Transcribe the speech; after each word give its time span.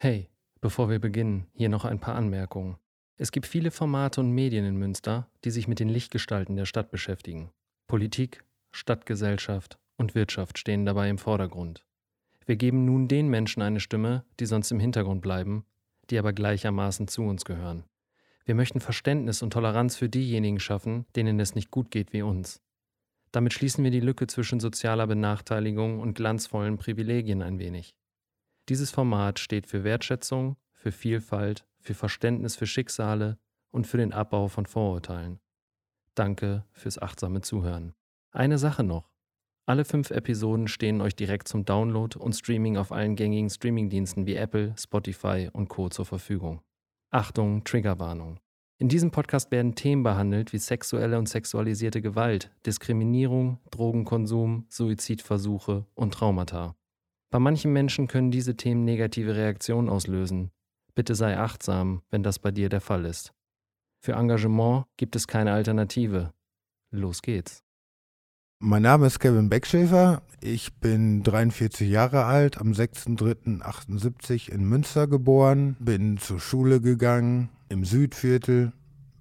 Hey, 0.00 0.28
bevor 0.60 0.88
wir 0.90 1.00
beginnen, 1.00 1.48
hier 1.54 1.68
noch 1.68 1.84
ein 1.84 1.98
paar 1.98 2.14
Anmerkungen. 2.14 2.76
Es 3.16 3.32
gibt 3.32 3.46
viele 3.46 3.72
Formate 3.72 4.20
und 4.20 4.30
Medien 4.30 4.64
in 4.64 4.76
Münster, 4.76 5.28
die 5.42 5.50
sich 5.50 5.66
mit 5.66 5.80
den 5.80 5.88
Lichtgestalten 5.88 6.54
der 6.54 6.66
Stadt 6.66 6.92
beschäftigen. 6.92 7.50
Politik, 7.88 8.44
Stadtgesellschaft 8.70 9.76
und 9.96 10.14
Wirtschaft 10.14 10.56
stehen 10.56 10.86
dabei 10.86 11.10
im 11.10 11.18
Vordergrund. 11.18 11.84
Wir 12.46 12.54
geben 12.54 12.84
nun 12.84 13.08
den 13.08 13.26
Menschen 13.26 13.60
eine 13.60 13.80
Stimme, 13.80 14.24
die 14.38 14.46
sonst 14.46 14.70
im 14.70 14.78
Hintergrund 14.78 15.20
bleiben, 15.20 15.64
die 16.10 16.18
aber 16.20 16.32
gleichermaßen 16.32 17.08
zu 17.08 17.22
uns 17.22 17.44
gehören. 17.44 17.82
Wir 18.44 18.54
möchten 18.54 18.78
Verständnis 18.78 19.42
und 19.42 19.52
Toleranz 19.52 19.96
für 19.96 20.08
diejenigen 20.08 20.60
schaffen, 20.60 21.06
denen 21.16 21.40
es 21.40 21.56
nicht 21.56 21.72
gut 21.72 21.90
geht 21.90 22.12
wie 22.12 22.22
uns. 22.22 22.62
Damit 23.32 23.52
schließen 23.52 23.82
wir 23.82 23.90
die 23.90 23.98
Lücke 23.98 24.28
zwischen 24.28 24.60
sozialer 24.60 25.08
Benachteiligung 25.08 25.98
und 25.98 26.14
glanzvollen 26.14 26.78
Privilegien 26.78 27.42
ein 27.42 27.58
wenig. 27.58 27.96
Dieses 28.68 28.90
Format 28.90 29.38
steht 29.38 29.66
für 29.66 29.82
Wertschätzung, 29.82 30.56
für 30.74 30.92
Vielfalt, 30.92 31.66
für 31.80 31.94
Verständnis 31.94 32.54
für 32.56 32.66
Schicksale 32.66 33.38
und 33.70 33.86
für 33.86 33.96
den 33.96 34.12
Abbau 34.12 34.48
von 34.48 34.66
Vorurteilen. 34.66 35.40
Danke 36.14 36.64
fürs 36.72 37.00
achtsame 37.00 37.40
Zuhören. 37.40 37.94
Eine 38.30 38.58
Sache 38.58 38.84
noch. 38.84 39.10
Alle 39.64 39.84
fünf 39.84 40.10
Episoden 40.10 40.68
stehen 40.68 41.00
euch 41.00 41.14
direkt 41.14 41.48
zum 41.48 41.64
Download 41.64 42.18
und 42.18 42.34
Streaming 42.34 42.76
auf 42.76 42.92
allen 42.92 43.16
gängigen 43.16 43.50
Streamingdiensten 43.50 44.26
wie 44.26 44.34
Apple, 44.34 44.74
Spotify 44.78 45.48
und 45.52 45.68
Co. 45.68 45.88
zur 45.88 46.04
Verfügung. 46.06 46.60
Achtung, 47.10 47.64
Triggerwarnung. 47.64 48.38
In 48.78 48.88
diesem 48.88 49.10
Podcast 49.10 49.50
werden 49.50 49.74
Themen 49.74 50.02
behandelt 50.02 50.52
wie 50.52 50.58
sexuelle 50.58 51.18
und 51.18 51.28
sexualisierte 51.28 52.00
Gewalt, 52.00 52.50
Diskriminierung, 52.66 53.58
Drogenkonsum, 53.70 54.66
Suizidversuche 54.68 55.86
und 55.94 56.14
Traumata. 56.14 56.76
Bei 57.30 57.38
manchen 57.38 57.72
Menschen 57.72 58.08
können 58.08 58.30
diese 58.30 58.56
Themen 58.56 58.84
negative 58.84 59.36
Reaktionen 59.36 59.90
auslösen. 59.90 60.50
Bitte 60.94 61.14
sei 61.14 61.38
achtsam, 61.38 62.02
wenn 62.10 62.22
das 62.22 62.38
bei 62.38 62.50
dir 62.50 62.70
der 62.70 62.80
Fall 62.80 63.04
ist. 63.04 63.34
Für 64.00 64.12
Engagement 64.12 64.86
gibt 64.96 65.14
es 65.14 65.26
keine 65.26 65.52
Alternative. 65.52 66.32
Los 66.90 67.20
geht's. 67.20 67.62
Mein 68.60 68.82
Name 68.82 69.06
ist 69.06 69.20
Kevin 69.20 69.50
Beckschäfer. 69.50 70.22
Ich 70.40 70.74
bin 70.76 71.22
43 71.22 71.88
Jahre 71.88 72.24
alt, 72.24 72.58
am 72.58 72.72
6.3.78 72.72 74.50
in 74.50 74.64
Münster 74.64 75.06
geboren, 75.06 75.76
bin 75.78 76.16
zur 76.16 76.40
Schule 76.40 76.80
gegangen 76.80 77.50
im 77.68 77.84
Südviertel, 77.84 78.72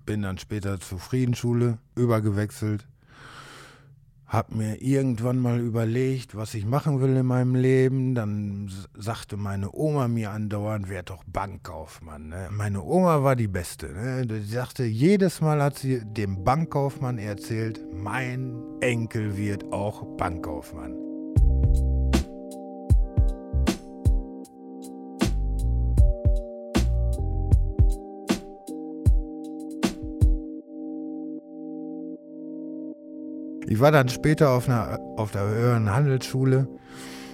bin 0.05 0.21
dann 0.21 0.37
später 0.37 0.79
zur 0.79 0.99
Friedensschule 0.99 1.77
übergewechselt 1.95 2.87
hab 4.27 4.53
mir 4.53 4.81
irgendwann 4.81 5.39
mal 5.39 5.59
überlegt, 5.59 6.35
was 6.35 6.53
ich 6.53 6.65
machen 6.65 6.99
will 6.99 7.15
in 7.15 7.25
meinem 7.25 7.55
Leben. 7.55 8.13
Dann 8.13 8.69
sagte 8.93 9.37
meine 9.37 9.71
Oma 9.73 10.07
mir 10.07 10.31
andauernd, 10.31 10.89
werd 10.89 11.09
doch 11.09 11.23
Bankkaufmann. 11.25 12.27
Ne? 12.29 12.49
Meine 12.51 12.83
Oma 12.83 13.23
war 13.23 13.37
die 13.37 13.47
Beste. 13.47 13.87
Ne? 13.87 14.27
Die 14.27 14.41
sagte, 14.41 14.83
jedes 14.83 15.39
Mal 15.39 15.63
hat 15.63 15.77
sie 15.77 16.01
dem 16.03 16.43
Bankkaufmann 16.43 17.17
erzählt, 17.17 17.81
mein 17.93 18.61
Enkel 18.81 19.37
wird 19.37 19.71
auch 19.71 20.03
Bankkaufmann. 20.17 21.06
Ich 33.69 33.81
war 33.81 33.91
dann 33.91 34.07
später 34.07 34.51
auf, 34.51 34.69
einer, 34.69 34.97
auf 35.17 35.31
der 35.31 35.45
höheren 35.45 35.89
Handelsschule, 35.89 36.69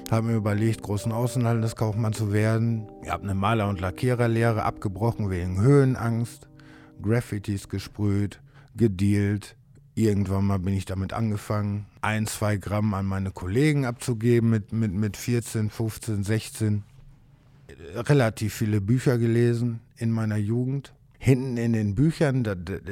habe 0.10 0.28
mir 0.28 0.36
überlegt, 0.36 0.82
großen 0.82 1.12
Außenhandelskaufmann 1.12 2.14
zu 2.14 2.34
werden. 2.34 2.88
Ich 3.04 3.10
habe 3.12 3.24
eine 3.24 3.36
Maler- 3.36 3.70
und 3.70 3.80
Lackiererlehre 3.80 4.64
abgebrochen 4.64 5.30
wegen 5.30 5.62
Höhenangst, 5.62 6.48
Graffitis 7.04 7.70
gesprüht, 7.70 8.42
gedealt. 8.76 9.56
Irgendwann 9.94 10.46
mal 10.46 10.58
bin 10.58 10.74
ich 10.74 10.86
damit 10.86 11.14
angefangen, 11.14 11.86
ein, 12.02 12.26
zwei 12.26 12.58
Gramm 12.58 12.96
an 12.96 13.06
meine 13.06 13.30
Kollegen 13.30 13.86
abzugeben 13.86 14.50
mit, 14.50 14.74
mit, 14.74 14.92
mit 14.92 15.18
14, 15.18 15.70
15, 15.70 16.24
16. 16.24 16.84
Relativ 17.94 18.56
viele 18.56 18.82
Bücher 18.82 19.20
gelesen 19.20 19.82
in 19.98 20.10
meiner 20.10 20.38
Jugend 20.38 20.94
hinten 21.24 21.56
in 21.56 21.72
den 21.72 21.96
Büchern, 21.96 22.44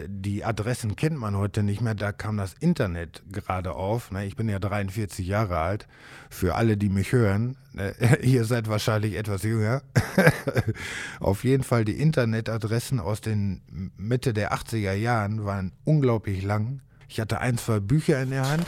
die 0.08 0.46
Adressen 0.46 0.96
kennt 0.96 1.18
man 1.18 1.36
heute 1.36 1.64
nicht 1.64 1.82
mehr, 1.82 1.96
da 1.96 2.14
kam 2.14 2.38
das 2.38 2.54
Internet 2.54 3.24
gerade 3.30 3.74
auf. 3.74 4.10
Ne? 4.10 4.26
Ich 4.26 4.38
bin 4.38 4.48
ja 4.48 4.58
43 4.58 5.28
Jahre 5.28 5.58
alt. 5.58 5.86
Für 6.30 6.56
alle, 6.56 6.78
die 6.78 6.88
mich 6.88 7.12
hören, 7.12 7.58
ne? 7.74 7.94
ihr 8.22 8.46
seid 8.46 8.70
wahrscheinlich 8.70 9.16
etwas 9.16 9.44
jünger. 9.44 9.82
Auf 11.20 11.44
jeden 11.44 11.64
Fall 11.64 11.84
die 11.84 12.00
Internetadressen 12.00 13.02
aus 13.02 13.20
den 13.20 13.64
Mitte 13.98 14.34
der 14.34 14.54
80er 14.54 14.94
Jahren 14.94 15.44
waren 15.44 15.74
unglaublich 15.84 16.42
lang. 16.42 16.80
Ich 17.10 17.20
hatte 17.20 17.42
ein, 17.42 17.58
zwei 17.58 17.82
Bücher 17.82 18.22
in 18.22 18.30
der 18.30 18.50
Hand 18.50 18.66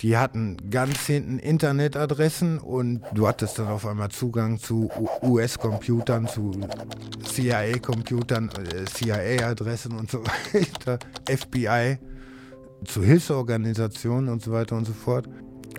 die 0.00 0.16
hatten 0.16 0.56
ganz 0.70 1.06
hinten 1.06 1.38
Internetadressen 1.38 2.58
und 2.58 3.02
du 3.12 3.26
hattest 3.26 3.58
dann 3.58 3.68
auf 3.68 3.84
einmal 3.86 4.10
Zugang 4.10 4.58
zu 4.58 4.90
US-Computern, 5.22 6.28
zu 6.28 6.52
CIA-Computern, 7.24 8.50
äh, 8.50 8.84
CIA-Adressen 8.84 9.92
und 9.92 10.10
so 10.10 10.22
weiter, 10.52 10.98
FBI, 11.28 11.98
zu 12.84 13.02
Hilfsorganisationen 13.02 14.28
und 14.28 14.42
so 14.42 14.52
weiter 14.52 14.76
und 14.76 14.86
so 14.86 14.92
fort. 14.92 15.28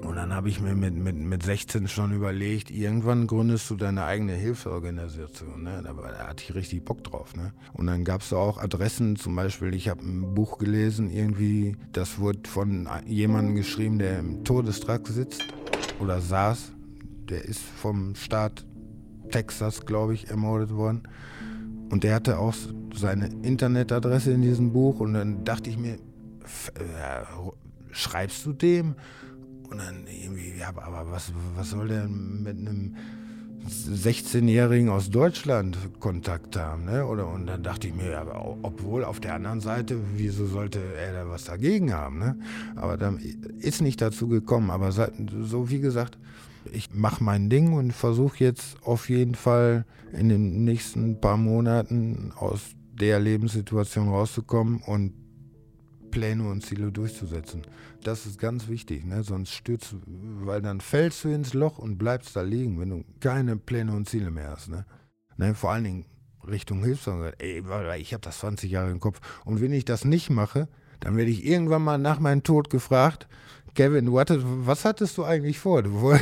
Und 0.02 0.16
dann 0.16 0.34
habe 0.34 0.50
ich 0.50 0.62
mir 0.62 0.76
mit, 0.76 0.96
mit, 0.96 1.16
mit 1.16 1.44
16 1.44 1.88
schon 1.88 2.14
überlegt, 2.14 2.72
irgendwann 2.72 3.28
gründest 3.28 3.70
du 3.70 3.76
deine 3.76 4.06
eigene 4.06 4.34
Hilfsorganisation. 4.34 5.64
Ne? 5.64 5.82
Da, 5.84 5.94
da 5.94 6.28
hatte 6.28 6.44
ich 6.44 6.56
richtig 6.56 6.86
Bock 6.86 7.04
drauf. 7.04 7.36
Ne? 7.36 7.54
Und 7.74 7.88
dann 7.88 8.04
gab 8.06 8.22
es 8.22 8.32
auch 8.32 8.58
Adressen, 8.58 9.16
zum 9.18 9.36
Beispiel, 9.36 9.74
ich 9.74 9.90
habe 9.90 10.02
ein 10.02 10.34
Buch 10.34 10.58
gelesen, 10.58 11.09
irgendwie, 11.09 11.76
das 11.92 12.20
wurde 12.20 12.50
von 12.50 12.88
jemandem 13.06 13.56
geschrieben, 13.56 14.00
der 14.00 14.20
im 14.20 14.44
Todestrakt 14.44 15.08
sitzt 15.08 15.44
oder 16.00 16.22
saß. 16.22 16.72
Der 17.30 17.46
ist 17.46 17.62
vom 17.62 18.16
Staat 18.16 18.66
Texas, 19.32 19.86
glaube 19.86 20.14
ich, 20.14 20.30
ermordet 20.30 20.74
worden. 20.74 21.04
Und 21.90 22.04
der 22.04 22.16
hatte 22.16 22.40
auch 22.40 22.54
seine 22.96 23.28
Internetadresse 23.42 24.32
in 24.32 24.42
diesem 24.42 24.72
Buch. 24.72 25.00
Und 25.00 25.14
dann 25.14 25.44
dachte 25.44 25.70
ich 25.70 25.78
mir, 25.78 25.96
äh, 25.96 27.24
schreibst 27.92 28.46
du 28.46 28.54
dem? 28.54 28.96
Und 29.69 29.78
dann 29.78 30.06
irgendwie, 30.07 30.53
ja, 30.59 30.69
aber 30.69 31.12
was, 31.12 31.31
was 31.56 31.69
soll 31.69 31.88
der 31.88 32.07
mit 32.07 32.57
einem 32.57 32.96
16-Jährigen 33.68 34.90
aus 34.90 35.09
Deutschland 35.09 35.78
Kontakt 36.00 36.56
haben, 36.57 36.85
ne? 36.85 37.06
Oder 37.06 37.28
und 37.28 37.46
dann 37.46 37.62
dachte 37.62 37.88
ich 37.88 37.94
mir, 37.94 38.12
ja, 38.12 38.25
obwohl 38.63 39.03
auf 39.03 39.19
der 39.19 39.35
anderen 39.35 39.62
Seite, 39.62 39.97
wieso 40.16 40.47
sollte 40.47 40.79
er 40.96 41.13
da 41.13 41.29
was 41.29 41.44
dagegen 41.44 41.94
haben, 41.94 42.19
ne? 42.19 42.38
Aber 42.75 42.97
dann 42.97 43.19
ist 43.59 43.81
nicht 43.81 44.02
dazu 44.02 44.28
gekommen. 44.28 44.72
Aber 44.72 44.91
so 44.91 45.69
wie 45.69 45.79
gesagt, 45.79 46.18
ich 46.72 46.94
mache 46.94 47.24
mein 47.24 47.50
Ding 47.50 47.74
und 47.74 47.91
versuche 47.91 48.44
jetzt 48.44 48.78
auf 48.84 49.09
jeden 49.09 49.35
Fall 49.35 49.85
in 50.13 50.29
den 50.29 50.63
nächsten 50.63 51.19
paar 51.19 51.38
Monaten 51.38 52.31
aus 52.35 52.75
der 53.00 53.19
Lebenssituation 53.19 54.09
rauszukommen 54.09 54.81
und 54.85 55.13
Pläne 56.12 56.47
und 56.50 56.66
Ziele 56.66 56.92
durchzusetzen. 56.92 57.64
Das 58.03 58.25
ist 58.25 58.40
ganz 58.40 58.68
wichtig, 58.68 59.06
ne? 59.06 59.24
sonst 59.24 59.52
stürzt, 59.52 59.96
weil 60.06 60.62
dann 60.62 60.81
fällst 60.81 61.24
du 61.24 61.30
ins 61.30 61.53
Loch 61.53 61.78
und 61.78 61.97
bleibst 61.97 62.36
da 62.36 62.42
liegen, 62.42 62.80
wenn 62.80 62.90
du 62.90 63.03
keine 63.20 63.58
Pläne 63.58 63.94
und 63.94 64.08
Ziele 64.09 64.31
mehr 64.31 64.52
hast. 64.52 64.70
Ne? 64.70 64.86
Ne? 65.38 65.56
Vor 65.56 65.72
allen 65.72 65.84
Dingen 65.84 66.06
Richtung 66.47 66.84
Hilfsorganisation. 66.84 67.92
Ey, 67.92 68.02
ich 68.02 68.14
habe 68.14 68.22
das 68.22 68.40
20 68.40 68.72
Jahre 68.72 68.92
im 68.92 69.00
Kopf. 69.00 69.20
Und 69.46 69.62
wenn 69.62 69.74
ich 69.74 69.86
das 69.86 70.06
nicht 70.06 70.30
mache, 70.30 70.68
dann 71.00 71.16
werde 71.18 71.31
ich 71.31 71.46
irgendwann 71.46 71.84
mal 71.84 71.97
nach 71.97 72.20
meinem 72.20 72.44
Tod 72.44 72.70
gefragt, 72.70 73.28
Kevin, 73.76 74.12
was 74.12 74.84
hattest 74.84 75.18
du 75.18 75.24
eigentlich 75.24 75.59
vor? 75.59 75.84
Du 75.84 76.14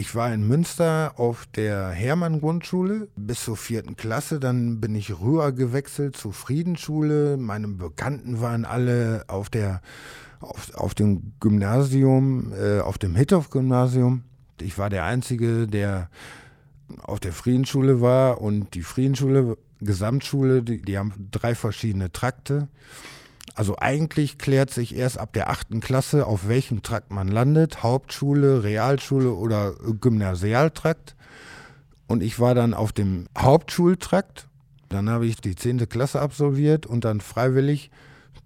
Ich 0.00 0.14
war 0.14 0.32
in 0.32 0.48
Münster 0.48 1.12
auf 1.16 1.44
der 1.54 1.90
Hermann-Grundschule 1.90 3.08
bis 3.16 3.44
zur 3.44 3.58
vierten 3.58 3.96
Klasse. 3.96 4.40
Dann 4.40 4.80
bin 4.80 4.94
ich 4.94 5.20
rüber 5.20 5.52
gewechselt 5.52 6.16
zur 6.16 6.32
Friedensschule. 6.32 7.36
Meine 7.36 7.68
Bekannten 7.68 8.40
waren 8.40 8.64
alle 8.64 9.24
auf, 9.28 9.50
der, 9.50 9.82
auf, 10.40 10.74
auf 10.74 10.94
dem 10.94 11.34
Gymnasium, 11.38 12.50
äh, 12.54 12.80
auf 12.80 12.96
dem 12.96 13.14
Hittorf-Gymnasium. 13.14 14.22
Ich 14.58 14.78
war 14.78 14.88
der 14.88 15.04
Einzige, 15.04 15.66
der 15.66 16.08
auf 17.02 17.20
der 17.20 17.34
Friedensschule 17.34 18.00
war. 18.00 18.40
Und 18.40 18.72
die 18.72 18.82
Friedensschule, 18.82 19.58
Gesamtschule, 19.82 20.62
die, 20.62 20.80
die 20.80 20.96
haben 20.96 21.28
drei 21.30 21.54
verschiedene 21.54 22.10
Trakte. 22.10 22.68
Also 23.54 23.76
eigentlich 23.78 24.38
klärt 24.38 24.70
sich 24.70 24.94
erst 24.94 25.18
ab 25.18 25.32
der 25.32 25.50
achten 25.50 25.80
Klasse, 25.80 26.26
auf 26.26 26.48
welchem 26.48 26.82
Trakt 26.82 27.10
man 27.12 27.28
landet, 27.28 27.82
Hauptschule, 27.82 28.62
Realschule 28.62 29.32
oder 29.32 29.74
Gymnasialtrakt. 30.00 31.16
Und 32.06 32.22
ich 32.22 32.40
war 32.40 32.54
dann 32.54 32.74
auf 32.74 32.92
dem 32.92 33.26
Hauptschultrakt 33.38 34.48
Dann 34.88 35.08
habe 35.08 35.26
ich 35.26 35.36
die 35.36 35.54
10. 35.54 35.88
Klasse 35.88 36.20
absolviert 36.20 36.84
und 36.84 37.04
dann 37.04 37.20
freiwillig 37.20 37.90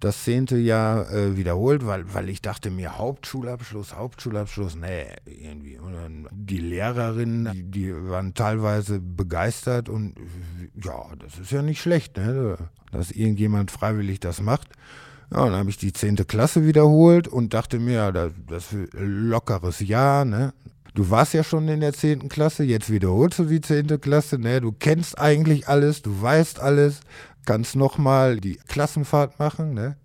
das 0.05 0.23
zehnte 0.23 0.57
Jahr 0.57 1.11
äh, 1.11 1.37
wiederholt, 1.37 1.87
weil, 1.87 2.13
weil 2.13 2.29
ich 2.29 2.43
dachte 2.43 2.71
mir, 2.71 2.99
Hauptschulabschluss, 2.99 3.95
Hauptschulabschluss, 3.95 4.77
nee, 4.77 5.07
irgendwie. 5.25 5.79
Und 5.79 5.95
dann 5.95 6.29
die 6.31 6.59
Lehrerinnen, 6.59 7.51
die, 7.53 7.63
die, 7.63 8.09
waren 8.09 8.35
teilweise 8.35 9.01
begeistert 9.01 9.89
und 9.89 10.15
ja, 10.83 11.07
das 11.19 11.39
ist 11.39 11.53
ja 11.53 11.63
nicht 11.63 11.81
schlecht, 11.81 12.19
ne, 12.19 12.57
dass 12.93 13.11
irgendjemand 13.11 13.71
freiwillig 13.71 14.21
das 14.21 14.43
macht. 14.43 14.69
Ja, 15.31 15.47
dann 15.47 15.55
habe 15.55 15.71
ich 15.71 15.79
die 15.79 15.93
zehnte 15.93 16.27
Klasse 16.27 16.67
wiederholt 16.67 17.27
und 17.27 17.55
dachte 17.55 17.79
mir, 17.79 17.95
ja, 17.95 18.13
das, 18.13 18.33
das 18.47 18.73
ist 18.73 18.95
ein 18.95 19.29
lockeres 19.29 19.81
Jahr, 19.81 20.25
ne? 20.25 20.53
Du 20.95 21.11
warst 21.11 21.35
ja 21.35 21.43
schon 21.43 21.67
in 21.67 21.81
der 21.81 21.93
zehnten 21.93 22.29
Klasse, 22.29 22.63
jetzt 22.63 22.89
wiederholst 22.89 23.41
du 23.41 23.45
die 23.47 23.61
zehnte 23.61 23.99
Klasse, 23.99 24.39
ne? 24.39 24.61
Du 24.61 24.71
kennst 24.71 25.19
eigentlich 25.19 25.67
alles, 25.67 26.03
du 26.03 26.23
weißt 26.23 26.61
alles, 26.61 27.01
kannst 27.45 27.77
nochmal 27.77 28.39
die 28.39 28.57
Klassenfahrt 28.57 29.39
machen, 29.39 29.75
ne? 29.75 29.97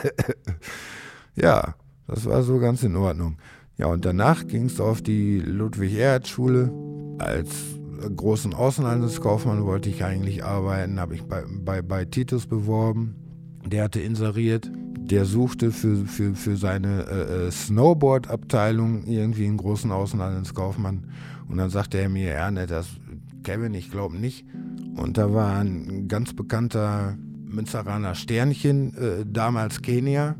ja, 1.34 1.74
das 2.06 2.26
war 2.26 2.42
so 2.42 2.58
ganz 2.58 2.82
in 2.82 2.96
Ordnung. 2.96 3.38
Ja, 3.76 3.86
und 3.86 4.04
danach 4.04 4.46
ging 4.46 4.66
es 4.66 4.80
auf 4.80 5.00
die 5.00 5.40
Ludwig-Erhard-Schule. 5.40 6.70
Als 7.18 7.48
großen 8.16 8.54
Außenhandelskaufmann 8.54 9.64
wollte 9.64 9.88
ich 9.88 10.04
eigentlich 10.04 10.44
arbeiten, 10.44 11.00
habe 11.00 11.14
ich 11.14 11.22
bei, 11.22 11.44
bei, 11.48 11.82
bei 11.82 12.04
Titus 12.04 12.46
beworben. 12.46 13.16
Der 13.64 13.84
hatte 13.84 14.00
inseriert. 14.00 14.70
Der 14.98 15.24
suchte 15.24 15.72
für, 15.72 16.04
für, 16.04 16.34
für 16.34 16.56
seine 16.56 17.06
äh, 17.06 17.46
äh 17.46 17.50
Snowboard-Abteilung 17.50 19.04
irgendwie 19.04 19.46
einen 19.46 19.56
großen 19.56 19.90
Außenhandelskaufmann. 19.90 21.10
Und 21.48 21.56
dann 21.56 21.70
sagte 21.70 21.98
er 21.98 22.08
mir, 22.08 22.32
ja, 22.32 22.50
ne, 22.50 22.66
das, 22.66 22.86
Kevin, 23.42 23.74
ich 23.74 23.90
glaube 23.90 24.16
nicht. 24.16 24.46
Und 25.00 25.16
da 25.16 25.32
war 25.32 25.60
ein 25.60 26.08
ganz 26.08 26.34
bekannter 26.34 27.16
Münsteraner 27.46 28.14
Sternchen, 28.14 28.94
äh, 28.96 29.24
damals 29.26 29.80
Kenia. 29.80 30.36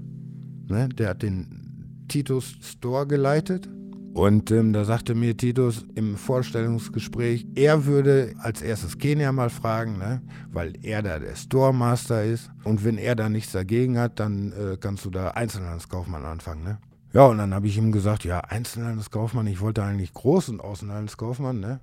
Ne? 0.68 0.90
Der 0.90 1.08
hat 1.08 1.22
den 1.22 2.04
Titus 2.08 2.56
Store 2.60 3.06
geleitet. 3.06 3.70
Und 4.12 4.50
ähm, 4.50 4.74
da 4.74 4.84
sagte 4.84 5.14
mir 5.14 5.34
Titus 5.34 5.86
im 5.94 6.16
Vorstellungsgespräch, 6.16 7.46
er 7.54 7.86
würde 7.86 8.34
als 8.38 8.60
erstes 8.60 8.98
Kenia 8.98 9.32
mal 9.32 9.48
fragen, 9.48 9.96
ne? 9.96 10.20
weil 10.52 10.74
er 10.82 11.02
da 11.02 11.18
der 11.18 11.36
Store 11.36 11.72
Master 11.72 12.22
ist. 12.22 12.50
Und 12.62 12.84
wenn 12.84 12.98
er 12.98 13.16
da 13.16 13.30
nichts 13.30 13.52
dagegen 13.52 13.98
hat, 13.98 14.20
dann 14.20 14.52
äh, 14.52 14.76
kannst 14.78 15.06
du 15.06 15.10
da 15.10 15.28
Einzelhandelskaufmann 15.28 16.26
anfangen. 16.26 16.64
Ne? 16.64 16.78
Ja, 17.14 17.24
und 17.26 17.38
dann 17.38 17.54
habe 17.54 17.66
ich 17.66 17.78
ihm 17.78 17.92
gesagt, 17.92 18.24
ja, 18.24 18.40
Einzelhandelskaufmann, 18.40 19.46
ich 19.46 19.60
wollte 19.60 19.82
eigentlich 19.82 20.12
großen 20.12 20.60
Außenhandelskaufmann, 20.60 21.60
ne? 21.60 21.80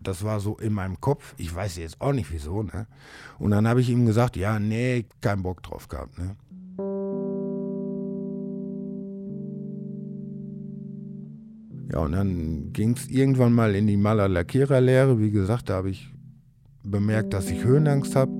Das 0.00 0.24
war 0.24 0.40
so 0.40 0.56
in 0.56 0.72
meinem 0.72 1.00
Kopf. 1.00 1.34
Ich 1.38 1.54
weiß 1.54 1.76
jetzt 1.76 2.00
auch 2.00 2.12
nicht 2.12 2.32
wieso. 2.32 2.62
Ne? 2.62 2.86
Und 3.38 3.50
dann 3.50 3.66
habe 3.66 3.80
ich 3.80 3.90
ihm 3.90 4.06
gesagt, 4.06 4.36
ja, 4.36 4.58
nee, 4.58 5.06
keinen 5.20 5.42
Bock 5.42 5.62
drauf 5.62 5.88
gehabt. 5.88 6.18
Ne? 6.18 6.36
Ja, 11.90 12.00
und 12.00 12.12
dann 12.12 12.72
ging 12.72 12.96
es 12.96 13.08
irgendwann 13.08 13.52
mal 13.52 13.74
in 13.74 13.86
die 13.86 13.96
Maler-Lackierer-Lehre. 13.96 15.18
Wie 15.20 15.30
gesagt, 15.30 15.70
da 15.70 15.74
habe 15.74 15.90
ich 15.90 16.12
bemerkt, 16.82 17.32
dass 17.32 17.50
ich 17.50 17.64
Höhenangst 17.64 18.14
habe. 18.14 18.32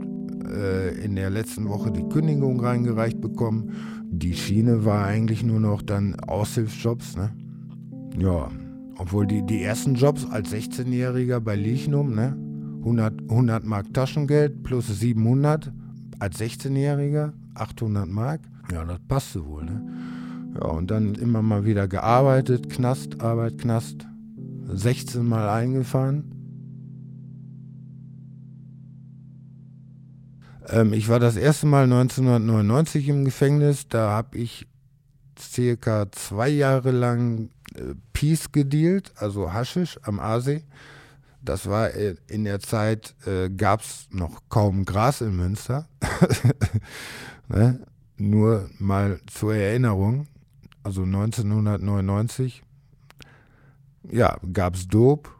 Äh, 0.48 1.04
in 1.04 1.16
der 1.16 1.30
letzten 1.30 1.68
Woche 1.68 1.90
die 1.90 2.08
Kündigung 2.08 2.60
reingereicht 2.60 3.20
bekommen. 3.20 3.72
Die 4.10 4.34
Schiene 4.34 4.84
war 4.84 5.04
eigentlich 5.04 5.42
nur 5.42 5.60
noch 5.60 5.82
dann 5.82 6.18
Aushilfsjobs. 6.20 7.16
Ne? 7.16 7.30
Ja, 8.18 8.50
obwohl 8.98 9.26
die, 9.26 9.44
die 9.44 9.62
ersten 9.62 9.94
Jobs 9.94 10.26
als 10.26 10.52
16-Jähriger 10.52 11.40
bei 11.40 11.56
Lichnum, 11.56 12.14
ne? 12.14 12.36
100, 12.80 13.22
100 13.28 13.64
Mark 13.64 13.92
Taschengeld 13.92 14.62
plus 14.62 14.86
700 14.86 15.72
als 16.18 16.40
16-Jähriger, 16.40 17.32
800 17.54 18.08
Mark. 18.08 18.40
Ja, 18.72 18.84
das 18.84 19.00
passte 19.08 19.46
wohl, 19.46 19.64
ne? 19.64 19.82
Ja, 20.54 20.68
und 20.68 20.90
dann 20.90 21.14
immer 21.14 21.42
mal 21.42 21.64
wieder 21.64 21.88
gearbeitet, 21.88 22.68
Knast, 22.70 23.20
Arbeit, 23.20 23.58
Knast. 23.58 24.06
16 24.70 25.26
Mal 25.26 25.48
eingefahren. 25.48 26.30
Ähm, 30.68 30.92
ich 30.92 31.08
war 31.08 31.18
das 31.18 31.36
erste 31.36 31.66
Mal 31.66 31.84
1999 31.84 33.08
im 33.08 33.24
Gefängnis. 33.24 33.88
Da 33.88 34.10
habe 34.10 34.36
ich 34.36 34.66
circa 35.38 36.10
zwei 36.12 36.48
Jahre 36.48 36.90
lang 36.90 37.50
äh, 37.74 37.94
Peace 38.18 38.50
gedealt, 38.50 39.12
also 39.14 39.52
Haschisch 39.52 39.96
am 40.02 40.18
Aasee. 40.18 40.64
Das 41.40 41.68
war 41.68 41.94
äh, 41.94 42.16
in 42.26 42.42
der 42.42 42.58
Zeit, 42.58 43.14
äh, 43.28 43.48
gab 43.48 43.82
es 43.82 44.08
noch 44.10 44.42
kaum 44.48 44.84
Gras 44.84 45.20
in 45.20 45.36
Münster. 45.36 45.86
ne? 47.48 47.86
Nur 48.16 48.68
mal 48.80 49.20
zur 49.28 49.54
Erinnerung, 49.54 50.26
also 50.82 51.02
1999, 51.02 52.64
ja, 54.10 54.36
gab 54.52 54.74
es 54.74 54.88
Dope 54.88 55.30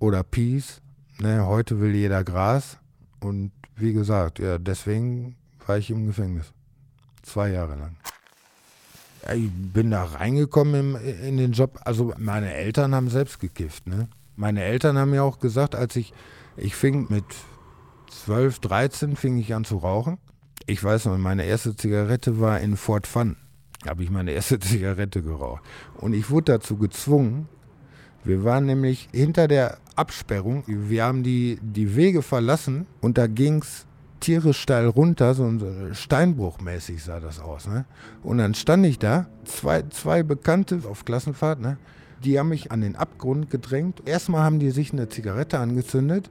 oder 0.00 0.24
Peace. 0.24 0.82
Ne? 1.20 1.46
Heute 1.46 1.78
will 1.78 1.94
jeder 1.94 2.24
Gras. 2.24 2.78
Und 3.20 3.52
wie 3.76 3.92
gesagt, 3.92 4.40
ja, 4.40 4.58
deswegen 4.58 5.36
war 5.68 5.78
ich 5.78 5.88
im 5.88 6.06
Gefängnis. 6.06 6.52
Zwei 7.22 7.50
Jahre 7.50 7.76
lang. 7.76 7.96
Ich 9.32 9.50
bin 9.50 9.90
da 9.90 10.04
reingekommen 10.04 10.96
im, 10.96 11.24
in 11.24 11.36
den 11.36 11.52
Job. 11.52 11.80
Also 11.84 12.12
meine 12.18 12.52
Eltern 12.52 12.94
haben 12.94 13.08
selbst 13.08 13.40
gekifft. 13.40 13.86
Ne? 13.86 14.08
Meine 14.36 14.62
Eltern 14.62 14.98
haben 14.98 15.10
mir 15.10 15.22
auch 15.24 15.38
gesagt, 15.38 15.74
als 15.74 15.96
ich, 15.96 16.12
ich 16.56 16.76
fing 16.76 17.06
mit 17.08 17.24
12, 18.10 18.58
13 18.60 19.16
fing 19.16 19.38
ich 19.38 19.54
an 19.54 19.64
zu 19.64 19.78
rauchen. 19.78 20.18
Ich 20.66 20.82
weiß 20.82 21.06
noch, 21.06 21.18
meine 21.18 21.44
erste 21.44 21.76
Zigarette 21.76 22.40
war 22.40 22.60
in 22.60 22.76
Fort 22.76 23.06
Fun. 23.06 23.36
Da 23.82 23.90
habe 23.90 24.02
ich 24.02 24.10
meine 24.10 24.32
erste 24.32 24.58
Zigarette 24.60 25.22
geraucht. 25.22 25.62
Und 25.98 26.14
ich 26.14 26.30
wurde 26.30 26.52
dazu 26.52 26.76
gezwungen. 26.76 27.48
Wir 28.24 28.42
waren 28.44 28.64
nämlich 28.64 29.08
hinter 29.12 29.48
der 29.48 29.78
Absperrung. 29.96 30.64
Wir 30.66 31.04
haben 31.04 31.22
die, 31.22 31.58
die 31.62 31.94
Wege 31.94 32.22
verlassen 32.22 32.86
und 33.00 33.18
da 33.18 33.26
ging 33.26 33.62
es 33.62 33.86
tierisch 34.24 34.58
steil 34.60 34.86
runter, 34.86 35.34
so 35.34 35.52
Steinbruchmäßig 35.92 37.02
sah 37.02 37.20
das 37.20 37.40
aus. 37.40 37.68
Ne? 37.68 37.84
Und 38.22 38.38
dann 38.38 38.54
stand 38.54 38.86
ich 38.86 38.98
da, 38.98 39.26
zwei, 39.44 39.82
zwei 39.90 40.22
Bekannte 40.22 40.80
auf 40.88 41.04
Klassenfahrt, 41.04 41.60
ne? 41.60 41.76
die 42.24 42.38
haben 42.38 42.48
mich 42.48 42.72
an 42.72 42.80
den 42.80 42.96
Abgrund 42.96 43.50
gedrängt. 43.50 44.02
Erstmal 44.06 44.42
haben 44.42 44.58
die 44.58 44.70
sich 44.70 44.92
eine 44.92 45.10
Zigarette 45.10 45.58
angezündet, 45.58 46.30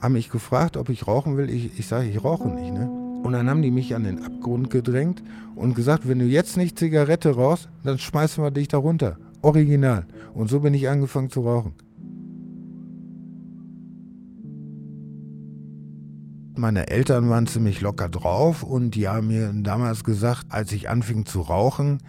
haben 0.00 0.14
mich 0.14 0.30
gefragt, 0.30 0.76
ob 0.76 0.88
ich 0.88 1.06
rauchen 1.06 1.36
will. 1.36 1.48
Ich, 1.48 1.78
ich 1.78 1.86
sage, 1.86 2.08
ich 2.08 2.24
rauche 2.24 2.48
nicht. 2.48 2.72
Ne? 2.72 2.88
Und 3.22 3.32
dann 3.32 3.48
haben 3.48 3.62
die 3.62 3.70
mich 3.70 3.94
an 3.94 4.02
den 4.02 4.24
Abgrund 4.24 4.70
gedrängt 4.70 5.22
und 5.54 5.74
gesagt, 5.74 6.08
wenn 6.08 6.18
du 6.18 6.24
jetzt 6.24 6.56
nicht 6.56 6.78
Zigarette 6.78 7.36
rauchst, 7.36 7.68
dann 7.84 7.98
schmeißen 7.98 8.42
wir 8.42 8.50
dich 8.50 8.68
da 8.68 8.78
runter. 8.78 9.16
Original. 9.42 10.06
Und 10.34 10.50
so 10.50 10.60
bin 10.60 10.74
ich 10.74 10.88
angefangen 10.88 11.30
zu 11.30 11.42
rauchen. 11.42 11.74
Meine 16.58 16.88
Eltern 16.88 17.30
waren 17.30 17.46
ziemlich 17.46 17.80
locker 17.80 18.08
drauf 18.08 18.64
und 18.64 18.96
die 18.96 19.06
haben 19.06 19.28
mir 19.28 19.52
damals 19.54 20.02
gesagt, 20.02 20.46
als 20.48 20.72
ich 20.72 20.88
anfing 20.88 21.24
zu 21.24 21.40
rauchen, 21.40 22.02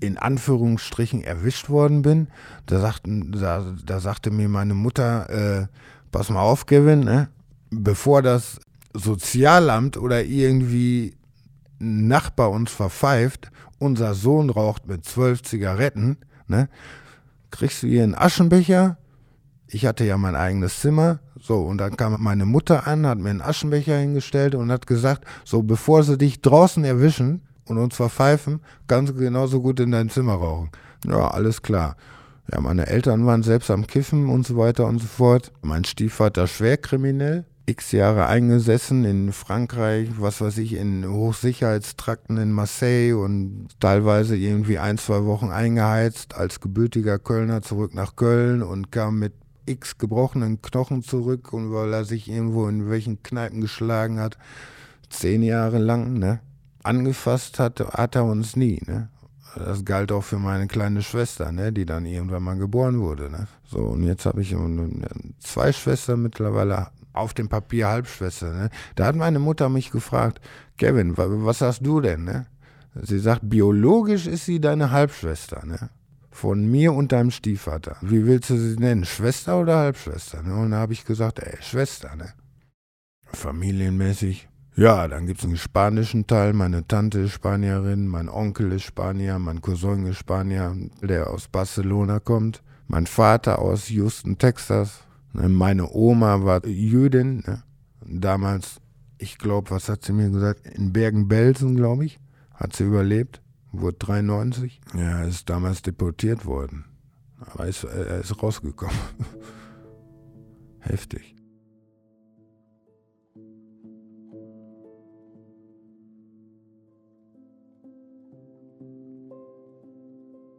in 0.00 0.18
Anführungsstrichen 0.18 1.22
erwischt 1.22 1.68
worden 1.68 2.02
bin, 2.02 2.26
da, 2.66 2.80
sagten, 2.80 3.30
da, 3.30 3.64
da 3.86 4.00
sagte 4.00 4.32
mir 4.32 4.48
meine 4.48 4.74
Mutter, 4.74 5.30
äh, 5.30 5.66
pass 6.10 6.30
mal 6.30 6.40
auf, 6.40 6.66
Kevin, 6.66 7.00
ne? 7.04 7.28
bevor 7.70 8.22
das 8.22 8.58
Sozialamt 8.92 9.96
oder 9.96 10.24
irgendwie 10.24 11.14
Nachbar 11.78 12.50
uns 12.50 12.72
verpfeift, 12.72 13.52
unser 13.78 14.14
Sohn 14.14 14.50
raucht 14.50 14.88
mit 14.88 15.04
zwölf 15.04 15.44
Zigaretten, 15.44 16.16
ne? 16.48 16.68
kriegst 17.52 17.84
du 17.84 17.86
hier 17.86 18.02
einen 18.02 18.16
Aschenbecher, 18.16 18.98
ich 19.72 19.86
hatte 19.86 20.04
ja 20.04 20.18
mein 20.18 20.36
eigenes 20.36 20.80
Zimmer. 20.80 21.20
So, 21.40 21.62
und 21.62 21.78
dann 21.78 21.96
kam 21.96 22.22
meine 22.22 22.44
Mutter 22.44 22.86
an, 22.86 23.06
hat 23.06 23.18
mir 23.18 23.30
einen 23.30 23.40
Aschenbecher 23.40 23.96
hingestellt 23.96 24.54
und 24.54 24.70
hat 24.70 24.86
gesagt, 24.86 25.24
so 25.44 25.62
bevor 25.62 26.02
sie 26.04 26.18
dich 26.18 26.42
draußen 26.42 26.84
erwischen 26.84 27.42
und 27.66 27.78
uns 27.78 27.96
verpfeifen, 27.96 28.60
kannst 28.86 29.14
du 29.14 29.16
genauso 29.16 29.60
gut 29.62 29.80
in 29.80 29.90
dein 29.90 30.10
Zimmer 30.10 30.34
rauchen. 30.34 30.70
Ja, 31.06 31.28
alles 31.28 31.62
klar. 31.62 31.96
Ja, 32.52 32.60
meine 32.60 32.86
Eltern 32.86 33.24
waren 33.24 33.42
selbst 33.42 33.70
am 33.70 33.86
Kiffen 33.86 34.28
und 34.28 34.46
so 34.46 34.56
weiter 34.56 34.86
und 34.86 34.98
so 34.98 35.06
fort. 35.06 35.52
Mein 35.62 35.84
Stiefvater 35.84 36.46
schwer 36.46 36.76
kriminell, 36.76 37.46
x 37.64 37.92
Jahre 37.92 38.26
eingesessen 38.26 39.04
in 39.04 39.32
Frankreich, 39.32 40.08
was 40.18 40.40
weiß 40.40 40.58
ich, 40.58 40.74
in 40.74 41.08
Hochsicherheitstrakten 41.08 42.36
in 42.36 42.52
Marseille 42.52 43.14
und 43.14 43.68
teilweise 43.80 44.36
irgendwie 44.36 44.78
ein, 44.78 44.98
zwei 44.98 45.24
Wochen 45.24 45.50
eingeheizt 45.50 46.34
als 46.36 46.60
gebürtiger 46.60 47.18
Kölner 47.18 47.62
zurück 47.62 47.94
nach 47.94 48.16
Köln 48.16 48.62
und 48.62 48.92
kam 48.92 49.18
mit 49.18 49.32
x 49.66 49.98
gebrochenen 49.98 50.62
Knochen 50.62 51.02
zurück 51.02 51.52
und 51.52 51.72
weil 51.72 51.92
er 51.92 52.04
sich 52.04 52.28
irgendwo 52.28 52.68
in 52.68 52.90
welchen 52.90 53.22
Kneipen 53.22 53.60
geschlagen 53.60 54.20
hat, 54.20 54.38
zehn 55.10 55.42
Jahre 55.42 55.78
lang, 55.78 56.14
ne? 56.14 56.40
Angefasst 56.82 57.58
hat, 57.58 57.80
hat 57.80 58.16
er 58.16 58.24
uns 58.24 58.56
nie, 58.56 58.80
ne? 58.86 59.08
Das 59.54 59.84
galt 59.84 60.10
auch 60.12 60.24
für 60.24 60.38
meine 60.38 60.66
kleine 60.66 61.02
Schwester, 61.02 61.52
ne, 61.52 61.72
die 61.72 61.84
dann 61.84 62.06
irgendwann 62.06 62.42
mal 62.42 62.56
geboren 62.56 63.00
wurde. 63.00 63.30
Ne? 63.30 63.46
So, 63.66 63.80
und 63.80 64.02
jetzt 64.02 64.24
habe 64.24 64.40
ich 64.40 64.56
zwei 65.40 65.72
Schwestern 65.72 66.22
mittlerweile, 66.22 66.88
auf 67.12 67.34
dem 67.34 67.50
Papier 67.50 67.88
Halbschwester. 67.88 68.50
Ne? 68.50 68.70
Da 68.94 69.04
hat 69.04 69.16
meine 69.16 69.38
Mutter 69.38 69.68
mich 69.68 69.90
gefragt, 69.90 70.40
Kevin, 70.78 71.14
was 71.18 71.60
hast 71.60 71.84
du 71.84 72.00
denn? 72.00 72.24
Ne? 72.24 72.46
Sie 72.94 73.18
sagt, 73.18 73.42
biologisch 73.44 74.26
ist 74.26 74.46
sie 74.46 74.58
deine 74.58 74.90
Halbschwester. 74.90 75.66
Ne? 75.66 75.90
Von 76.32 76.68
mir 76.68 76.94
und 76.94 77.12
deinem 77.12 77.30
Stiefvater. 77.30 77.96
Wie 78.00 78.26
willst 78.26 78.50
du 78.50 78.56
sie 78.56 78.76
nennen? 78.76 79.04
Schwester 79.04 79.60
oder 79.60 79.76
Halbschwester? 79.76 80.42
Ne? 80.42 80.56
Und 80.56 80.70
da 80.70 80.78
habe 80.78 80.94
ich 80.94 81.04
gesagt, 81.04 81.38
ey, 81.38 81.58
Schwester. 81.60 82.16
Ne? 82.16 82.32
Familienmäßig. 83.26 84.48
Ja, 84.74 85.06
dann 85.06 85.26
gibt 85.26 85.40
es 85.40 85.44
einen 85.44 85.58
spanischen 85.58 86.26
Teil. 86.26 86.54
Meine 86.54 86.88
Tante 86.88 87.20
ist 87.20 87.32
Spanierin, 87.32 88.08
mein 88.08 88.30
Onkel 88.30 88.72
ist 88.72 88.84
Spanier, 88.84 89.38
mein 89.38 89.60
Cousin 89.60 90.06
ist 90.06 90.16
Spanier, 90.16 90.74
der 91.02 91.28
aus 91.28 91.48
Barcelona 91.48 92.18
kommt. 92.18 92.62
Mein 92.88 93.06
Vater 93.06 93.58
aus 93.58 93.90
Houston, 93.90 94.38
Texas. 94.38 95.02
Ne, 95.34 95.50
meine 95.50 95.92
Oma 95.92 96.44
war 96.44 96.66
Jüdin. 96.66 97.44
Ne? 97.46 97.62
Damals, 98.06 98.80
ich 99.18 99.36
glaube, 99.36 99.70
was 99.70 99.90
hat 99.90 100.04
sie 100.04 100.14
mir 100.14 100.30
gesagt? 100.30 100.66
In 100.66 100.94
Bergen-Belsen, 100.94 101.76
glaube 101.76 102.06
ich, 102.06 102.18
hat 102.54 102.74
sie 102.74 102.84
überlebt. 102.84 103.41
Wurde 103.72 103.96
93. 103.98 104.80
Ja, 104.94 105.24
ist 105.24 105.48
damals 105.48 105.82
deportiert 105.82 106.44
worden. 106.44 106.84
Aber 107.40 107.66
ist, 107.66 107.84
er 107.84 108.20
ist 108.20 108.42
rausgekommen. 108.42 108.94
Heftig. 110.80 111.34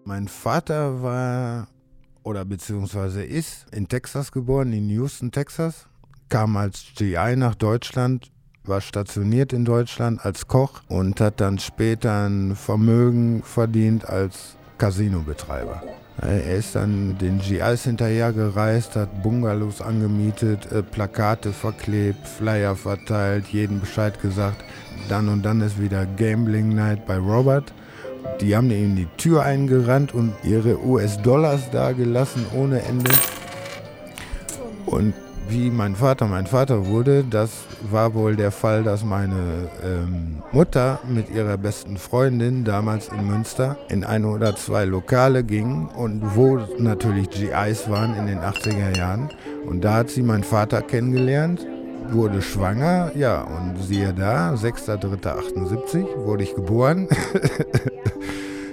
Mein 0.05 0.27
Vater 0.27 1.01
war 1.01 1.67
oder 2.23 2.45
beziehungsweise 2.45 3.23
ist 3.23 3.65
in 3.71 3.87
Texas 3.87 4.31
geboren, 4.31 4.73
in 4.73 4.89
Houston, 4.89 5.31
Texas, 5.31 5.87
kam 6.29 6.57
als 6.57 6.83
GI 6.95 7.35
nach 7.37 7.55
Deutschland, 7.55 8.32
war 8.65 8.81
stationiert 8.81 9.53
in 9.53 9.65
Deutschland 9.65 10.25
als 10.25 10.47
Koch 10.47 10.81
und 10.87 11.19
hat 11.19 11.41
dann 11.41 11.59
später 11.59 12.25
ein 12.27 12.55
Vermögen 12.55 13.43
verdient 13.43 14.07
als 14.07 14.55
Casinobetreiber. 14.77 15.83
Er 16.21 16.55
ist 16.55 16.75
dann 16.75 17.17
den 17.17 17.39
GIs 17.39 17.83
hinterhergereist, 17.83 18.95
hat 18.95 19.23
Bungalows 19.23 19.81
angemietet, 19.81 20.71
äh, 20.71 20.83
Plakate 20.83 21.51
verklebt, 21.51 22.27
Flyer 22.27 22.75
verteilt, 22.75 23.47
jeden 23.47 23.79
Bescheid 23.79 24.21
gesagt. 24.21 24.63
Dann 25.09 25.27
und 25.27 25.43
dann 25.43 25.61
ist 25.61 25.81
wieder 25.81 26.05
Gambling 26.05 26.69
Night 26.69 27.05
bei 27.05 27.17
Robert. 27.17 27.73
Die 28.39 28.55
haben 28.55 28.71
ihm 28.71 28.95
die 28.95 29.07
Tür 29.17 29.43
eingerannt 29.43 30.13
und 30.13 30.33
ihre 30.43 30.81
US-Dollars 30.85 31.71
da 31.71 31.91
gelassen 31.91 32.45
ohne 32.55 32.81
Ende. 32.83 33.11
Und 34.85 35.13
wie 35.49 35.69
mein 35.69 35.95
Vater 35.95 36.27
mein 36.27 36.47
Vater 36.47 36.87
wurde, 36.87 37.23
das 37.23 37.51
war 37.89 38.13
wohl 38.13 38.35
der 38.35 38.51
Fall, 38.51 38.83
dass 38.83 39.03
meine 39.03 39.69
ähm, 39.83 40.41
Mutter 40.51 40.99
mit 41.07 41.29
ihrer 41.29 41.57
besten 41.57 41.97
Freundin 41.97 42.63
damals 42.63 43.09
in 43.09 43.27
Münster 43.27 43.77
in 43.89 44.03
ein 44.03 44.25
oder 44.25 44.55
zwei 44.55 44.85
Lokale 44.85 45.43
ging 45.43 45.87
und 45.87 46.35
wo 46.35 46.59
natürlich 46.77 47.29
GIs 47.29 47.89
waren 47.89 48.15
in 48.15 48.27
den 48.27 48.39
80er 48.39 48.97
Jahren. 48.97 49.29
Und 49.65 49.83
da 49.83 49.95
hat 49.95 50.09
sie 50.09 50.23
meinen 50.23 50.43
Vater 50.43 50.81
kennengelernt, 50.81 51.65
wurde 52.09 52.41
schwanger, 52.41 53.11
ja, 53.15 53.41
und 53.41 53.77
siehe 53.81 54.13
da, 54.13 54.53
6.3.78 54.53 56.25
wurde 56.25 56.43
ich 56.43 56.55
geboren. 56.55 57.07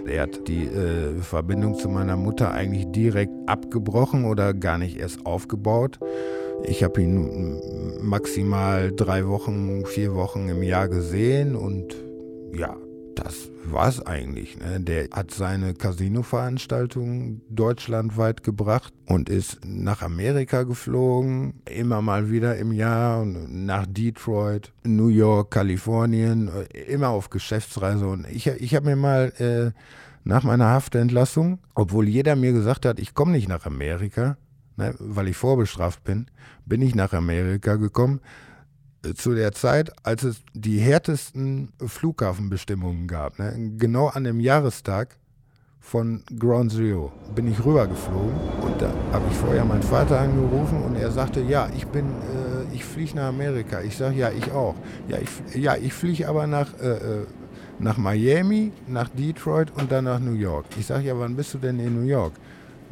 Er 0.06 0.22
hat 0.22 0.48
die 0.48 0.64
äh, 0.64 1.20
Verbindung 1.20 1.76
zu 1.76 1.88
meiner 1.88 2.16
Mutter 2.16 2.50
eigentlich 2.50 2.90
direkt 2.90 3.32
abgebrochen 3.46 4.24
oder 4.24 4.54
gar 4.54 4.76
nicht 4.76 4.98
erst 4.98 5.24
aufgebaut. 5.24 6.00
Ich 6.64 6.82
habe 6.84 7.02
ihn 7.02 7.60
maximal 8.02 8.92
drei 8.92 9.26
Wochen, 9.26 9.84
vier 9.86 10.14
Wochen 10.14 10.48
im 10.48 10.62
Jahr 10.62 10.88
gesehen 10.88 11.56
und 11.56 11.94
ja, 12.52 12.76
das 13.14 13.50
war 13.64 13.88
es 13.88 14.04
eigentlich. 14.04 14.58
Ne? 14.58 14.80
Der 14.80 15.08
hat 15.12 15.30
seine 15.30 15.74
Casino-Veranstaltungen 15.74 17.42
deutschlandweit 17.48 18.42
gebracht 18.42 18.92
und 19.06 19.28
ist 19.28 19.60
nach 19.64 20.02
Amerika 20.02 20.62
geflogen, 20.62 21.60
immer 21.66 22.02
mal 22.02 22.30
wieder 22.30 22.56
im 22.56 22.72
Jahr, 22.72 23.24
nach 23.24 23.86
Detroit, 23.86 24.72
New 24.84 25.08
York, 25.08 25.50
Kalifornien, 25.50 26.50
immer 26.88 27.08
auf 27.08 27.30
Geschäftsreise. 27.30 28.06
Und 28.06 28.26
ich, 28.30 28.46
ich 28.46 28.74
habe 28.74 28.86
mir 28.86 28.96
mal 28.96 29.32
äh, 29.38 29.78
nach 30.24 30.44
meiner 30.44 30.66
Haftentlassung, 30.66 31.58
obwohl 31.74 32.08
jeder 32.08 32.36
mir 32.36 32.52
gesagt 32.52 32.86
hat, 32.86 33.00
ich 33.00 33.14
komme 33.14 33.32
nicht 33.32 33.48
nach 33.48 33.66
Amerika, 33.66 34.36
ne, 34.80 34.94
weil 34.98 35.28
ich 35.28 35.36
vorbestraft 35.36 36.02
bin, 36.04 36.26
bin 36.66 36.82
ich 36.82 36.94
nach 36.94 37.12
Amerika 37.12 37.76
gekommen 37.76 38.20
zu 39.14 39.34
der 39.34 39.52
Zeit, 39.52 39.92
als 40.04 40.24
es 40.24 40.42
die 40.52 40.78
härtesten 40.78 41.72
Flughafenbestimmungen 41.84 43.06
gab. 43.06 43.38
Ne? 43.38 43.72
Genau 43.78 44.08
an 44.08 44.24
dem 44.24 44.40
Jahrestag 44.40 45.16
von 45.80 46.22
Ground 46.38 46.72
Zero 46.72 47.10
bin 47.34 47.50
ich 47.50 47.64
rübergeflogen 47.64 48.34
und 48.60 48.82
da 48.82 48.92
habe 49.12 49.24
ich 49.30 49.36
vorher 49.36 49.64
meinen 49.64 49.82
Vater 49.82 50.20
angerufen 50.20 50.82
und 50.82 50.96
er 50.96 51.10
sagte, 51.10 51.40
ja, 51.40 51.70
ich 51.74 51.86
bin, 51.86 52.04
äh, 52.04 52.74
ich 52.74 52.84
fliege 52.84 53.16
nach 53.16 53.28
Amerika. 53.28 53.80
Ich 53.80 53.96
sage, 53.96 54.16
ja, 54.16 54.30
ich 54.30 54.52
auch. 54.52 54.74
Ja, 55.08 55.16
ich, 55.18 55.54
ja, 55.54 55.76
ich 55.76 55.94
fliege 55.94 56.28
aber 56.28 56.46
nach, 56.46 56.78
äh, 56.78 57.22
äh, 57.22 57.26
nach 57.78 57.96
Miami, 57.96 58.72
nach 58.86 59.08
Detroit 59.08 59.72
und 59.74 59.90
dann 59.90 60.04
nach 60.04 60.20
New 60.20 60.34
York. 60.34 60.66
Ich 60.78 60.86
sage, 60.86 61.04
ja, 61.04 61.18
wann 61.18 61.34
bist 61.34 61.54
du 61.54 61.58
denn 61.58 61.80
in 61.80 61.98
New 61.98 62.06
York? 62.06 62.34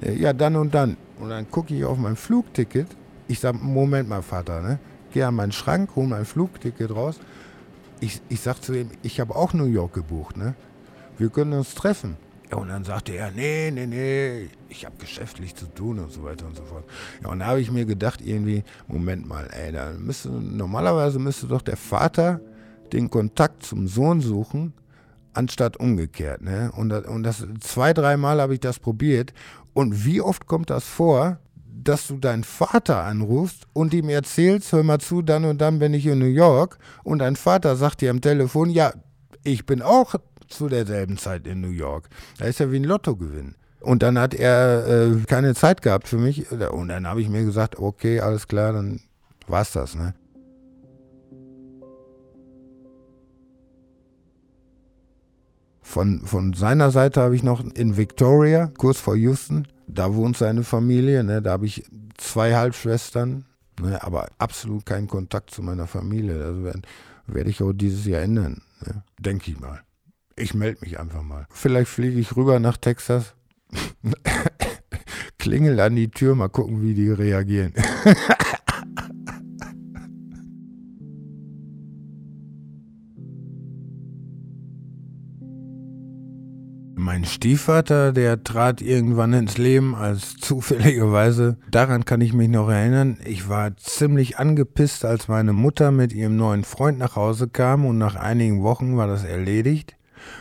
Ja, 0.00 0.33
dann 0.33 0.57
und 0.57 0.75
dann. 0.75 0.97
Und 1.20 1.30
dann 1.30 1.50
gucke 1.50 1.75
ich 1.75 1.84
auf 1.84 1.98
mein 1.98 2.16
Flugticket. 2.16 2.88
Ich 3.26 3.40
sage, 3.40 3.58
Moment 3.58 4.08
mal, 4.08 4.22
Vater, 4.22 4.62
ne? 4.62 4.78
gehe 5.12 5.26
an 5.26 5.34
meinen 5.34 5.52
Schrank, 5.52 5.96
hole 5.96 6.06
mein 6.06 6.25
Flugticket 6.25 6.90
raus. 6.90 7.18
Ich, 8.00 8.20
ich 8.28 8.40
sage 8.40 8.60
zu 8.60 8.75
ihm, 8.75 8.90
ich 9.02 9.20
habe 9.20 9.34
auch 9.34 9.52
New 9.52 9.66
York 9.66 9.94
gebucht, 9.94 10.37
ne? 10.37 10.54
Wir 11.18 11.30
können 11.30 11.52
uns 11.52 11.75
treffen. 11.75 12.16
Ja, 12.50 12.56
und 12.58 12.68
dann 12.68 12.84
sagte 12.84 13.12
er, 13.12 13.30
nee, 13.32 13.70
nee, 13.70 13.87
nee, 13.87 14.48
ich 14.68 14.87
habe 14.87 14.96
geschäftlich 14.98 15.54
zu 15.54 15.66
tun 15.66 15.98
und 15.98 16.12
so 16.12 16.22
weiter 16.22 16.46
und 16.46 16.56
so 16.56 16.62
fort. 16.62 16.84
Ja, 17.22 17.28
und 17.28 17.40
da 17.40 17.46
habe 17.46 17.60
ich 17.60 17.70
mir 17.70 17.84
gedacht, 17.84 18.20
irgendwie, 18.22 18.64
Moment 18.87 19.28
mal, 19.28 19.48
ey, 19.52 19.72
da 19.72 19.90
müsste, 19.92 20.30
normalerweise 20.30 21.18
müsste 21.18 21.46
doch 21.46 21.60
der 21.60 21.76
Vater 21.76 22.40
den 22.92 23.10
Kontakt 23.10 23.64
zum 23.64 23.87
Sohn 23.87 24.20
suchen, 24.20 24.72
anstatt 25.34 25.76
umgekehrt. 25.76 26.40
Ne? 26.40 26.70
Und, 26.75 26.88
das, 26.88 27.06
und 27.06 27.22
das 27.22 27.44
zwei, 27.60 27.92
dreimal 27.92 28.40
habe 28.40 28.54
ich 28.54 28.60
das 28.60 28.78
probiert. 28.78 29.34
Und 29.75 30.04
wie 30.04 30.20
oft 30.20 30.46
kommt 30.46 30.70
das 30.70 30.84
vor, 30.84 31.38
dass 31.84 32.08
du 32.08 32.16
deinen 32.16 32.44
Vater 32.44 33.04
anrufst 33.04 33.66
und 33.72 33.94
ihm 33.94 34.08
erzählst, 34.08 34.72
hör 34.72 34.82
mal 34.82 34.98
zu, 34.98 35.22
dann 35.22 35.44
und 35.44 35.60
dann 35.60 35.78
bin 35.78 35.94
ich 35.94 36.06
in 36.06 36.18
New 36.18 36.26
York 36.26 36.78
und 37.04 37.20
dein 37.20 37.37
Vater 37.37 37.76
sagt 37.76 38.00
dir 38.00 38.10
am 38.10 38.20
Telefon, 38.20 38.70
ja, 38.70 38.92
ich 39.44 39.64
bin 39.64 39.80
auch 39.80 40.16
zu 40.48 40.68
derselben 40.68 41.18
Zeit 41.18 41.46
in 41.46 41.60
New 41.60 41.70
York. 41.70 42.08
Da 42.38 42.46
ist 42.46 42.58
ja 42.60 42.70
wie 42.72 42.76
ein 42.76 42.84
Lottogewinn. 42.84 43.54
Und 43.80 44.02
dann 44.02 44.18
hat 44.18 44.34
er 44.34 44.87
äh, 44.88 45.25
keine 45.26 45.54
Zeit 45.54 45.82
gehabt 45.82 46.08
für 46.08 46.18
mich 46.18 46.50
und 46.50 46.88
dann 46.88 47.06
habe 47.06 47.22
ich 47.22 47.28
mir 47.28 47.44
gesagt, 47.44 47.78
okay, 47.78 48.20
alles 48.20 48.48
klar, 48.48 48.72
dann 48.72 49.00
war's 49.46 49.72
das, 49.72 49.94
ne? 49.94 50.14
Von, 55.88 56.21
von 56.21 56.52
seiner 56.52 56.90
Seite 56.90 57.23
habe 57.23 57.35
ich 57.35 57.42
noch 57.42 57.64
in 57.64 57.97
Victoria, 57.97 58.71
kurz 58.76 59.00
vor 59.00 59.16
Houston, 59.16 59.66
da 59.87 60.14
wohnt 60.14 60.37
seine 60.37 60.62
Familie, 60.62 61.25
ne? 61.25 61.40
da 61.40 61.52
habe 61.52 61.64
ich 61.64 61.83
zwei 62.18 62.54
Halbschwestern, 62.54 63.47
ne? 63.80 64.02
aber 64.02 64.28
absolut 64.37 64.85
keinen 64.85 65.09
Kontakt 65.09 65.50
zu 65.50 65.62
meiner 65.62 65.87
Familie. 65.87 66.38
Das 66.38 66.62
werde 66.62 66.83
werd 67.26 67.49
ich 67.49 67.62
auch 67.62 67.73
dieses 67.73 68.04
Jahr 68.04 68.21
ändern, 68.21 68.61
ne? 68.85 69.02
denke 69.18 69.50
ich 69.50 69.59
mal. 69.59 69.80
Ich 70.37 70.52
melde 70.52 70.80
mich 70.83 71.00
einfach 71.00 71.23
mal. 71.23 71.47
Vielleicht 71.49 71.88
fliege 71.88 72.21
ich 72.21 72.37
rüber 72.37 72.61
nach 72.61 72.76
Texas, 72.76 73.35
klingel 75.38 75.80
an 75.80 75.97
die 75.97 76.11
Tür, 76.11 76.35
mal 76.35 76.49
gucken, 76.49 76.83
wie 76.83 76.92
die 76.92 77.11
reagieren. 77.11 77.73
Mein 86.98 87.24
Stiefvater, 87.24 88.12
der 88.12 88.42
trat 88.42 88.82
irgendwann 88.82 89.32
ins 89.32 89.56
Leben 89.56 89.94
als 89.94 90.36
zufälligerweise. 90.40 91.56
Daran 91.70 92.04
kann 92.04 92.20
ich 92.20 92.32
mich 92.32 92.48
noch 92.48 92.68
erinnern. 92.68 93.18
Ich 93.24 93.48
war 93.48 93.76
ziemlich 93.76 94.38
angepisst, 94.38 95.04
als 95.04 95.28
meine 95.28 95.52
Mutter 95.52 95.92
mit 95.92 96.12
ihrem 96.12 96.36
neuen 96.36 96.64
Freund 96.64 96.98
nach 96.98 97.14
Hause 97.14 97.46
kam 97.46 97.86
und 97.86 97.98
nach 97.98 98.16
einigen 98.16 98.64
Wochen 98.64 98.96
war 98.96 99.06
das 99.06 99.22
erledigt. 99.22 99.96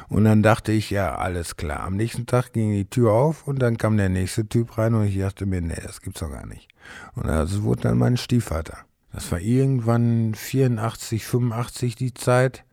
Und 0.10 0.24
dann 0.24 0.42
dachte 0.42 0.72
ich, 0.72 0.90
ja, 0.90 1.16
alles 1.16 1.58
klar. 1.58 1.82
Am 1.82 1.96
nächsten 1.96 2.26
Tag 2.26 2.54
ging 2.54 2.72
die 2.72 2.90
Tür 2.90 3.12
auf 3.12 3.48
und 3.48 3.60
dann 3.60 3.78
kam 3.78 3.96
der 3.96 4.10
nächste 4.10 4.50
Typ 4.50 4.80
rein 4.80 4.96
und 4.96 5.06
ich 5.06 5.20
dachte 5.20 5.46
mir, 5.46 5.62
nee, 5.62 5.80
das 5.84 6.02
gibt's 6.02 6.22
doch 6.22 6.32
gar 6.32 6.48
nicht. 6.48 6.70
Und 7.14 7.28
das 7.28 7.62
wurde 7.62 7.82
dann 7.82 8.00
mein 8.00 8.18
Stiefvater. 8.18 8.80
Das 9.14 9.32
war 9.32 9.40
irgendwann 9.40 10.34
84, 10.34 11.24
85 11.24 11.96
die 11.96 12.16
Zeit. 12.16 12.66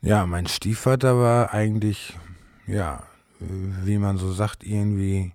Ja, 0.00 0.26
mein 0.26 0.48
Stiefvater 0.48 1.16
war 1.16 1.54
eigentlich 1.54 2.18
ja, 2.72 3.02
wie 3.38 3.98
man 3.98 4.16
so 4.16 4.32
sagt, 4.32 4.64
irgendwie 4.64 5.32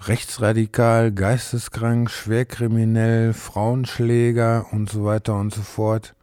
rechtsradikal, 0.00 1.12
geisteskrank, 1.12 2.10
schwerkriminell, 2.10 3.32
Frauenschläger 3.32 4.66
und 4.70 4.90
so 4.90 5.04
weiter 5.04 5.34
und 5.36 5.52
so 5.52 5.62
fort. 5.62 6.14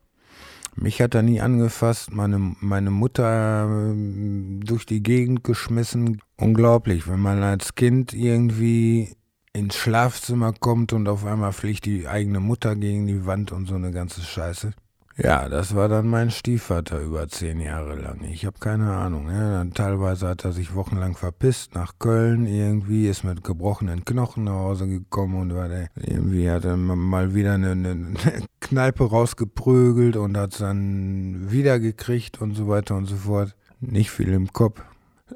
Mich 0.76 1.02
hat 1.02 1.16
er 1.16 1.22
nie 1.22 1.42
angefasst, 1.42 2.12
meine, 2.12 2.38
meine 2.60 2.92
Mutter 2.92 3.94
äh, 3.94 4.60
durch 4.60 4.86
die 4.86 5.02
Gegend 5.02 5.44
geschmissen. 5.44 6.22
Unglaublich, 6.38 7.08
wenn 7.08 7.22
man 7.22 7.42
als 7.44 7.76
Kind 7.76 8.14
irgendwie 8.14 9.16
ins 9.54 9.76
Schlafzimmer 9.76 10.52
kommt 10.52 10.92
und 10.92 11.08
auf 11.08 11.26
einmal 11.26 11.54
fliegt 11.54 11.86
die 11.86 12.10
eigene 12.10 12.42
Mutter 12.42 12.76
gegen 12.76 13.08
die 13.08 13.26
Wand 13.26 13.54
und 13.54 13.68
so 13.68 13.76
eine 13.76 13.92
ganze 13.92 14.22
Scheiße. 14.22 14.74
Ja, 15.18 15.48
das 15.48 15.74
war 15.74 15.88
dann 15.88 16.08
mein 16.08 16.30
Stiefvater 16.30 17.00
über 17.00 17.30
zehn 17.30 17.62
Jahre 17.62 17.96
lang. 17.96 18.22
Ich 18.26 18.46
habe 18.46 18.60
keine 18.60 18.94
Ahnung. 18.94 19.30
Ja. 19.30 19.60
Dann 19.60 19.74
teilweise 19.74 20.28
hat 20.28 20.44
er 20.44 20.52
sich 20.52 20.76
wochenlang 20.76 21.16
verpisst 21.16 21.74
nach 21.74 21.94
Köln. 22.00 22.46
Irgendwie 22.46 23.08
ist 23.08 23.24
mit 23.24 23.42
gebrochenen 23.42 24.04
Knochen 24.04 24.44
nach 24.44 24.54
Hause 24.54 24.88
gekommen 24.88 25.36
und 25.36 25.56
war 25.56 25.70
der, 25.70 25.88
irgendwie 25.96 26.52
hat 26.52 26.66
er 26.66 26.76
mal 26.76 27.34
wieder 27.34 27.54
eine, 27.54 27.72
eine 27.72 28.14
Kneipe 28.60 29.06
rausgeprügelt 29.06 30.18
und 30.18 30.36
hat 30.36 30.52
es 30.52 30.60
dann 30.60 31.50
wiedergekriegt 31.50 32.42
und 32.42 32.54
so 32.54 32.68
weiter 32.68 32.98
und 32.98 33.06
so 33.06 33.16
fort. 33.16 33.56
Nicht 33.80 34.12
viel 34.12 34.34
im 34.34 34.52
Kopf. 34.52 34.84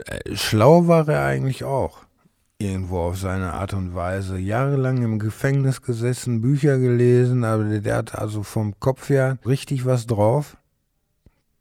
Äh, 0.06 0.36
schlau 0.36 0.88
war 0.88 1.08
er 1.08 1.24
eigentlich 1.24 1.64
auch 1.64 2.09
irgendwo 2.62 3.00
auf 3.00 3.18
seine 3.18 3.54
Art 3.54 3.74
und 3.74 3.96
Weise. 3.96 4.38
Jahrelang 4.38 5.02
im 5.02 5.18
Gefängnis 5.18 5.82
gesessen, 5.82 6.42
Bücher 6.42 6.78
gelesen, 6.78 7.44
aber 7.46 7.64
der 7.64 7.96
hat 7.96 8.16
also 8.16 8.44
vom 8.44 8.80
Kopf 8.80 9.10
her 9.10 9.38
richtig 9.46 9.86
was 9.86 10.06
drauf. 10.06 10.58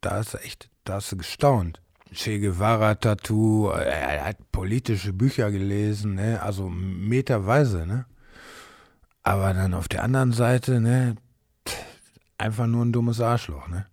Da 0.00 0.18
ist 0.18 0.34
echt, 0.34 0.68
da 0.84 0.94
hast 0.94 1.12
du 1.12 1.16
gestaunt. 1.16 1.80
Che 2.12 2.40
Guevara-Tattoo, 2.40 3.68
er 3.68 4.24
hat 4.24 4.50
politische 4.50 5.12
Bücher 5.12 5.50
gelesen, 5.50 6.14
ne? 6.14 6.42
also 6.42 6.68
meterweise, 6.68 7.86
ne? 7.86 8.06
Aber 9.22 9.52
dann 9.52 9.74
auf 9.74 9.88
der 9.88 10.02
anderen 10.02 10.32
Seite, 10.32 10.80
ne, 10.80 11.16
einfach 12.38 12.66
nur 12.66 12.84
ein 12.84 12.92
dummes 12.92 13.20
Arschloch, 13.20 13.68
ne? 13.68 13.86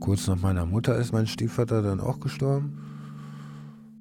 Kurz 0.00 0.26
nach 0.28 0.40
meiner 0.40 0.64
Mutter 0.64 0.96
ist 0.96 1.12
mein 1.12 1.26
Stiefvater 1.26 1.82
dann 1.82 2.00
auch 2.00 2.20
gestorben 2.20 2.85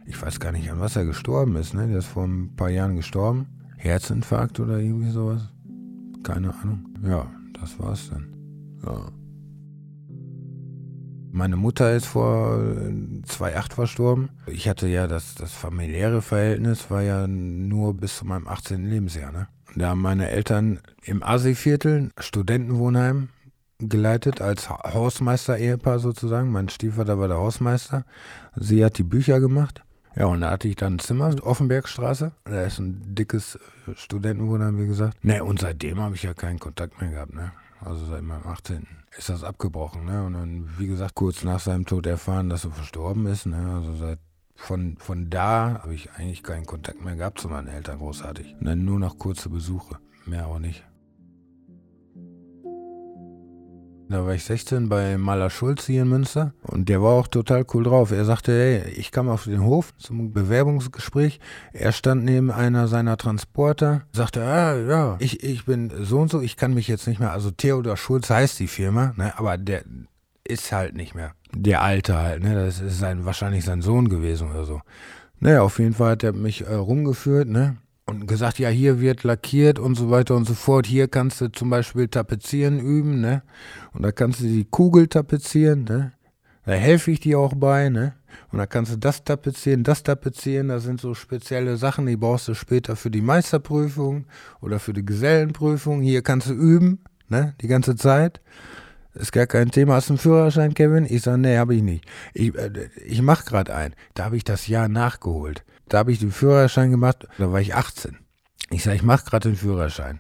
ich 0.06 0.22
weiß 0.22 0.40
gar 0.40 0.52
nicht, 0.52 0.70
an 0.72 0.80
was 0.80 0.96
er 0.96 1.06
gestorben 1.06 1.56
ist, 1.56 1.74
ne? 1.74 1.88
Der 1.88 1.98
ist 1.98 2.08
vor 2.08 2.26
ein 2.26 2.56
paar 2.56 2.70
Jahren 2.70 2.96
gestorben. 2.96 3.48
Herzinfarkt 3.78 4.60
oder 4.60 4.80
irgendwie 4.80 5.12
sowas. 5.12 5.50
Keine 6.24 6.54
Ahnung. 6.56 6.86
Ja, 7.04 7.28
das 7.60 7.80
war's 7.80 8.10
dann. 8.10 8.36
Ja. 8.86 9.12
Meine 11.32 11.58
Mutter 11.58 11.94
ist 11.94 12.06
vor 12.06 12.58
2008 13.26 13.74
verstorben. 13.74 14.30
Ich 14.48 14.70
hatte 14.70 14.88
ja 14.88 15.06
das, 15.06 15.36
das 15.36 15.52
familiäre 15.52 16.22
Verhältnis, 16.22 16.90
war 16.90 17.02
ja 17.02 17.28
nur 17.28 17.94
bis 17.94 18.18
zu 18.18 18.26
meinem 18.26 18.48
18. 18.48 18.90
Lebensjahr. 18.90 19.32
Ne? 19.32 19.48
Da 19.76 19.90
haben 19.90 20.02
meine 20.02 20.30
Eltern 20.30 20.80
im 21.04 21.22
Asi-Viertel 21.22 22.12
Studentenwohnheim 22.18 23.30
geleitet 23.80 24.42
als 24.42 24.70
Hausmeister-Ehepaar 24.70 26.00
sozusagen. 26.00 26.52
Mein 26.52 26.70
Stiefvater 26.70 27.20
war 27.20 27.28
der 27.28 27.38
Hausmeister. 27.38 28.06
Sie 28.56 28.84
hat 28.86 28.98
die 28.98 29.04
Bücher 29.04 29.40
gemacht. 29.42 29.85
Ja, 30.16 30.28
und 30.28 30.42
da 30.42 30.52
hatte 30.52 30.68
ich 30.68 30.76
dann 30.76 30.96
ein 30.96 31.00
Zimmer, 31.00 31.36
Offenbergstraße. 31.44 32.32
Da 32.46 32.64
ist 32.64 32.80
ein 32.80 33.16
dickes 33.16 33.56
äh, 33.56 33.96
Studentenwohnheim, 33.96 34.80
wie 34.80 34.88
gesagt. 34.88 35.24
Ne, 35.24 35.44
und 35.44 35.60
seitdem 35.60 36.00
habe 36.00 36.16
ich 36.16 36.24
ja 36.24 36.34
keinen 36.34 36.60
Kontakt 36.60 37.02
mehr 37.02 37.12
gehabt, 37.12 37.34
ne? 37.34 37.52
Also 37.82 38.06
seit 38.06 38.24
meinem 38.24 38.48
18. 38.48 38.88
ist 39.18 39.30
das 39.30 39.44
abgebrochen, 39.44 40.06
ne? 40.06 40.26
Und 40.26 40.34
dann, 40.34 40.70
wie 40.78 40.88
gesagt, 40.88 41.16
kurz 41.16 41.44
nach 41.44 41.60
seinem 41.60 41.86
Tod 41.86 42.08
erfahren, 42.08 42.50
dass 42.50 42.64
er 42.64 42.72
verstorben 42.72 43.26
ist, 43.28 43.46
ne? 43.46 43.76
Also 43.76 43.94
seit 43.96 44.20
von, 44.56 44.96
von 44.98 45.30
da 45.30 45.82
habe 45.84 45.94
ich 45.94 46.12
eigentlich 46.14 46.44
keinen 46.44 46.66
Kontakt 46.66 47.04
mehr 47.04 47.18
gehabt 47.18 47.40
zu 47.40 47.50
meinen 47.50 47.68
Eltern 47.68 47.98
großartig. 47.98 48.56
Und 48.60 48.66
dann 48.66 48.86
nur 48.86 49.00
noch 49.00 49.20
kurze 49.20 49.50
Besuche, 49.50 49.98
mehr 50.26 50.48
auch 50.48 50.60
nicht. 50.60 50.86
Da 54.08 54.24
war 54.24 54.36
ich 54.36 54.44
16 54.44 54.88
bei 54.88 55.18
Maler 55.18 55.50
Schulz 55.50 55.88
hier 55.88 56.04
in 56.04 56.10
Münster 56.10 56.54
und 56.62 56.90
der 56.90 57.02
war 57.02 57.14
auch 57.14 57.28
total 57.28 57.66
cool 57.74 57.84
drauf. 57.84 58.12
Er 58.12 58.24
sagte, 58.24 58.52
hey, 58.52 58.92
ich 58.92 59.12
kam 59.12 59.30
auf 59.30 59.46
den 59.46 59.64
Hof 59.64 59.98
zum 59.98 60.32
Bewerbungsgespräch. 60.32 61.40
Er 61.74 61.92
stand 61.92 62.24
neben 62.24 62.52
einer 62.52 62.88
seiner 62.88 63.18
Transporter, 63.18 64.04
sagte, 64.12 64.44
ah, 64.44 64.76
ja, 64.78 65.16
ich, 65.20 65.44
ich 65.44 65.66
bin 65.66 65.92
so 66.02 66.20
und 66.20 66.30
so, 66.30 66.42
ich 66.42 66.56
kann 66.56 66.76
mich 66.76 66.88
jetzt 66.88 67.08
nicht 67.08 67.20
mehr, 67.20 67.32
also 67.32 67.50
Theodor 67.50 67.98
Schulz 67.98 68.30
heißt 68.30 68.60
die 68.60 68.68
Firma, 68.68 69.14
ne, 69.18 69.34
aber 69.40 69.58
der 69.58 69.84
ist 70.44 70.72
halt 70.72 70.96
nicht 70.96 71.16
mehr. 71.16 71.34
Der 71.56 71.82
Alte 71.82 72.16
halt, 72.16 72.44
ne, 72.44 72.54
das 72.54 72.82
ist 72.82 73.00
sein, 73.00 73.26
wahrscheinlich 73.26 73.66
sein 73.66 73.82
Sohn 73.82 74.10
gewesen 74.10 74.52
oder 74.52 74.66
so. 74.66 74.82
Naja, 75.40 75.64
auf 75.64 75.80
jeden 75.80 75.94
Fall 75.96 76.12
hat 76.12 76.24
er 76.24 76.34
mich 76.34 76.62
äh, 76.62 76.76
rumgeführt, 76.76 77.48
ne, 77.48 77.78
und 78.06 78.28
gesagt, 78.28 78.60
ja, 78.60 78.70
hier 78.70 79.02
wird 79.02 79.24
lackiert 79.24 79.80
und 79.80 79.96
so 79.96 80.12
weiter 80.12 80.36
und 80.36 80.46
so 80.46 80.54
fort. 80.54 80.86
Hier 80.86 81.08
kannst 81.08 81.42
du 81.42 81.52
zum 81.52 81.70
Beispiel 81.70 82.08
tapezieren 82.08 82.80
üben, 82.80 83.20
ne? 83.20 83.42
Und 83.94 84.04
da 84.04 84.12
kannst 84.12 84.42
du 84.42 84.46
die 84.46 84.66
Kugel 84.66 85.08
tapezieren, 85.08 85.86
ne? 85.86 86.14
Da 86.66 86.74
helfe 86.74 87.12
ich 87.12 87.20
dir 87.20 87.40
auch 87.40 87.54
bei, 87.56 87.90
ne? 87.90 88.14
Und 88.52 88.60
da 88.60 88.66
kannst 88.66 88.92
du 88.92 88.98
das 88.98 89.24
tapezieren, 89.24 89.84
das 89.84 90.04
tapezieren. 90.04 90.68
Das 90.68 90.84
sind 90.84 91.02
so 91.02 91.14
spezielle 91.14 91.78
Sachen, 91.78 92.06
die 92.06 92.18
brauchst 92.18 92.48
du 92.48 92.54
später 92.54 92.96
für 92.96 93.10
die 93.10 93.22
Meisterprüfung 93.22 94.26
oder 94.62 94.80
für 94.80 94.94
die 94.94 95.06
Gesellenprüfung. 95.06 96.02
Hier 96.02 96.22
kannst 96.22 96.50
du 96.50 96.54
üben, 96.54 97.00
ne? 97.28 97.56
Die 97.62 97.68
ganze 97.68 97.96
Zeit. 97.96 98.40
Ist 99.16 99.32
gar 99.32 99.48
kein 99.48 99.72
Thema. 99.72 99.96
Hast 99.96 100.10
du 100.10 100.14
einen 100.14 100.20
Führerschein, 100.20 100.74
Kevin? 100.74 101.06
Ich 101.10 101.22
sage, 101.22 101.38
nee, 101.38 101.58
habe 101.58 101.74
ich 101.74 101.82
nicht. 101.82 102.06
Ich, 102.34 102.54
äh, 102.54 102.90
ich 103.06 103.22
mache 103.22 103.46
gerade 103.46 103.74
einen. 103.74 103.96
Da 104.14 104.26
habe 104.26 104.36
ich 104.36 104.44
das 104.44 104.68
Jahr 104.68 104.90
nachgeholt. 104.90 105.64
Da 105.88 106.00
habe 106.00 106.12
ich 106.12 106.20
den 106.20 106.32
Führerschein 106.32 106.92
gemacht, 106.92 107.28
da 107.38 107.52
war 107.52 107.62
ich 107.62 107.76
18. 107.76 108.18
Ich 108.72 108.84
sage, 108.84 108.96
ich 108.96 109.04
mache 109.04 109.26
gerade 109.26 109.50
den 109.50 109.58
Führerschein. 109.58 110.20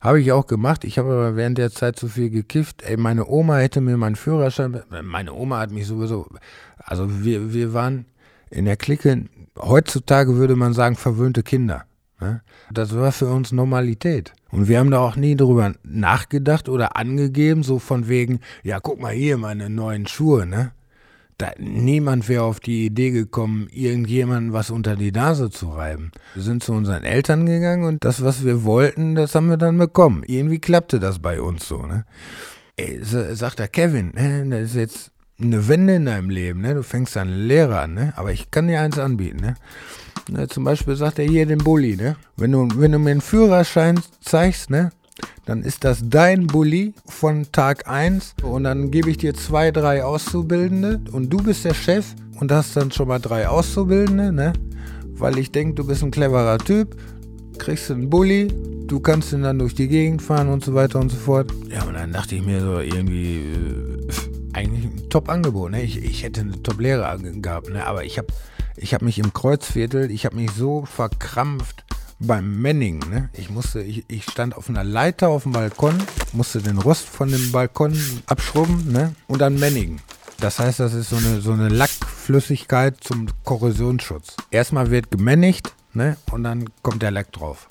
Habe 0.00 0.20
ich 0.20 0.32
auch 0.32 0.46
gemacht. 0.48 0.82
Ich 0.84 0.98
habe 0.98 1.12
aber 1.12 1.36
während 1.36 1.58
der 1.58 1.70
Zeit 1.70 1.96
zu 1.96 2.08
viel 2.08 2.28
gekifft. 2.28 2.82
Ey, 2.82 2.96
meine 2.96 3.26
Oma 3.26 3.58
hätte 3.58 3.80
mir 3.80 3.96
meinen 3.96 4.16
Führerschein. 4.16 4.82
Meine 5.02 5.32
Oma 5.32 5.60
hat 5.60 5.70
mich 5.70 5.86
sowieso. 5.86 6.26
Also 6.78 7.24
wir, 7.24 7.54
wir 7.54 7.72
waren 7.72 8.06
in 8.50 8.64
der 8.64 8.76
Clique, 8.76 9.26
heutzutage 9.56 10.34
würde 10.36 10.56
man 10.56 10.72
sagen, 10.72 10.96
verwöhnte 10.96 11.44
Kinder. 11.44 11.84
Ne? 12.20 12.42
Das 12.72 12.94
war 12.96 13.12
für 13.12 13.28
uns 13.28 13.52
Normalität. 13.52 14.32
Und 14.50 14.68
wir 14.68 14.80
haben 14.80 14.90
da 14.90 14.98
auch 14.98 15.16
nie 15.16 15.36
drüber 15.36 15.72
nachgedacht 15.84 16.68
oder 16.68 16.96
angegeben, 16.96 17.62
so 17.62 17.78
von 17.78 18.08
wegen, 18.08 18.40
ja, 18.62 18.80
guck 18.80 19.00
mal 19.00 19.12
hier, 19.12 19.38
meine 19.38 19.70
neuen 19.70 20.06
Schuhe, 20.06 20.46
ne? 20.46 20.72
Da, 21.38 21.52
niemand 21.58 22.28
wäre 22.28 22.44
auf 22.44 22.60
die 22.60 22.86
Idee 22.86 23.10
gekommen, 23.10 23.68
irgendjemandem 23.72 24.52
was 24.52 24.70
unter 24.70 24.96
die 24.96 25.12
Nase 25.12 25.50
zu 25.50 25.70
reiben. 25.70 26.12
Wir 26.34 26.42
sind 26.42 26.62
zu 26.62 26.72
unseren 26.72 27.04
Eltern 27.04 27.46
gegangen 27.46 27.84
und 27.84 28.04
das, 28.04 28.22
was 28.22 28.44
wir 28.44 28.64
wollten, 28.64 29.14
das 29.14 29.34
haben 29.34 29.48
wir 29.48 29.56
dann 29.56 29.78
bekommen. 29.78 30.22
Irgendwie 30.26 30.58
klappte 30.58 31.00
das 31.00 31.18
bei 31.18 31.40
uns 31.40 31.66
so. 31.66 31.84
Ne? 31.84 32.04
Ey, 32.76 33.00
sagt 33.02 33.58
der 33.58 33.68
Kevin, 33.68 34.12
ne, 34.14 34.46
das 34.48 34.70
ist 34.70 34.76
jetzt 34.76 35.10
eine 35.40 35.66
Wende 35.68 35.96
in 35.96 36.06
deinem 36.06 36.30
Leben. 36.30 36.60
Ne? 36.60 36.74
Du 36.74 36.82
fängst 36.82 37.16
an 37.16 37.28
Lehrer 37.28 37.82
an, 37.82 37.94
ne? 37.94 38.12
aber 38.16 38.32
ich 38.32 38.50
kann 38.50 38.68
dir 38.68 38.80
eins 38.80 38.98
anbieten. 38.98 39.40
Ne? 39.40 39.54
Ne, 40.28 40.48
zum 40.48 40.64
Beispiel 40.64 40.96
sagt 40.96 41.18
er 41.18 41.24
hier 41.24 41.46
den 41.46 41.58
Bulli, 41.58 41.96
ne? 41.96 42.16
Wenn 42.36 42.52
du, 42.52 42.68
wenn 42.76 42.92
du 42.92 42.98
mir 42.98 43.10
einen 43.10 43.20
Führerschein 43.20 44.00
zeigst, 44.20 44.70
ne? 44.70 44.92
Dann 45.44 45.62
ist 45.62 45.84
das 45.84 46.02
dein 46.04 46.46
Bulli 46.46 46.94
von 47.06 47.46
Tag 47.50 47.88
1 47.88 48.36
und 48.42 48.64
dann 48.64 48.90
gebe 48.90 49.10
ich 49.10 49.18
dir 49.18 49.34
zwei, 49.34 49.70
drei 49.70 50.04
Auszubildende 50.04 51.00
und 51.12 51.30
du 51.30 51.38
bist 51.38 51.64
der 51.64 51.74
Chef 51.74 52.14
und 52.38 52.52
hast 52.52 52.76
dann 52.76 52.92
schon 52.92 53.08
mal 53.08 53.18
drei 53.18 53.48
Auszubildende, 53.48 54.32
ne? 54.32 54.52
Weil 55.14 55.38
ich 55.38 55.50
denke, 55.50 55.74
du 55.74 55.86
bist 55.86 56.02
ein 56.02 56.10
cleverer 56.10 56.58
Typ, 56.58 56.96
kriegst 57.58 57.90
einen 57.90 58.08
Bulli, 58.08 58.48
du 58.86 59.00
kannst 59.00 59.32
ihn 59.32 59.42
dann 59.42 59.58
durch 59.58 59.74
die 59.74 59.88
Gegend 59.88 60.22
fahren 60.22 60.48
und 60.48 60.64
so 60.64 60.74
weiter 60.74 61.00
und 61.00 61.10
so 61.10 61.16
fort. 61.16 61.52
Ja, 61.68 61.82
und 61.84 61.94
dann 61.94 62.12
dachte 62.12 62.36
ich 62.36 62.44
mir 62.44 62.60
so 62.60 62.78
irgendwie, 62.78 63.38
äh, 63.38 64.52
eigentlich 64.52 64.84
ein 64.84 65.08
Top-Angebot, 65.10 65.72
ne? 65.72 65.82
Ich, 65.82 66.02
ich 66.02 66.22
hätte 66.22 66.42
eine 66.42 66.62
Top-Lehre 66.62 67.18
gehabt, 67.40 67.70
ne? 67.70 67.86
Aber 67.86 68.04
ich 68.04 68.18
habe 68.18 68.28
ich 68.76 68.94
hab 68.94 69.02
mich 69.02 69.18
im 69.18 69.32
Kreuzviertel, 69.32 70.10
ich 70.10 70.24
habe 70.24 70.36
mich 70.36 70.50
so 70.52 70.84
verkrampft 70.84 71.84
beim 72.26 72.60
Manning, 72.60 72.98
ne? 73.10 73.28
Ich 73.32 73.50
musste, 73.50 73.82
ich, 73.82 74.04
ich 74.08 74.24
stand 74.24 74.56
auf 74.56 74.68
einer 74.68 74.84
Leiter 74.84 75.28
auf 75.28 75.42
dem 75.42 75.52
Balkon, 75.52 75.94
musste 76.32 76.62
den 76.62 76.78
Rost 76.78 77.06
von 77.06 77.30
dem 77.30 77.52
Balkon 77.52 77.98
abschrubben, 78.26 78.90
ne? 78.92 79.14
Und 79.26 79.40
dann 79.40 79.58
Manning. 79.58 80.00
Das 80.40 80.58
heißt, 80.58 80.80
das 80.80 80.94
ist 80.94 81.10
so 81.10 81.16
eine, 81.16 81.40
so 81.40 81.52
eine 81.52 81.68
Lackflüssigkeit 81.68 82.96
zum 83.00 83.26
Korrosionsschutz. 83.44 84.36
Erstmal 84.50 84.90
wird 84.90 85.10
gemännigt, 85.10 85.74
ne? 85.92 86.16
Und 86.30 86.44
dann 86.44 86.64
kommt 86.82 87.02
der 87.02 87.10
Lack 87.10 87.32
drauf. 87.32 87.68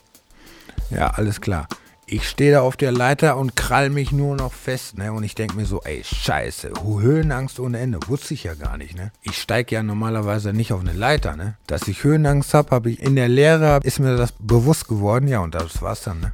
Ja, 0.90 1.08
alles 1.08 1.42
klar. 1.42 1.68
Ich 2.14 2.28
stehe 2.28 2.52
da 2.52 2.62
auf 2.62 2.76
der 2.76 2.92
Leiter 2.92 3.38
und 3.38 3.56
krall 3.56 3.90
mich 3.90 4.12
nur 4.12 4.36
noch 4.36 4.52
fest, 4.52 4.98
ne? 4.98 5.14
Und 5.14 5.24
ich 5.24 5.34
denke 5.34 5.56
mir 5.56 5.66
so, 5.66 5.80
ey, 5.84 6.04
scheiße, 6.04 6.74
Höhenangst 6.84 7.58
ohne 7.58 7.80
Ende. 7.80 8.00
Wusste 8.08 8.34
ich 8.34 8.44
ja 8.44 8.54
gar 8.54 8.78
nicht, 8.78 8.98
ne? 8.98 9.14
Ich 9.22 9.38
steige 9.38 9.76
ja 9.76 9.82
normalerweise 9.82 10.52
nicht 10.52 10.74
auf 10.74 10.82
eine 10.82 10.92
Leiter, 10.92 11.38
ne? 11.38 11.56
Dass 11.68 11.88
ich 11.88 12.04
Höhenangst 12.04 12.54
habe, 12.54 12.72
habe 12.72 12.92
ich 12.92 13.02
in 13.02 13.16
der 13.16 13.30
Lehre, 13.30 13.80
ist 13.84 14.00
mir 14.00 14.18
das 14.18 14.34
bewusst 14.40 14.90
geworden, 14.90 15.30
ja, 15.30 15.40
und 15.40 15.56
das 15.56 15.82
war's 15.82 16.04
dann, 16.04 16.20
ne? 16.20 16.34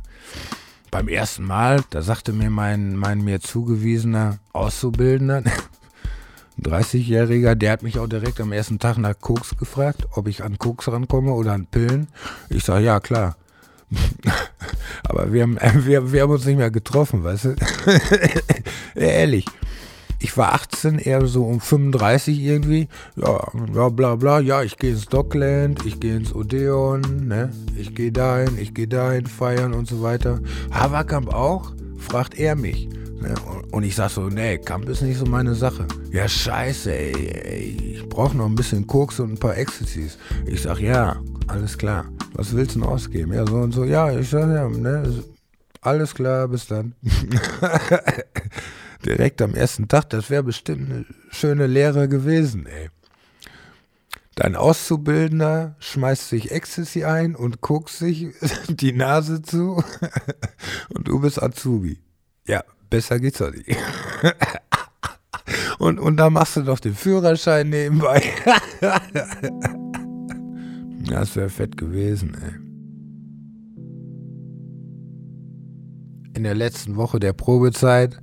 Beim 0.90 1.08
ersten 1.08 1.44
Mal, 1.44 1.84
da 1.92 2.02
sagte 2.02 2.34
mir 2.34 2.50
mein, 2.50 2.96
mein 2.96 3.24
mir 3.24 3.40
zugewiesener 3.40 4.40
Auszubildender, 4.54 5.44
Ein 6.58 6.72
30-Jähriger, 6.72 7.54
der 7.54 7.72
hat 7.72 7.84
mich 7.84 8.00
auch 8.00 8.08
direkt 8.08 8.42
am 8.42 8.52
ersten 8.52 8.80
Tag 8.80 8.98
nach 8.98 9.14
Koks 9.22 9.56
gefragt, 9.58 10.08
ob 10.14 10.28
ich 10.28 10.44
an 10.44 10.58
Koks 10.58 10.88
rankomme 10.88 11.34
oder 11.34 11.54
an 11.54 11.68
Pillen. 11.68 12.08
Ich 12.50 12.64
sage, 12.64 12.84
ja, 12.84 13.00
klar. 13.00 13.36
Aber 15.04 15.32
wir 15.32 15.44
haben, 15.44 15.58
wir, 15.86 16.12
wir 16.12 16.22
haben 16.22 16.32
uns 16.32 16.46
nicht 16.46 16.58
mehr 16.58 16.72
getroffen, 16.72 17.24
weißt 17.24 17.46
du? 17.46 17.56
Ehrlich. 18.96 19.46
Ich 20.20 20.36
war 20.36 20.54
18, 20.54 20.98
eher 20.98 21.28
so 21.28 21.46
um 21.46 21.62
35 21.62 22.40
irgendwie. 22.40 22.88
Ja, 23.16 23.40
ja 23.74 23.90
bla 23.90 24.16
bla. 24.16 24.40
Ja, 24.40 24.64
ich 24.64 24.78
gehe 24.78 24.92
ins 24.92 25.06
Dockland, 25.06 25.86
ich 25.86 26.00
gehe 26.00 26.16
ins 26.16 26.34
Odeon, 26.34 27.28
ne? 27.28 27.52
Ich 27.78 27.94
gehe 27.94 28.12
dahin, 28.12 28.58
ich 28.58 28.74
gehe 28.74 28.88
dahin 28.88 29.28
feiern 29.28 29.76
und 29.76 29.88
so 29.88 30.02
weiter. 30.02 30.40
Haverkamp 30.72 31.32
auch? 31.32 31.72
Fragt 31.98 32.40
er 32.40 32.56
mich. 32.56 32.90
Ne? 33.22 33.34
Und 33.72 33.84
ich 33.84 33.96
sag 33.96 34.10
so, 34.10 34.28
nee, 34.30 34.58
Kamp 34.58 34.90
ist 34.90 35.04
nicht 35.04 35.20
so 35.20 35.26
meine 35.26 35.54
Sache. 35.54 35.86
Ja, 36.12 36.28
scheiße, 36.28 36.92
ey, 36.92 37.30
ey 37.44 37.94
ich 37.94 38.10
brauche 38.10 38.36
noch 38.36 38.46
ein 38.46 38.56
bisschen 38.56 38.88
Koks 38.88 39.20
und 39.20 39.34
ein 39.34 39.38
paar 39.38 39.56
Ecstasies. 39.56 40.18
Ich 40.46 40.64
sag, 40.64 40.80
ja, 40.80 41.18
alles 41.48 41.78
klar. 41.78 42.06
Was 42.34 42.56
willst 42.56 42.76
du 42.76 42.80
denn 42.80 42.90
ausgeben? 42.90 43.34
Ja, 43.34 43.46
so 43.48 43.56
und 43.56 43.72
so. 43.72 43.84
Ja, 43.84 44.12
ich 44.12 44.30
sag, 44.30 44.50
ja, 44.50 44.68
ne, 44.68 45.24
alles 45.82 46.14
klar, 46.14 46.48
bis 46.48 46.68
dann. 46.68 46.96
direkt 49.06 49.42
am 49.42 49.56
ersten 49.56 49.88
Tag, 49.88 50.10
das 50.10 50.30
wäre 50.30 50.44
bestimmt 50.44 50.92
eine 50.92 51.06
schöne 51.32 51.68
Lehre 51.68 52.08
gewesen, 52.08 52.66
ey. 52.66 52.90
Dein 54.36 54.56
Auszubildender 54.56 55.76
schmeißt 55.80 56.30
sich 56.30 56.52
Ecstasy 56.52 57.06
ein 57.06 57.36
und 57.36 57.62
guckt 57.62 57.90
sich 57.90 58.28
die 58.68 58.94
Nase 58.94 59.42
zu 59.42 59.84
und 60.90 61.08
du 61.08 61.20
bist 61.20 61.42
Azubi. 61.42 62.00
Ja, 62.46 62.64
besser 62.90 63.20
geht's 63.20 63.40
doch 63.40 63.52
nicht. 63.52 63.76
Und, 65.80 66.00
und 66.00 66.18
da 66.18 66.30
machst 66.30 66.56
du 66.56 66.62
doch 66.62 66.80
den 66.80 66.96
Führerschein 66.96 67.70
nebenbei. 67.70 68.22
Das 71.10 71.36
wäre 71.36 71.50
fett 71.50 71.78
gewesen, 71.78 72.36
ey. 72.42 72.54
In 76.36 76.44
der 76.44 76.56
letzten 76.56 76.96
Woche 76.96 77.20
der 77.20 77.34
Probezeit 77.34 78.20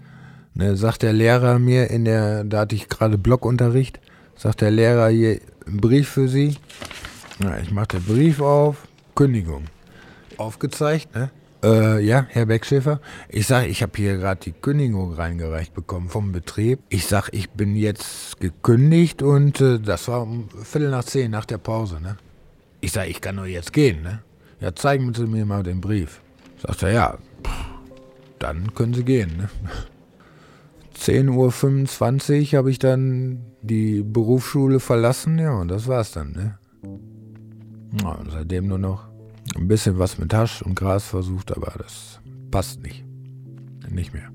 Ne, 0.56 0.76
sagt 0.76 1.02
der 1.02 1.12
Lehrer 1.12 1.58
mir 1.58 1.90
in 1.90 2.04
der, 2.04 2.44
da 2.44 2.60
hatte 2.60 2.76
ich 2.76 2.88
gerade 2.88 3.18
Blockunterricht, 3.18 3.98
sagt 4.36 4.60
der 4.60 4.70
Lehrer 4.70 5.08
hier 5.08 5.40
einen 5.66 5.78
Brief 5.78 6.08
für 6.08 6.28
Sie. 6.28 6.56
Ja, 7.42 7.58
ich 7.58 7.72
mache 7.72 7.88
den 7.88 8.04
Brief 8.04 8.40
auf, 8.40 8.86
Kündigung. 9.16 9.64
Aufgezeigt, 10.36 11.12
ne? 11.12 11.30
Äh, 11.64 12.04
ja, 12.04 12.26
Herr 12.28 12.46
Beckschäfer. 12.46 13.00
Ich 13.28 13.48
sage, 13.48 13.66
ich 13.66 13.82
habe 13.82 13.92
hier 13.96 14.16
gerade 14.16 14.40
die 14.44 14.52
Kündigung 14.52 15.14
reingereicht 15.14 15.74
bekommen 15.74 16.08
vom 16.08 16.30
Betrieb. 16.30 16.78
Ich 16.88 17.06
sage, 17.06 17.30
ich 17.32 17.50
bin 17.50 17.74
jetzt 17.74 18.38
gekündigt 18.38 19.22
und 19.22 19.60
äh, 19.60 19.80
das 19.80 20.06
war 20.06 20.22
um 20.22 20.48
Viertel 20.62 20.90
nach 20.90 21.04
zehn 21.04 21.32
nach 21.32 21.46
der 21.46 21.58
Pause, 21.58 22.00
ne? 22.00 22.16
Ich 22.84 22.92
sage, 22.92 23.08
ich 23.08 23.22
kann 23.22 23.36
nur 23.36 23.46
jetzt 23.46 23.72
gehen, 23.72 24.02
ne? 24.02 24.20
Ja, 24.60 24.74
zeigen 24.74 25.14
Sie 25.14 25.26
mir 25.26 25.46
mal 25.46 25.62
den 25.62 25.80
Brief. 25.80 26.20
Sagt 26.58 26.82
er, 26.82 26.92
ja, 26.92 27.18
dann 28.38 28.74
können 28.74 28.92
Sie 28.92 29.04
gehen, 29.04 29.38
ne? 29.38 29.48
10.25 30.94 32.52
Uhr 32.52 32.58
habe 32.58 32.70
ich 32.70 32.78
dann 32.78 33.40
die 33.62 34.02
Berufsschule 34.02 34.80
verlassen, 34.80 35.38
ja, 35.38 35.54
und 35.54 35.68
das 35.68 35.88
war's 35.88 36.12
dann, 36.12 36.32
ne? 36.32 36.58
Ja, 38.02 38.18
seitdem 38.30 38.66
nur 38.66 38.76
noch 38.76 39.08
ein 39.56 39.66
bisschen 39.66 39.98
was 39.98 40.18
mit 40.18 40.34
Hasch 40.34 40.60
und 40.60 40.74
Gras 40.74 41.06
versucht, 41.06 41.56
aber 41.56 41.72
das 41.78 42.20
passt 42.50 42.82
nicht. 42.82 43.02
Nicht 43.88 44.12
mehr. 44.12 44.30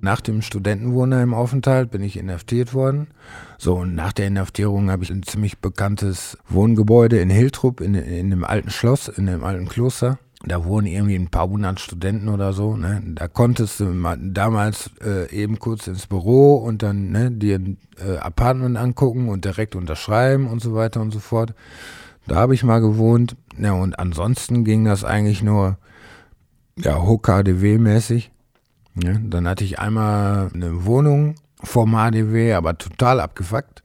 Nach 0.00 0.22
dem 0.22 0.40
Studentenwohnheimaufenthalt 0.40 1.90
bin 1.90 2.02
ich 2.02 2.16
inhaftiert 2.16 2.72
worden. 2.72 3.08
So, 3.62 3.76
und 3.76 3.94
nach 3.94 4.12
der 4.12 4.26
Inhaftierung 4.26 4.90
habe 4.90 5.04
ich 5.04 5.10
ein 5.10 5.22
ziemlich 5.22 5.58
bekanntes 5.58 6.38
Wohngebäude 6.48 7.18
in 7.18 7.28
Hiltrup, 7.28 7.82
in, 7.82 7.94
in 7.94 8.30
dem 8.30 8.42
alten 8.42 8.70
Schloss, 8.70 9.08
in 9.08 9.26
dem 9.26 9.44
alten 9.44 9.68
Kloster 9.68 10.18
da 10.42 10.64
wohnen 10.64 10.86
irgendwie 10.86 11.16
ein 11.16 11.28
paar 11.28 11.48
hundert 11.48 11.80
Studenten 11.80 12.28
oder 12.28 12.52
so. 12.52 12.74
Ne? 12.74 13.02
Da 13.14 13.28
konntest 13.28 13.80
du 13.80 13.92
damals 14.18 14.90
äh, 15.04 15.30
eben 15.30 15.58
kurz 15.58 15.86
ins 15.86 16.06
Büro 16.06 16.56
und 16.56 16.82
dann 16.82 17.10
ne, 17.10 17.30
dir 17.30 17.56
ein 17.56 17.76
äh, 18.02 18.16
Apartment 18.16 18.78
angucken 18.78 19.28
und 19.28 19.44
direkt 19.44 19.76
unterschreiben 19.76 20.46
und 20.46 20.62
so 20.62 20.74
weiter 20.74 21.02
und 21.02 21.10
so 21.10 21.18
fort. 21.18 21.52
Da 22.26 22.36
habe 22.36 22.54
ich 22.54 22.64
mal 22.64 22.80
gewohnt. 22.80 23.36
Ja, 23.58 23.72
und 23.72 23.98
ansonsten 23.98 24.64
ging 24.64 24.86
das 24.86 25.04
eigentlich 25.04 25.42
nur 25.42 25.76
ja, 26.78 26.96
HKDW-mäßig. 26.96 28.30
Ne? 28.94 29.20
Dann 29.28 29.46
hatte 29.46 29.64
ich 29.64 29.78
einmal 29.78 30.50
eine 30.54 30.86
Wohnung 30.86 31.34
vom 31.62 31.92
HDW, 31.92 32.54
aber 32.54 32.76
total 32.78 33.20
abgefuckt. 33.20 33.82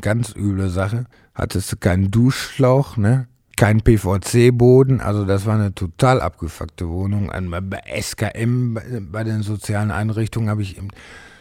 Ganz 0.00 0.34
üble 0.34 0.68
Sache. 0.68 1.06
Hattest 1.34 1.72
du 1.72 1.76
keinen 1.76 2.10
Duschschlauch, 2.10 2.96
ne? 2.96 3.28
kein 3.56 3.80
PVC-Boden, 3.80 5.00
also 5.00 5.24
das 5.24 5.46
war 5.46 5.54
eine 5.54 5.74
total 5.74 6.20
abgefuckte 6.20 6.88
Wohnung. 6.88 7.32
Bei 7.70 7.80
SKM, 8.00 8.78
bei 9.10 9.24
den 9.24 9.42
sozialen 9.42 9.90
Einrichtungen 9.90 10.50
habe 10.50 10.62
ich 10.62 10.78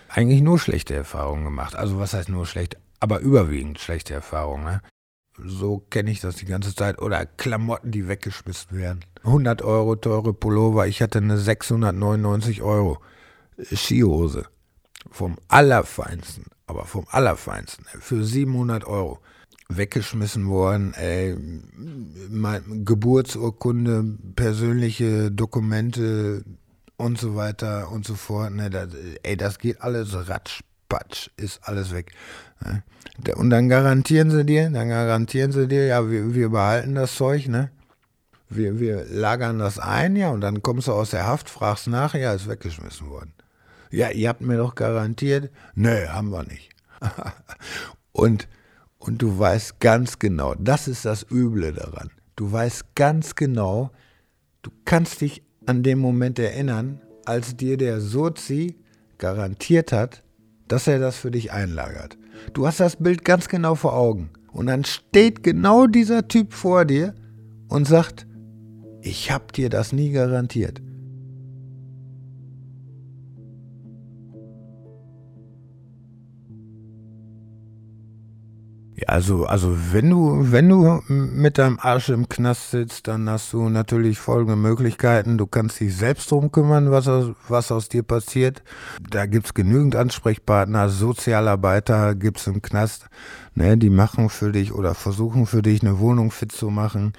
eigentlich 0.08 0.42
nur 0.42 0.58
schlechte 0.58 0.96
Erfahrungen 0.96 1.44
gemacht. 1.44 1.76
Also 1.76 2.00
was 2.00 2.14
heißt 2.14 2.30
nur 2.30 2.46
schlecht, 2.46 2.78
aber 3.02 3.20
überwiegend 3.20 3.80
schlechte 3.80 4.14
Erfahrungen. 4.14 4.64
Ne? 4.64 4.82
So 5.38 5.80
kenne 5.90 6.10
ich 6.10 6.22
das 6.22 6.38
die 6.38 6.46
ganze 6.46 6.74
Zeit. 6.74 7.02
Oder 7.02 7.26
Klamotten, 7.26 7.92
die 7.92 8.08
weggeschmissen 8.08 8.78
werden. 8.78 9.04
100 9.26 9.62
Euro 9.62 9.98
teure 9.98 10.34
Pullover, 10.34 10.88
ich 10.88 11.02
hatte 11.02 11.18
eine 11.18 11.38
699 11.38 12.62
Euro 12.62 13.00
Skihose. 13.62 14.46
Vom 15.12 15.38
Allerfeinsten, 15.48 16.46
aber 16.68 16.86
vom 16.86 17.06
Allerfeinsten. 17.10 17.86
Für 18.00 18.24
700 18.24 18.86
Euro 18.86 19.20
weggeschmissen 19.70 20.48
worden. 20.48 20.94
Ey, 20.94 21.36
Geburtsurkunde, 22.84 24.18
persönliche 24.36 25.32
Dokumente 25.32 26.44
und 26.98 27.20
so 27.20 27.36
weiter 27.36 27.92
und 27.92 28.06
so 28.06 28.16
fort. 28.16 28.52
Ne, 28.54 28.70
das, 28.70 28.90
ey, 29.24 29.38
das 29.38 29.60
geht 29.60 29.82
alles 29.82 30.14
ratschpatsch, 30.28 31.30
ist 31.38 31.68
alles 31.68 31.94
weg. 31.94 32.12
Ne? 32.64 32.84
Und 33.36 33.50
dann 33.50 33.70
garantieren 33.70 34.30
sie 34.30 34.46
dir, 34.46 34.70
dann 34.70 34.90
garantieren 34.90 35.52
sie 35.52 35.68
dir, 35.68 35.86
ja, 35.86 36.10
wir, 36.10 36.34
wir 36.34 36.50
behalten 36.50 36.96
das 36.96 37.16
Zeug, 37.16 37.48
ne? 37.48 37.72
Wir, 38.48 38.80
wir 38.80 39.06
lagern 39.06 39.58
das 39.58 39.80
ein, 39.80 40.16
ja, 40.16 40.30
und 40.30 40.42
dann 40.42 40.62
kommst 40.62 40.88
du 40.88 40.94
aus 40.94 41.10
der 41.10 41.26
Haft, 41.26 41.50
fragst 41.50 41.88
nach, 41.88 42.14
ja, 42.14 42.34
ist 42.34 42.48
weggeschmissen 42.48 43.10
worden. 43.10 43.34
Ja, 43.92 44.10
ihr 44.10 44.30
habt 44.30 44.42
mir 44.42 44.58
doch 44.58 44.76
garantiert, 44.76 45.52
nö, 45.76 46.08
haben 46.08 46.32
wir 46.32 46.44
nicht. 46.44 46.70
und 48.12 48.48
und 49.06 49.22
du 49.22 49.38
weißt 49.38 49.80
ganz 49.80 50.18
genau, 50.18 50.56
das 50.56 50.88
ist 50.88 51.06
das 51.06 51.28
Üble 51.30 51.74
daran. 51.74 52.10
Du 52.36 52.52
weißt 52.52 52.96
ganz 52.96 53.36
genau, 53.36 53.92
du 54.64 54.72
kannst 54.84 55.22
dich 55.22 55.44
an 55.68 55.84
den 55.84 56.00
Moment 56.00 56.40
erinnern, 56.40 57.02
als 57.24 57.56
dir 57.56 57.78
der 57.78 58.02
Sozi 58.02 58.80
garantiert 59.20 59.92
hat, 59.92 60.24
dass 60.68 60.88
er 60.88 60.98
das 60.98 61.18
für 61.18 61.30
dich 61.30 61.52
einlagert. 61.52 62.18
Du 62.54 62.66
hast 62.66 62.80
das 62.80 62.96
Bild 62.96 63.24
ganz 63.24 63.48
genau 63.48 63.76
vor 63.76 63.94
Augen. 63.94 64.32
Und 64.52 64.68
dann 64.68 64.86
steht 64.86 65.44
genau 65.44 65.86
dieser 65.86 66.28
Typ 66.28 66.54
vor 66.54 66.86
dir 66.86 67.14
und 67.68 67.88
sagt, 67.88 68.26
ich 69.02 69.32
hab 69.32 69.54
dir 69.54 69.70
das 69.70 69.92
nie 69.94 70.12
garantiert. 70.12 70.82
Also, 79.08 79.46
also 79.46 79.76
wenn 79.92 80.10
du, 80.10 80.52
wenn 80.52 80.70
du 80.70 81.02
mit 81.08 81.58
deinem 81.58 81.80
Arsch 81.80 82.10
im 82.10 82.30
Knast 82.30 82.72
sitzt, 82.72 83.08
dann 83.08 83.30
hast 83.30 83.54
du 83.54 83.70
natürlich 83.70 84.20
folgende 84.20 84.56
Möglichkeiten. 84.56 85.38
Du 85.38 85.48
kannst 85.48 85.80
dich 85.80 85.96
selbst 85.96 86.32
drum 86.32 86.52
kümmern, 86.52 86.92
was 86.92 87.08
aus, 87.08 87.32
was 87.48 87.72
aus 87.72 87.90
dir 87.90 88.04
passiert. 88.04 88.64
Da 89.10 89.26
gibt's 89.26 89.54
genügend 89.54 89.96
Ansprechpartner, 89.96 90.90
Sozialarbeiter 90.90 92.16
gibt's 92.16 92.48
im 92.48 92.62
Knast, 92.62 93.08
ne, 93.54 93.78
die 93.78 93.90
machen 93.90 94.30
für 94.30 94.52
dich 94.52 94.74
oder 94.74 94.94
versuchen 94.94 95.46
für 95.46 95.62
dich 95.62 95.82
eine 95.82 96.00
Wohnung 96.00 96.32
fit 96.32 96.52
zu 96.52 96.70
machen 96.70 97.14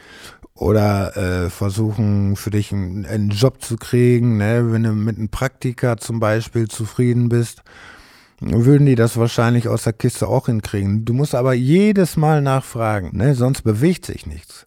oder 0.54 1.16
äh, 1.16 1.50
versuchen 1.50 2.36
für 2.36 2.50
dich 2.50 2.72
einen, 2.72 3.06
einen 3.06 3.30
Job 3.30 3.62
zu 3.62 3.76
kriegen, 3.76 4.38
ne, 4.38 4.72
wenn 4.72 4.82
du 4.82 4.92
mit 4.92 5.18
einem 5.18 5.28
Praktika 5.28 5.96
zum 5.96 6.20
Beispiel 6.20 6.68
zufrieden 6.68 7.28
bist 7.28 7.62
würden 8.40 8.86
die 8.86 8.94
das 8.94 9.16
wahrscheinlich 9.16 9.68
aus 9.68 9.84
der 9.84 9.92
Kiste 9.92 10.28
auch 10.28 10.46
hinkriegen. 10.46 11.04
Du 11.04 11.14
musst 11.14 11.34
aber 11.34 11.54
jedes 11.54 12.16
Mal 12.16 12.42
nachfragen, 12.42 13.16
ne? 13.16 13.34
sonst 13.34 13.62
bewegt 13.62 14.06
sich 14.06 14.26
nichts. 14.26 14.66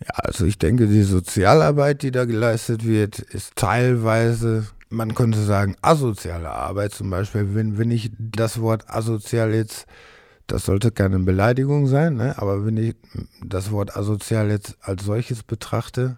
Ja, 0.00 0.14
also 0.16 0.46
ich 0.46 0.58
denke, 0.58 0.88
die 0.88 1.02
Sozialarbeit, 1.02 2.02
die 2.02 2.10
da 2.10 2.24
geleistet 2.24 2.86
wird, 2.86 3.18
ist 3.18 3.54
teilweise, 3.54 4.66
man 4.88 5.14
könnte 5.14 5.42
sagen, 5.42 5.76
asoziale 5.82 6.50
Arbeit 6.50 6.92
zum 6.92 7.10
Beispiel. 7.10 7.54
Wenn, 7.54 7.78
wenn 7.78 7.90
ich 7.90 8.10
das 8.18 8.60
Wort 8.60 8.88
asozial 8.88 9.54
jetzt, 9.54 9.86
das 10.46 10.64
sollte 10.64 10.90
keine 10.90 11.18
Beleidigung 11.20 11.86
sein, 11.86 12.16
ne? 12.16 12.34
aber 12.38 12.66
wenn 12.66 12.76
ich 12.76 12.96
das 13.44 13.70
Wort 13.70 13.96
asozial 13.96 14.50
jetzt 14.50 14.76
als 14.80 15.04
solches 15.04 15.44
betrachte, 15.44 16.16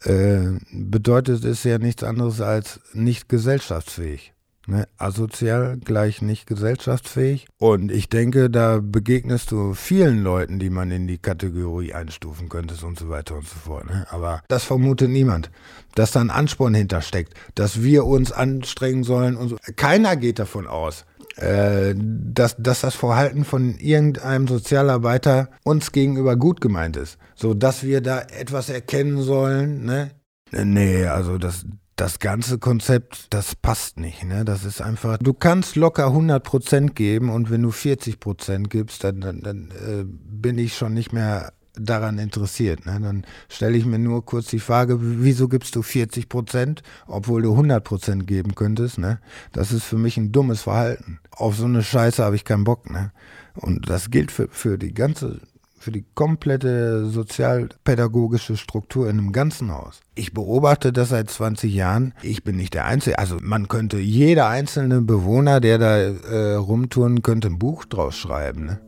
äh, 0.00 0.58
bedeutet 0.72 1.44
es 1.44 1.62
ja 1.62 1.78
nichts 1.78 2.02
anderes 2.02 2.40
als 2.40 2.80
nicht 2.92 3.28
gesellschaftsfähig. 3.28 4.32
Ne? 4.66 4.86
Asozial 4.96 5.78
gleich 5.78 6.22
nicht 6.22 6.46
gesellschaftsfähig. 6.46 7.46
Und 7.58 7.90
ich 7.90 8.08
denke, 8.08 8.48
da 8.48 8.80
begegnest 8.80 9.50
du 9.50 9.74
vielen 9.74 10.22
Leuten, 10.22 10.58
die 10.58 10.70
man 10.70 10.90
in 10.90 11.06
die 11.06 11.18
Kategorie 11.18 11.92
einstufen 11.94 12.48
könnte 12.48 12.74
und 12.86 12.98
so 12.98 13.08
weiter 13.08 13.34
und 13.34 13.48
so 13.48 13.56
fort. 13.56 13.86
Ne? 13.86 14.06
Aber 14.10 14.42
das 14.48 14.64
vermutet 14.64 15.10
niemand, 15.10 15.50
dass 15.94 16.12
da 16.12 16.20
ein 16.20 16.30
Ansporn 16.30 16.74
hintersteckt, 16.74 17.34
dass 17.54 17.82
wir 17.82 18.06
uns 18.06 18.30
anstrengen 18.30 19.02
sollen 19.02 19.36
und 19.36 19.48
so. 19.48 19.56
Keiner 19.76 20.16
geht 20.16 20.38
davon 20.38 20.68
aus, 20.68 21.06
äh, 21.36 21.94
dass, 21.96 22.56
dass 22.56 22.82
das 22.82 22.94
Verhalten 22.94 23.44
von 23.44 23.76
irgendeinem 23.78 24.46
Sozialarbeiter 24.46 25.50
uns 25.64 25.90
gegenüber 25.90 26.36
gut 26.36 26.60
gemeint 26.60 26.96
ist. 26.96 27.18
So 27.34 27.54
dass 27.54 27.82
wir 27.82 28.00
da 28.00 28.20
etwas 28.20 28.68
erkennen 28.68 29.22
sollen, 29.22 29.84
ne? 29.84 30.12
Nee, 30.52 31.06
also 31.06 31.38
das, 31.38 31.64
das 32.02 32.18
ganze 32.18 32.58
Konzept, 32.58 33.28
das 33.30 33.54
passt 33.54 34.00
nicht. 34.00 34.24
Ne? 34.24 34.44
Das 34.44 34.64
ist 34.64 34.80
einfach, 34.80 35.18
du 35.18 35.32
kannst 35.32 35.76
locker 35.76 36.08
100% 36.08 36.94
geben 36.94 37.30
und 37.30 37.48
wenn 37.48 37.62
du 37.62 37.68
40% 37.68 38.64
gibst, 38.64 39.04
dann, 39.04 39.20
dann, 39.20 39.40
dann 39.40 39.70
äh, 39.70 40.04
bin 40.04 40.58
ich 40.58 40.76
schon 40.76 40.94
nicht 40.94 41.12
mehr 41.12 41.52
daran 41.74 42.18
interessiert. 42.18 42.86
Ne? 42.86 42.98
Dann 43.00 43.24
stelle 43.48 43.76
ich 43.76 43.86
mir 43.86 44.00
nur 44.00 44.26
kurz 44.26 44.48
die 44.48 44.58
Frage, 44.58 44.98
wieso 45.00 45.46
gibst 45.46 45.76
du 45.76 45.80
40% 45.82 46.80
obwohl 47.06 47.42
du 47.42 47.54
100% 47.56 48.24
geben 48.24 48.56
könntest? 48.56 48.98
Ne? 48.98 49.20
Das 49.52 49.70
ist 49.70 49.84
für 49.84 49.96
mich 49.96 50.16
ein 50.16 50.32
dummes 50.32 50.62
Verhalten. 50.62 51.20
Auf 51.30 51.54
so 51.54 51.66
eine 51.66 51.84
Scheiße 51.84 52.24
habe 52.24 52.34
ich 52.34 52.44
keinen 52.44 52.64
Bock. 52.64 52.90
Ne? 52.90 53.12
Und 53.54 53.88
das 53.88 54.10
gilt 54.10 54.32
für, 54.32 54.48
für 54.48 54.76
die 54.76 54.92
ganze 54.92 55.40
für 55.82 55.90
die 55.90 56.04
komplette 56.14 57.06
sozialpädagogische 57.06 58.56
Struktur 58.56 59.10
in 59.10 59.18
einem 59.18 59.32
ganzen 59.32 59.72
Haus. 59.72 60.00
Ich 60.14 60.32
beobachte 60.32 60.92
das 60.92 61.08
seit 61.08 61.28
20 61.28 61.74
Jahren. 61.74 62.14
Ich 62.22 62.44
bin 62.44 62.56
nicht 62.56 62.74
der 62.74 62.84
Einzige. 62.84 63.18
Also 63.18 63.38
man 63.42 63.66
könnte, 63.66 63.98
jeder 63.98 64.46
einzelne 64.48 65.02
Bewohner, 65.02 65.60
der 65.60 65.78
da 65.78 65.98
äh, 65.98 66.54
rumtouren, 66.54 67.22
könnte 67.22 67.48
ein 67.48 67.58
Buch 67.58 67.84
draus 67.84 68.16
schreiben. 68.16 68.64
Ne? 68.64 68.80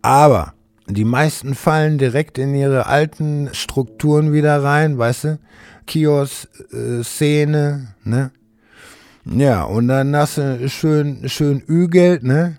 Aber 0.00 0.54
die 0.86 1.04
meisten 1.04 1.56
fallen 1.56 1.98
direkt 1.98 2.38
in 2.38 2.54
ihre 2.54 2.86
alten 2.86 3.50
Strukturen 3.52 4.32
wieder 4.32 4.62
rein, 4.62 4.96
weißt 4.96 5.24
du? 5.24 5.38
Kiosk, 5.86 6.48
äh, 6.72 7.02
Szene, 7.02 7.94
ne? 8.04 8.30
Ja, 9.24 9.64
und 9.64 9.88
dann 9.88 10.14
hast 10.14 10.38
du 10.38 10.68
schön, 10.68 11.28
schön 11.28 11.62
Ü-Geld, 11.68 12.22
ne? 12.22 12.58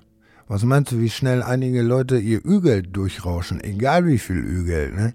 Was 0.50 0.64
meinst 0.64 0.92
du, 0.92 1.00
wie 1.00 1.12
schnell 1.12 1.44
einige 1.44 1.84
Leute 1.84 2.18
ihr 2.18 2.44
Ü-Geld 2.44 2.96
durchrauschen? 2.96 3.64
Egal 3.64 4.08
wie 4.08 4.18
viel 4.18 4.38
Ü-Geld, 4.38 4.96
ne? 4.96 5.14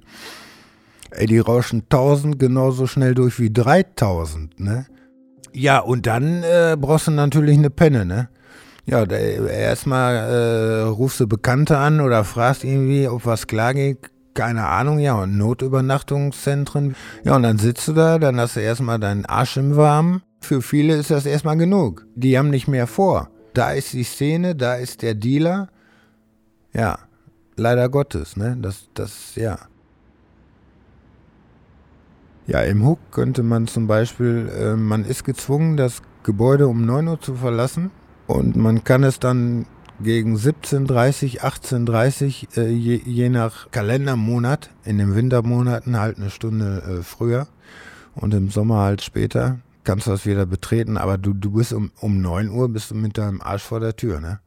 Ey, 1.10 1.26
die 1.26 1.40
rauschen 1.40 1.82
1000 1.90 2.38
genauso 2.38 2.86
schnell 2.86 3.16
durch 3.16 3.40
wie 3.40 3.52
3000, 3.52 4.60
ne? 4.60 4.86
Ja, 5.52 5.80
und 5.80 6.06
dann 6.06 6.44
äh, 6.44 6.76
brauchst 6.78 7.08
du 7.08 7.10
natürlich 7.10 7.58
eine 7.58 7.70
Penne, 7.70 8.04
ne? 8.04 8.28
Ja, 8.86 9.02
erstmal 9.02 10.14
äh, 10.14 10.82
rufst 10.82 11.18
du 11.18 11.26
Bekannte 11.26 11.78
an 11.78 12.00
oder 12.00 12.22
fragst 12.22 12.62
irgendwie, 12.62 13.08
ob 13.08 13.26
was 13.26 13.48
klar 13.48 13.74
geht. 13.74 13.98
Keine 14.34 14.68
Ahnung, 14.68 15.00
ja, 15.00 15.14
und 15.20 15.36
Notübernachtungszentren. 15.36 16.94
Ja, 17.24 17.34
und 17.34 17.42
dann 17.42 17.58
sitzt 17.58 17.88
du 17.88 17.92
da, 17.92 18.20
dann 18.20 18.38
hast 18.38 18.54
du 18.54 18.60
erstmal 18.60 19.00
deinen 19.00 19.26
Arsch 19.26 19.56
im 19.56 19.74
Warmen. 19.74 20.22
Für 20.40 20.62
viele 20.62 20.94
ist 20.94 21.10
das 21.10 21.26
erstmal 21.26 21.56
genug. 21.56 22.06
Die 22.14 22.38
haben 22.38 22.50
nicht 22.50 22.68
mehr 22.68 22.86
vor 22.86 23.33
da 23.54 23.72
ist 23.72 23.92
die 23.92 24.04
Szene, 24.04 24.54
da 24.54 24.74
ist 24.74 25.02
der 25.02 25.14
Dealer. 25.14 25.68
Ja, 26.72 26.98
leider 27.56 27.88
Gottes, 27.88 28.36
ne? 28.36 28.56
Das, 28.60 28.88
das, 28.94 29.34
ja. 29.36 29.58
Ja, 32.46 32.60
im 32.60 32.84
Hook 32.84 32.98
könnte 33.10 33.42
man 33.42 33.66
zum 33.66 33.86
Beispiel, 33.86 34.50
äh, 34.54 34.76
man 34.76 35.04
ist 35.04 35.24
gezwungen, 35.24 35.76
das 35.76 36.02
Gebäude 36.24 36.68
um 36.68 36.84
9 36.84 37.08
Uhr 37.08 37.20
zu 37.20 37.34
verlassen 37.34 37.90
und 38.26 38.56
man 38.56 38.84
kann 38.84 39.02
es 39.02 39.18
dann 39.18 39.66
gegen 40.00 40.36
17.30, 40.36 41.40
18.30, 41.40 42.58
äh, 42.58 42.68
je, 42.68 43.00
je 43.04 43.28
nach 43.28 43.70
Kalendermonat, 43.70 44.70
in 44.84 44.98
den 44.98 45.14
Wintermonaten 45.14 45.98
halt 45.98 46.18
eine 46.18 46.30
Stunde 46.30 46.82
äh, 46.82 47.02
früher 47.02 47.46
und 48.14 48.34
im 48.34 48.50
Sommer 48.50 48.80
halt 48.80 49.02
später 49.02 49.60
kannst 49.84 50.06
du 50.06 50.10
das 50.10 50.26
wieder 50.26 50.46
betreten, 50.46 50.96
aber 50.96 51.18
du, 51.18 51.32
du 51.32 51.52
bist 51.52 51.72
um, 51.72 51.90
um 52.00 52.20
9 52.20 52.50
Uhr 52.50 52.68
bist 52.68 52.90
du 52.90 52.94
mit 52.94 53.18
deinem 53.18 53.40
Arsch 53.40 53.62
vor 53.62 53.80
der 53.80 53.96
Tür, 53.96 54.20
ne? 54.20 54.40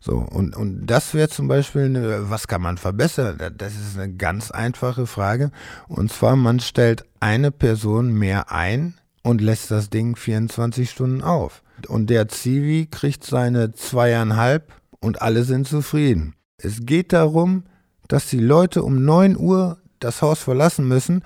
So, 0.00 0.18
und, 0.18 0.56
und 0.56 0.86
das 0.86 1.14
wäre 1.14 1.28
zum 1.28 1.48
Beispiel, 1.48 1.82
eine, 1.82 2.30
was 2.30 2.46
kann 2.46 2.62
man 2.62 2.78
verbessern? 2.78 3.38
Das 3.56 3.74
ist 3.74 3.98
eine 3.98 4.14
ganz 4.14 4.50
einfache 4.50 5.06
Frage. 5.06 5.50
Und 5.88 6.12
zwar, 6.12 6.36
man 6.36 6.60
stellt 6.60 7.04
eine 7.20 7.50
Person 7.50 8.12
mehr 8.12 8.52
ein 8.52 8.94
und 9.22 9.40
lässt 9.40 9.70
das 9.70 9.90
Ding 9.90 10.16
24 10.16 10.88
Stunden 10.88 11.22
auf. 11.22 11.62
Und 11.88 12.08
der 12.08 12.28
Zivi 12.28 12.86
kriegt 12.90 13.24
seine 13.24 13.72
zweieinhalb 13.72 14.72
und 15.00 15.22
alle 15.22 15.44
sind 15.44 15.66
zufrieden. 15.66 16.34
Es 16.56 16.86
geht 16.86 17.12
darum, 17.12 17.64
dass 18.08 18.28
die 18.28 18.38
Leute 18.38 18.82
um 18.82 19.04
9 19.04 19.36
Uhr 19.36 19.78
das 20.04 20.22
Haus 20.22 20.40
verlassen 20.40 20.86
müssen, 20.86 21.22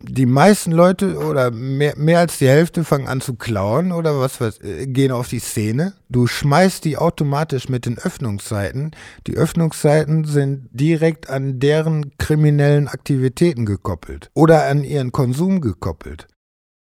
die 0.00 0.26
meisten 0.26 0.72
Leute 0.72 1.16
oder 1.18 1.50
mehr, 1.50 1.94
mehr 1.96 2.20
als 2.20 2.38
die 2.38 2.48
Hälfte 2.48 2.84
fangen 2.84 3.08
an 3.08 3.20
zu 3.20 3.34
klauen 3.34 3.92
oder 3.92 4.18
was, 4.18 4.40
was 4.40 4.60
gehen 4.62 5.12
auf 5.12 5.28
die 5.28 5.40
Szene. 5.40 5.94
Du 6.08 6.26
schmeißt 6.26 6.84
die 6.84 6.96
automatisch 6.96 7.68
mit 7.68 7.86
den 7.86 7.98
Öffnungszeiten. 7.98 8.92
Die 9.26 9.36
Öffnungszeiten 9.36 10.24
sind 10.24 10.68
direkt 10.72 11.28
an 11.28 11.58
deren 11.60 12.16
kriminellen 12.18 12.88
Aktivitäten 12.88 13.66
gekoppelt 13.66 14.30
oder 14.34 14.66
an 14.66 14.84
ihren 14.84 15.12
Konsum 15.12 15.60
gekoppelt. 15.60 16.26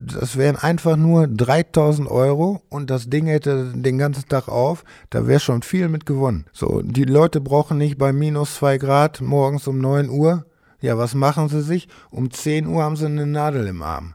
Das 0.00 0.36
wären 0.36 0.54
einfach 0.54 0.96
nur 0.96 1.26
3000 1.26 2.08
Euro 2.08 2.62
und 2.68 2.88
das 2.88 3.10
Ding 3.10 3.26
hätte 3.26 3.72
den 3.74 3.98
ganzen 3.98 4.28
Tag 4.28 4.46
auf. 4.46 4.84
Da 5.10 5.26
wäre 5.26 5.40
schon 5.40 5.62
viel 5.62 5.88
mit 5.88 6.06
gewonnen. 6.06 6.44
So, 6.52 6.82
die 6.82 7.04
Leute 7.04 7.40
brauchen 7.40 7.78
nicht 7.78 7.98
bei 7.98 8.12
minus 8.12 8.54
2 8.56 8.78
Grad 8.78 9.20
morgens 9.20 9.66
um 9.66 9.78
9 9.80 10.08
Uhr 10.08 10.44
ja, 10.80 10.96
was 10.96 11.14
machen 11.14 11.48
sie 11.48 11.62
sich? 11.62 11.88
Um 12.10 12.30
10 12.30 12.66
Uhr 12.66 12.82
haben 12.82 12.96
sie 12.96 13.06
eine 13.06 13.26
Nadel 13.26 13.66
im 13.66 13.82
Arm. 13.82 14.14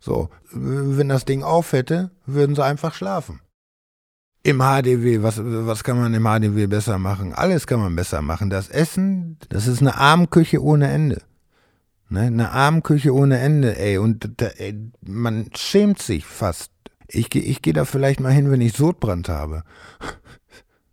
So, 0.00 0.28
wenn 0.52 1.08
das 1.08 1.24
Ding 1.24 1.42
auf 1.42 1.72
hätte, 1.72 2.10
würden 2.26 2.54
sie 2.54 2.64
einfach 2.64 2.94
schlafen. 2.94 3.40
Im 4.44 4.60
HDW, 4.60 5.22
was, 5.22 5.40
was 5.42 5.84
kann 5.84 5.98
man 5.98 6.14
im 6.14 6.24
HDW 6.24 6.68
besser 6.68 6.98
machen? 6.98 7.34
Alles 7.34 7.66
kann 7.66 7.80
man 7.80 7.96
besser 7.96 8.22
machen. 8.22 8.48
Das 8.48 8.68
Essen, 8.68 9.36
das 9.48 9.66
ist 9.66 9.80
eine 9.80 9.96
Armküche 9.96 10.62
ohne 10.62 10.88
Ende. 10.88 11.22
Ne? 12.08 12.20
Eine 12.20 12.52
Armküche 12.52 13.12
ohne 13.12 13.38
Ende, 13.38 13.76
ey. 13.76 13.98
Und 13.98 14.30
da, 14.36 14.46
ey, 14.46 14.90
man 15.04 15.50
schämt 15.54 16.00
sich 16.00 16.24
fast. 16.24 16.70
Ich, 17.08 17.34
ich 17.34 17.62
gehe 17.62 17.72
da 17.72 17.84
vielleicht 17.84 18.20
mal 18.20 18.32
hin, 18.32 18.50
wenn 18.50 18.60
ich 18.60 18.74
Sodbrand 18.74 19.28
habe. 19.28 19.64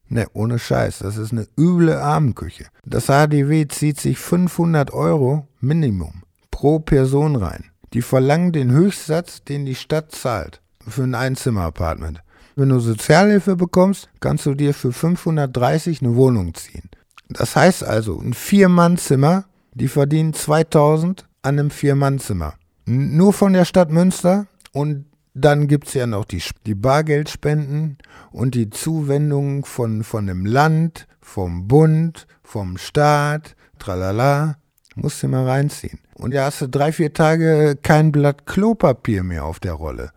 Ne, 0.07 0.27
ohne 0.33 0.59
Scheiß, 0.59 0.99
das 0.99 1.17
ist 1.17 1.31
eine 1.31 1.47
üble 1.57 1.97
Abendküche. 1.97 2.65
Das 2.85 3.05
HDW 3.07 3.67
zieht 3.67 3.99
sich 3.99 4.19
500 4.19 4.93
Euro 4.93 5.47
Minimum 5.61 6.23
pro 6.51 6.79
Person 6.79 7.35
rein. 7.35 7.65
Die 7.93 8.01
verlangen 8.01 8.51
den 8.51 8.71
Höchstsatz, 8.71 9.43
den 9.43 9.65
die 9.65 9.75
Stadt 9.75 10.11
zahlt 10.11 10.61
für 10.87 11.03
ein 11.03 11.15
Einzimmer-Apartment. 11.15 12.21
Wenn 12.55 12.69
du 12.69 12.79
Sozialhilfe 12.79 13.55
bekommst, 13.55 14.09
kannst 14.19 14.45
du 14.45 14.53
dir 14.53 14.73
für 14.73 14.93
530 14.93 16.01
eine 16.01 16.15
Wohnung 16.15 16.53
ziehen. 16.53 16.89
Das 17.29 17.55
heißt 17.55 17.83
also, 17.83 18.19
ein 18.19 18.33
Vier-Mann-Zimmer, 18.33 19.45
die 19.73 19.87
verdienen 19.87 20.33
2000 20.33 21.25
an 21.41 21.59
einem 21.59 21.71
Vier-Mann-Zimmer. 21.71 22.53
Nur 22.85 23.33
von 23.33 23.53
der 23.53 23.65
Stadt 23.65 23.91
Münster 23.91 24.45
und 24.71 25.05
dann 25.35 25.67
gibt 25.67 25.87
es 25.87 25.93
ja 25.93 26.07
noch 26.07 26.23
die, 26.23 26.41
die 26.65 26.75
Bargeldspenden 26.75 27.97
und 28.31 28.55
die 28.55 28.69
Zuwendungen 28.69 29.65
von, 29.65 30.03
von 30.03 30.27
dem 30.27 30.45
Land, 30.45 31.07
vom 31.19 31.67
Bund, 31.67 32.25
vom 32.41 32.77
Staat, 32.77 33.55
tralala. 33.77 34.57
Musst 34.95 35.21
du 35.21 35.27
mal 35.27 35.45
reinziehen. 35.45 35.99
Und 36.13 36.33
da 36.33 36.45
hast 36.45 36.61
du 36.61 36.69
drei, 36.69 36.93
vier 36.93 37.11
Tage 37.11 37.77
kein 37.81 38.13
Blatt 38.13 38.45
Klopapier 38.45 39.23
mehr 39.23 39.43
auf 39.43 39.59
der 39.59 39.73
Rolle. 39.73 40.11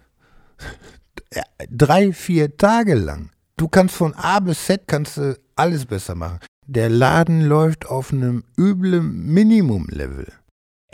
drei, 1.68 2.12
vier 2.12 2.56
Tage 2.56 2.94
lang. 2.94 3.30
Du 3.56 3.66
kannst 3.66 3.96
von 3.96 4.14
A 4.14 4.38
bis 4.38 4.66
Z 4.66 4.82
kannst 4.86 5.16
du 5.16 5.36
alles 5.56 5.84
besser 5.84 6.14
machen. 6.14 6.38
Der 6.64 6.88
Laden 6.88 7.40
läuft 7.40 7.86
auf 7.86 8.12
einem 8.12 8.44
üblen 8.56 9.26
Minimum-Level. 9.26 10.32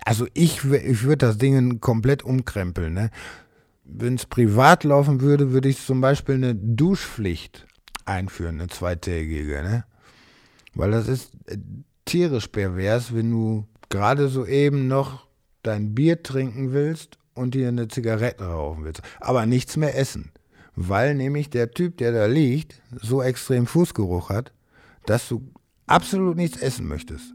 Also 0.02 0.26
ich, 0.32 0.64
ich 0.64 1.02
würde 1.02 1.26
das 1.26 1.37
Ding 1.37 1.80
komplett 1.80 2.22
umkrempeln. 2.22 2.94
Ne? 2.94 3.10
Wenn 3.85 4.14
es 4.14 4.27
privat 4.27 4.85
laufen 4.85 5.20
würde, 5.20 5.53
würde 5.53 5.68
ich 5.68 5.85
zum 5.85 6.01
Beispiel 6.01 6.37
eine 6.37 6.55
Duschpflicht 6.55 7.66
einführen, 8.05 8.61
eine 8.61 8.68
zweitägige, 8.68 9.62
ne? 9.62 9.85
Weil 10.75 10.90
das 10.90 11.09
ist 11.09 11.33
äh, 11.47 11.59
tierisch 12.05 12.49
pervers, 12.49 13.14
wenn 13.14 13.31
du 13.31 13.66
gerade 13.88 14.29
so 14.29 14.47
eben 14.47 14.88
noch 14.88 15.27
dein 15.62 15.94
Bier 15.94 16.23
trinken 16.23 16.73
willst 16.73 17.18
und 17.35 17.55
dir 17.55 17.68
eine 17.68 17.88
Zigarette 17.88 18.44
rauchen 18.44 18.85
willst, 18.85 19.03
aber 19.20 19.47
nichts 19.47 19.77
mehr 19.77 19.97
essen. 19.97 20.33
Weil 20.77 21.14
nämlich 21.14 21.51
der 21.51 21.70
Typ, 21.70 21.99
der 21.99 22.12
da 22.12 22.27
liegt, 22.27 22.83
so 23.01 23.23
extrem 23.23 23.66
Fußgeruch 23.66 24.31
hat, 24.31 24.53
dass 25.07 25.29
du 25.29 25.49
absolut 25.87 26.37
nichts 26.37 26.61
essen 26.61 26.88
möchtest. 26.88 27.34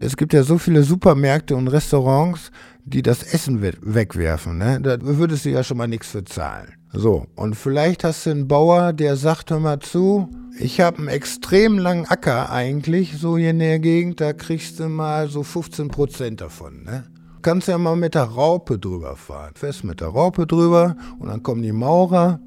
Es 0.00 0.16
gibt 0.16 0.32
ja 0.32 0.42
so 0.42 0.58
viele 0.58 0.82
Supermärkte 0.82 1.56
und 1.56 1.68
Restaurants, 1.68 2.50
die 2.84 3.02
das 3.02 3.22
Essen 3.22 3.62
wegwerfen. 3.62 4.58
Ne? 4.58 4.80
Da 4.80 4.98
würdest 5.00 5.44
du 5.44 5.50
ja 5.50 5.64
schon 5.64 5.78
mal 5.78 5.86
nichts 5.86 6.08
für 6.08 6.24
zahlen. 6.24 6.74
So, 6.92 7.26
und 7.34 7.54
vielleicht 7.54 8.04
hast 8.04 8.26
du 8.26 8.30
einen 8.30 8.48
Bauer, 8.48 8.92
der 8.92 9.16
sagt, 9.16 9.50
hör 9.50 9.58
mal 9.58 9.80
zu, 9.80 10.28
ich 10.58 10.80
habe 10.80 10.98
einen 10.98 11.08
extrem 11.08 11.78
langen 11.78 12.06
Acker 12.06 12.50
eigentlich, 12.50 13.16
so 13.18 13.36
hier 13.36 13.50
in 13.50 13.58
der 13.58 13.80
Gegend, 13.80 14.20
da 14.20 14.32
kriegst 14.32 14.78
du 14.78 14.88
mal 14.88 15.28
so 15.28 15.42
15 15.42 15.88
Prozent 15.88 16.40
davon. 16.40 16.84
Ne? 16.84 17.04
Kannst 17.42 17.68
ja 17.68 17.78
mal 17.78 17.96
mit 17.96 18.14
der 18.14 18.24
Raupe 18.24 18.78
drüber 18.78 19.16
fahren. 19.16 19.52
Fest 19.56 19.82
mit 19.84 20.00
der 20.00 20.08
Raupe 20.08 20.46
drüber 20.46 20.96
und 21.18 21.28
dann 21.28 21.42
kommen 21.42 21.62
die 21.62 21.72
Maurer 21.72 22.40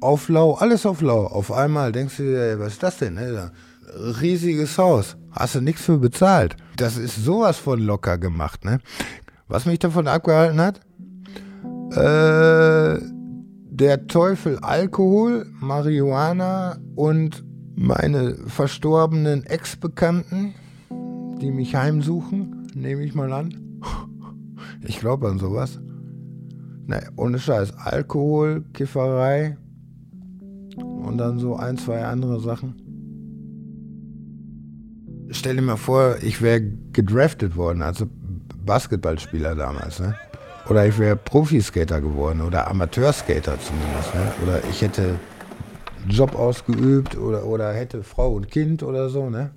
auf 0.00 0.28
Lau, 0.28 0.54
alles 0.54 0.84
auf 0.84 1.00
Lau. 1.00 1.26
Auf 1.26 1.52
einmal 1.52 1.92
denkst 1.92 2.16
du 2.16 2.22
dir, 2.24 2.58
was 2.58 2.74
ist 2.74 2.82
das 2.82 2.98
denn? 2.98 3.14
Ne? 3.14 3.52
Riesiges 4.20 4.78
Haus, 4.78 5.16
hast 5.30 5.54
du 5.54 5.60
nichts 5.60 5.82
für 5.82 5.98
bezahlt. 5.98 6.56
Das 6.76 6.96
ist 6.96 7.24
sowas 7.24 7.56
von 7.56 7.80
locker 7.80 8.18
gemacht. 8.18 8.64
Ne? 8.64 8.80
Was 9.48 9.66
mich 9.66 9.78
davon 9.78 10.08
abgehalten 10.08 10.60
hat? 10.60 10.80
Äh, 11.92 13.00
der 13.70 14.06
Teufel 14.06 14.58
Alkohol, 14.58 15.46
Marihuana 15.60 16.78
und 16.94 17.44
meine 17.74 18.34
verstorbenen 18.46 19.44
Ex-Bekannten, 19.44 20.54
die 21.40 21.50
mich 21.50 21.74
heimsuchen, 21.74 22.68
nehme 22.74 23.04
ich 23.04 23.14
mal 23.14 23.32
an. 23.32 23.80
Ich 24.88 25.00
glaube 25.00 25.28
an 25.28 25.38
sowas. 25.38 25.80
Naja, 26.86 27.08
ohne 27.16 27.40
Scheiß. 27.40 27.72
Alkohol, 27.76 28.64
Kifferei 28.72 29.56
und 30.76 31.18
dann 31.18 31.38
so 31.38 31.56
ein, 31.56 31.76
zwei 31.76 32.04
andere 32.04 32.40
Sachen. 32.40 32.85
Stell 35.30 35.56
dir 35.56 35.62
mal 35.62 35.76
vor, 35.76 36.16
ich 36.22 36.40
wäre 36.42 36.62
gedraftet 36.92 37.56
worden, 37.56 37.82
also 37.82 38.06
Basketballspieler 38.64 39.54
damals, 39.54 40.00
ne? 40.00 40.16
Oder 40.68 40.86
ich 40.86 40.98
wäre 40.98 41.16
Profiskater 41.16 42.00
geworden 42.00 42.40
oder 42.40 42.68
Amateurskater 42.68 43.58
zumindest, 43.60 44.14
ne? 44.14 44.32
Oder 44.42 44.62
ich 44.70 44.82
hätte 44.82 45.18
Job 46.08 46.34
ausgeübt 46.34 47.16
oder, 47.16 47.44
oder 47.44 47.72
hätte 47.72 48.02
Frau 48.02 48.32
und 48.32 48.50
Kind 48.50 48.82
oder 48.82 49.08
so, 49.08 49.30
ne? 49.30 49.52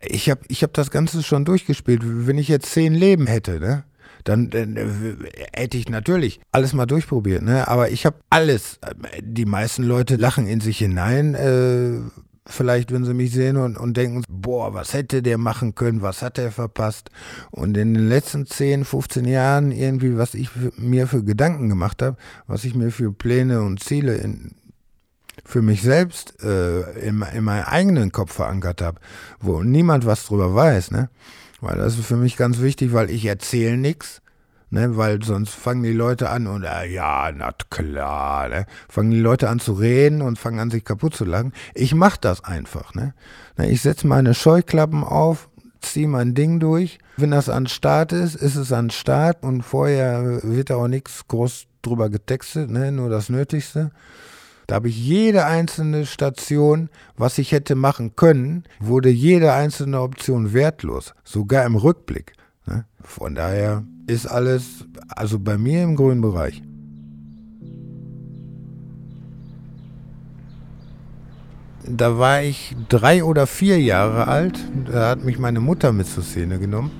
Ich 0.00 0.28
habe 0.30 0.40
ich 0.48 0.62
hab 0.62 0.72
das 0.74 0.90
Ganze 0.90 1.22
schon 1.22 1.44
durchgespielt. 1.44 2.02
Wenn 2.04 2.38
ich 2.38 2.48
jetzt 2.48 2.72
zehn 2.72 2.94
Leben 2.94 3.26
hätte, 3.26 3.60
ne? 3.60 3.84
Dann, 4.24 4.48
dann 4.48 4.76
äh, 4.76 5.16
hätte 5.52 5.76
ich 5.76 5.88
natürlich 5.88 6.40
alles 6.50 6.72
mal 6.72 6.86
durchprobiert, 6.86 7.42
ne? 7.42 7.68
Aber 7.68 7.90
ich 7.90 8.06
habe 8.06 8.16
alles. 8.30 8.78
Die 9.20 9.44
meisten 9.44 9.82
Leute 9.82 10.16
lachen 10.16 10.46
in 10.46 10.60
sich 10.60 10.78
hinein. 10.78 11.34
Äh, 11.34 12.00
vielleicht, 12.46 12.92
wenn 12.92 13.04
sie 13.04 13.14
mich 13.14 13.32
sehen 13.32 13.56
und, 13.56 13.76
und 13.76 13.96
denken, 13.96 14.22
boah, 14.28 14.74
was 14.74 14.92
hätte 14.92 15.22
der 15.22 15.38
machen 15.38 15.74
können, 15.74 16.02
was 16.02 16.22
hat 16.22 16.38
er 16.38 16.52
verpasst. 16.52 17.10
Und 17.50 17.76
in 17.76 17.94
den 17.94 18.08
letzten 18.08 18.46
10, 18.46 18.84
15 18.84 19.24
Jahren 19.24 19.72
irgendwie, 19.72 20.18
was 20.18 20.34
ich 20.34 20.50
mir 20.76 21.06
für 21.06 21.24
Gedanken 21.24 21.68
gemacht 21.68 22.02
habe, 22.02 22.16
was 22.46 22.64
ich 22.64 22.74
mir 22.74 22.90
für 22.90 23.12
Pläne 23.12 23.62
und 23.62 23.82
Ziele 23.82 24.16
in, 24.16 24.54
für 25.44 25.62
mich 25.62 25.82
selbst 25.82 26.42
äh, 26.42 26.80
in, 27.00 27.22
in 27.22 27.44
meinem 27.44 27.64
eigenen 27.64 28.12
Kopf 28.12 28.34
verankert 28.34 28.82
habe, 28.82 29.00
wo 29.40 29.62
niemand 29.62 30.04
was 30.06 30.26
drüber 30.26 30.54
weiß, 30.54 30.90
ne? 30.90 31.08
Weil 31.60 31.78
das 31.78 31.98
ist 31.98 32.04
für 32.04 32.16
mich 32.16 32.36
ganz 32.36 32.60
wichtig, 32.60 32.92
weil 32.92 33.08
ich 33.08 33.24
erzähle 33.24 33.78
nichts. 33.78 34.20
Ne, 34.74 34.96
weil 34.96 35.22
sonst 35.22 35.54
fangen 35.54 35.84
die 35.84 35.92
Leute 35.92 36.30
an 36.30 36.48
und 36.48 36.64
äh, 36.64 36.92
ja, 36.92 37.30
na 37.32 37.52
klar, 37.70 38.48
ne, 38.48 38.66
fangen 38.88 39.12
die 39.12 39.20
Leute 39.20 39.48
an 39.48 39.60
zu 39.60 39.74
reden 39.74 40.20
und 40.20 40.36
fangen 40.36 40.58
an 40.58 40.72
sich 40.72 40.84
kaputt 40.84 41.14
zu 41.14 41.24
lachen. 41.24 41.52
Ich 41.74 41.94
mache 41.94 42.18
das 42.20 42.42
einfach. 42.42 42.92
Ne? 42.92 43.14
ich 43.56 43.82
setze 43.82 44.08
meine 44.08 44.34
Scheuklappen 44.34 45.04
auf, 45.04 45.48
ziehe 45.80 46.08
mein 46.08 46.34
Ding 46.34 46.58
durch. 46.58 46.98
Wenn 47.16 47.30
das 47.30 47.48
an 47.48 47.68
Start 47.68 48.10
ist, 48.10 48.34
ist 48.34 48.56
es 48.56 48.72
an 48.72 48.90
Start 48.90 49.44
und 49.44 49.62
vorher 49.62 50.42
wird 50.42 50.72
auch 50.72 50.88
nichts 50.88 51.28
groß 51.28 51.66
drüber 51.82 52.10
getextet, 52.10 52.68
ne? 52.68 52.90
nur 52.90 53.08
das 53.08 53.28
Nötigste. 53.28 53.92
Da 54.66 54.74
habe 54.74 54.88
ich 54.88 54.98
jede 54.98 55.46
einzelne 55.46 56.04
Station, 56.04 56.90
was 57.16 57.38
ich 57.38 57.52
hätte 57.52 57.76
machen 57.76 58.16
können, 58.16 58.64
wurde 58.80 59.10
jede 59.10 59.52
einzelne 59.52 60.00
Option 60.00 60.52
wertlos, 60.52 61.14
sogar 61.22 61.64
im 61.64 61.76
Rückblick. 61.76 62.32
Ne? 62.66 62.86
Von 63.00 63.36
daher 63.36 63.84
ist 64.06 64.26
alles, 64.26 64.84
also 65.08 65.38
bei 65.38 65.58
mir 65.58 65.82
im 65.82 65.96
grünen 65.96 66.20
Bereich. 66.20 66.62
Da 71.86 72.18
war 72.18 72.42
ich 72.42 72.74
drei 72.88 73.24
oder 73.24 73.46
vier 73.46 73.80
Jahre 73.80 74.26
alt. 74.26 74.58
Da 74.90 75.10
hat 75.10 75.24
mich 75.24 75.38
meine 75.38 75.60
Mutter 75.60 75.92
mit 75.92 76.06
zur 76.06 76.22
Szene 76.22 76.58
genommen. 76.58 76.90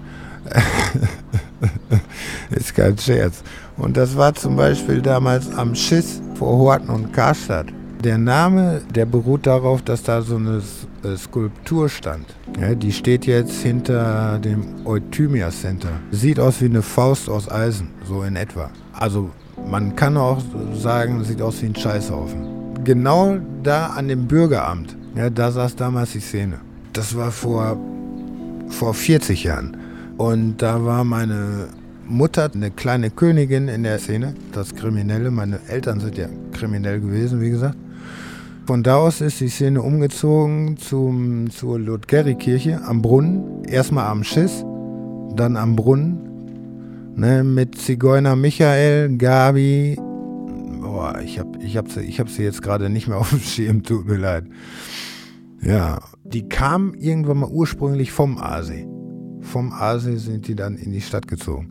ist 2.51 2.75
kein 2.75 2.99
Scherz. 2.99 3.43
Und 3.79 3.97
das 3.97 4.17
war 4.17 4.35
zum 4.35 4.57
Beispiel 4.57 5.01
damals 5.01 5.51
am 5.55 5.75
Schiss 5.75 6.21
vor 6.35 6.59
Horten 6.59 6.91
und 6.91 7.13
Karstadt. 7.13 7.67
Der 8.05 8.19
Name, 8.19 8.83
der 8.95 9.07
beruht 9.07 9.47
darauf, 9.47 9.81
dass 9.81 10.03
da 10.03 10.21
so 10.21 10.37
eine 10.37 10.61
äh, 11.03 11.17
Skulptur 11.17 11.89
stand. 11.89 12.27
Ja, 12.61 12.75
die 12.75 12.93
steht 12.93 13.25
jetzt 13.25 13.63
hinter 13.63 14.39
dem 14.39 14.85
Euthymia 14.85 15.49
Center. 15.51 15.89
Sieht 16.11 16.39
aus 16.39 16.61
wie 16.61 16.67
eine 16.67 16.83
Faust 16.83 17.31
aus 17.31 17.51
Eisen, 17.51 17.89
so 18.07 18.23
in 18.23 18.37
etwa. 18.37 18.69
Also 18.93 19.31
man 19.71 19.97
kann 19.97 20.19
auch 20.19 20.43
sagen, 20.75 21.25
sieht 21.25 21.41
aus 21.41 21.63
wie 21.63 21.67
ein 21.67 21.75
Scheißhaufen. 21.75 22.85
Genau 22.85 23.39
da 23.63 23.87
an 23.87 24.09
dem 24.09 24.29
Bürgeramt, 24.29 24.95
ja, 25.17 25.31
da 25.31 25.51
saß 25.51 25.75
damals 25.75 26.13
die 26.13 26.21
Szene. 26.21 26.61
Das 26.93 27.17
war 27.17 27.31
vor, 27.31 27.79
vor 28.69 28.93
40 28.93 29.45
Jahren. 29.45 29.79
Und 30.19 30.59
da 30.59 30.85
war 30.85 31.05
meine 31.05 31.69
Mutter 32.07 32.51
eine 32.55 32.71
kleine 32.71 33.09
Königin 33.09 33.69
in 33.69 33.83
der 33.83 33.99
Szene, 33.99 34.35
das 34.53 34.75
Kriminelle. 34.75 35.31
Meine 35.31 35.59
Eltern 35.69 36.01
sind 36.01 36.19
ja 36.19 36.27
kriminell 36.53 37.01
gewesen, 37.01 37.41
wie 37.41 37.49
gesagt. 37.49 37.79
Von 38.67 38.83
da 38.83 38.97
aus 38.97 39.21
ist 39.21 39.41
die 39.41 39.49
Szene 39.49 39.83
umgezogen 39.83 40.79
zum, 40.79 41.51
zur 41.51 41.79
Ludgerikirche 41.79 42.81
am 42.83 43.03
Brunnen. 43.03 43.63
Erstmal 43.65 44.07
am 44.07 44.25
Schiss, 44.25 44.65
dann 45.37 45.59
am 45.59 45.77
Brunnen. 45.77 47.15
Ne, 47.15 47.45
mit 47.45 47.79
Zigeuner 47.79 48.37
Michael, 48.37 49.19
Gabi. 49.19 49.97
Boah, 50.81 51.21
ich 51.23 51.39
hab, 51.39 51.63
ich 51.63 51.77
hab, 51.77 51.91
sie, 51.91 52.11
hab 52.11 52.31
sie 52.31 52.43
jetzt 52.43 52.63
gerade 52.63 52.89
nicht 52.89 53.07
mehr 53.07 53.19
auf 53.21 53.29
dem 53.29 53.41
Schirm, 53.41 53.83
tut 53.83 54.07
mir 54.07 54.17
leid. 54.17 54.45
Ja, 55.61 55.99
die 56.25 56.49
kamen 56.49 56.95
irgendwann 56.95 57.41
mal 57.41 57.51
ursprünglich 57.51 58.13
vom 58.13 58.39
Aasee. 58.39 58.89
Vom 59.43 59.73
Aasee 59.73 60.17
sind 60.17 60.49
die 60.49 60.55
dann 60.55 60.77
in 60.77 60.91
die 60.91 61.03
Stadt 61.03 61.29
gezogen. 61.29 61.69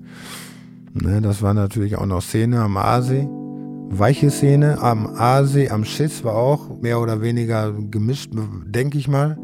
Ne, 0.94 1.22
das 1.22 1.42
war 1.42 1.56
natürlich 1.56 1.96
auch 1.96 2.06
noch 2.06 2.22
Szene 2.22 2.62
am 2.62 2.78
Aasee 2.78 3.28
weiche 4.00 4.30
Szene. 4.32 4.80
Am 4.80 5.08
Aasee, 5.08 5.70
am 5.70 5.86
Schiss 5.86 6.24
war 6.24 6.36
auch 6.36 6.82
mehr 6.82 7.00
oder 7.00 7.22
weniger 7.22 7.72
gemischt, 7.72 8.32
denke 8.34 8.98
ich 8.98 9.08
mal. 9.08 9.38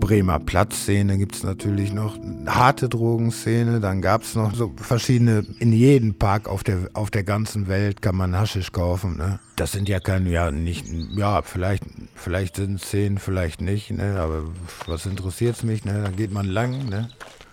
Bremer 0.00 0.40
Platzszene 0.40 1.18
gibt 1.18 1.36
es 1.36 1.42
natürlich 1.42 1.92
noch, 1.92 2.18
harte 2.46 2.88
Drogenszene, 2.88 3.80
dann 3.80 4.00
gab 4.00 4.22
es 4.22 4.34
noch 4.34 4.54
so 4.54 4.72
verschiedene, 4.76 5.44
in 5.58 5.72
jedem 5.72 6.14
Park 6.14 6.48
auf 6.48 6.64
der, 6.64 6.88
auf 6.94 7.10
der 7.10 7.22
ganzen 7.22 7.68
Welt 7.68 8.00
kann 8.00 8.16
man 8.16 8.34
Haschisch 8.34 8.72
kaufen. 8.72 9.18
Ne? 9.18 9.38
Das 9.56 9.72
sind 9.72 9.90
ja 9.90 10.00
keine, 10.00 10.30
ja, 10.30 10.50
nicht, 10.50 10.86
ja, 11.14 11.42
vielleicht, 11.42 11.84
vielleicht 12.14 12.56
sind 12.56 12.80
es 12.80 12.88
zehn, 12.88 13.18
vielleicht 13.18 13.60
nicht, 13.60 13.90
ne? 13.90 14.18
aber 14.18 14.44
was 14.86 15.04
interessiert 15.04 15.56
es 15.56 15.62
mich, 15.64 15.84
ne? 15.84 16.02
da 16.02 16.10
geht 16.10 16.32
man 16.32 16.46
lang, 16.46 16.88
ne? 16.88 17.10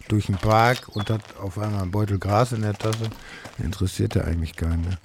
durch 0.07 0.27
den 0.27 0.37
Park 0.37 0.87
und 0.95 1.09
hat 1.09 1.21
auf 1.41 1.59
einmal 1.59 1.81
einen 1.81 1.91
Beutel 1.91 2.17
Gras 2.17 2.53
in 2.53 2.61
der 2.61 2.73
Tasche, 2.73 3.09
interessiert 3.61 4.15
ja 4.15 4.23
eigentlich 4.23 4.55
keinen. 4.55 4.81
Ne? 4.83 4.97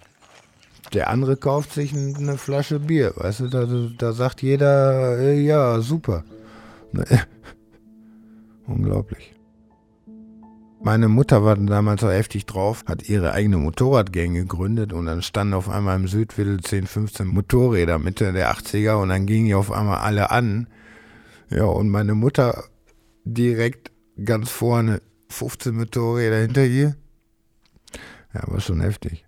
Der 0.92 1.08
andere 1.08 1.36
kauft 1.36 1.72
sich 1.72 1.94
eine 1.94 2.36
Flasche 2.36 2.78
Bier, 2.78 3.14
weißt 3.16 3.40
du, 3.40 3.48
da, 3.48 3.66
da 3.96 4.12
sagt 4.12 4.42
jeder, 4.42 5.18
äh, 5.18 5.40
ja, 5.40 5.80
super. 5.80 6.24
Ne? 6.92 7.04
Unglaublich. 8.66 9.34
Meine 10.84 11.08
Mutter 11.08 11.44
war 11.44 11.56
damals 11.56 12.00
so 12.00 12.10
heftig 12.10 12.44
drauf, 12.44 12.84
hat 12.86 13.08
ihre 13.08 13.32
eigene 13.32 13.56
Motorradgang 13.56 14.34
gegründet 14.34 14.92
und 14.92 15.06
dann 15.06 15.22
standen 15.22 15.54
auf 15.54 15.68
einmal 15.68 15.96
im 15.96 16.08
Südviertel 16.08 16.60
10, 16.60 16.88
15 16.88 17.26
Motorräder 17.28 18.00
Mitte 18.00 18.32
der 18.32 18.52
80er 18.52 18.94
und 18.94 19.10
dann 19.10 19.26
gingen 19.26 19.46
die 19.46 19.54
auf 19.54 19.70
einmal 19.70 19.98
alle 19.98 20.32
an. 20.32 20.66
Ja, 21.50 21.64
und 21.64 21.88
meine 21.88 22.14
Mutter 22.14 22.64
direkt 23.24 23.92
ganz 24.24 24.50
vorne 24.50 25.00
15 25.28 25.74
Motorräder 25.74 26.38
hinter 26.38 26.64
ihr. 26.64 26.96
Ja, 28.34 28.42
war 28.46 28.60
schon 28.60 28.80
heftig. 28.80 29.24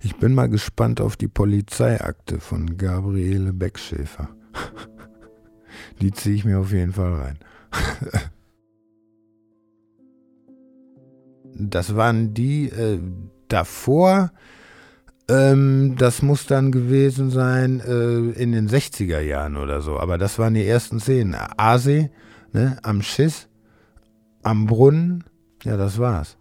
Ich 0.00 0.16
bin 0.16 0.34
mal 0.34 0.48
gespannt 0.48 1.00
auf 1.00 1.16
die 1.16 1.28
Polizeiakte 1.28 2.40
von 2.40 2.76
Gabriele 2.76 3.52
Beckschäfer. 3.52 4.28
Die 6.00 6.12
ziehe 6.12 6.34
ich 6.36 6.44
mir 6.44 6.60
auf 6.60 6.72
jeden 6.72 6.92
Fall 6.92 7.14
rein. 7.14 7.38
Das 11.60 11.96
waren 11.96 12.34
die 12.34 12.68
äh, 12.68 13.00
davor. 13.48 14.30
Ähm, 15.28 15.96
das 15.98 16.22
muss 16.22 16.46
dann 16.46 16.70
gewesen 16.70 17.30
sein 17.30 17.80
äh, 17.80 18.30
in 18.40 18.52
den 18.52 18.68
60er 18.68 19.20
Jahren 19.20 19.56
oder 19.56 19.80
so. 19.80 19.98
Aber 19.98 20.18
das 20.18 20.38
waren 20.38 20.54
die 20.54 20.66
ersten 20.66 21.00
Szenen. 21.00 21.34
Aasee, 21.56 22.10
ne, 22.52 22.78
am 22.82 23.02
Schiss. 23.02 23.48
am 24.42 24.66
Brunnen. 24.66 25.24
Ja, 25.64 25.76
das 25.76 25.98
war's. 25.98 26.38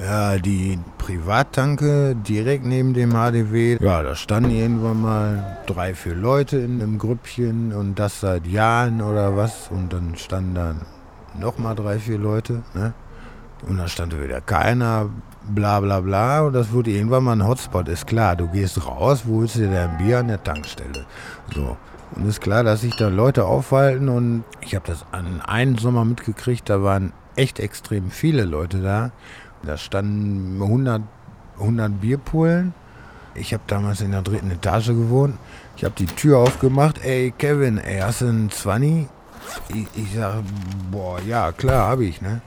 Ja, 0.00 0.38
die 0.38 0.78
Privattanke 0.98 2.14
direkt 2.14 2.64
neben 2.64 2.94
dem 2.94 3.12
HDW. 3.14 3.78
Ja, 3.80 4.02
da 4.02 4.14
standen 4.14 4.50
irgendwann 4.50 5.02
mal 5.02 5.58
drei, 5.66 5.94
vier 5.94 6.14
Leute 6.14 6.58
in 6.58 6.80
einem 6.80 6.98
Grüppchen 6.98 7.72
und 7.72 7.98
das 7.98 8.20
seit 8.20 8.46
Jahren 8.46 9.02
oder 9.02 9.36
was. 9.36 9.68
Und 9.70 9.92
dann 9.92 10.14
standen 10.16 10.54
da 10.54 10.74
nochmal 11.38 11.74
drei, 11.74 11.98
vier 11.98 12.18
Leute. 12.18 12.62
Ne? 12.74 12.94
Und 13.68 13.78
dann 13.78 13.88
stand 13.88 14.20
wieder 14.22 14.40
keiner, 14.40 15.10
bla 15.48 15.80
bla 15.80 16.00
bla. 16.00 16.42
Und 16.42 16.52
das 16.52 16.70
wurde 16.70 16.92
irgendwann 16.92 17.24
mal 17.24 17.32
ein 17.32 17.46
Hotspot. 17.46 17.88
Ist 17.88 18.06
klar, 18.06 18.36
du 18.36 18.46
gehst 18.46 18.86
raus, 18.86 19.22
wo 19.24 19.40
holst 19.40 19.56
dir 19.56 19.68
dein 19.68 19.98
Bier 19.98 20.20
an 20.20 20.28
der 20.28 20.42
Tankstelle. 20.42 21.06
So. 21.52 21.76
Und 22.14 22.26
ist 22.26 22.40
klar, 22.40 22.62
dass 22.62 22.82
sich 22.82 22.94
da 22.96 23.08
Leute 23.08 23.46
aufhalten. 23.46 24.08
Und 24.08 24.44
ich 24.60 24.76
habe 24.76 24.86
das 24.86 25.04
an 25.10 25.40
einem 25.40 25.76
Sommer 25.76 26.04
mitgekriegt, 26.04 26.68
da 26.68 26.84
waren 26.84 27.12
echt 27.34 27.60
extrem 27.60 28.10
viele 28.10 28.44
Leute 28.44 28.80
da. 28.80 29.12
Da 29.62 29.76
standen 29.76 30.60
100, 30.62 31.02
100 31.58 32.00
Bierpullen. 32.00 32.74
Ich 33.34 33.52
habe 33.52 33.62
damals 33.66 34.00
in 34.00 34.12
der 34.12 34.22
dritten 34.22 34.50
Etage 34.50 34.88
gewohnt. 34.88 35.36
Ich 35.76 35.84
habe 35.84 35.94
die 35.96 36.06
Tür 36.06 36.38
aufgemacht. 36.38 37.04
Ey, 37.04 37.32
Kevin, 37.36 37.78
ey, 37.78 38.00
hast 38.00 38.20
du 38.20 38.26
einen 38.26 38.50
20? 38.50 39.06
Ich, 39.68 39.86
ich 39.94 40.14
sage, 40.14 40.42
boah, 40.90 41.20
ja, 41.26 41.52
klar, 41.52 41.88
habe 41.88 42.04
ich, 42.04 42.20
ne? 42.20 42.40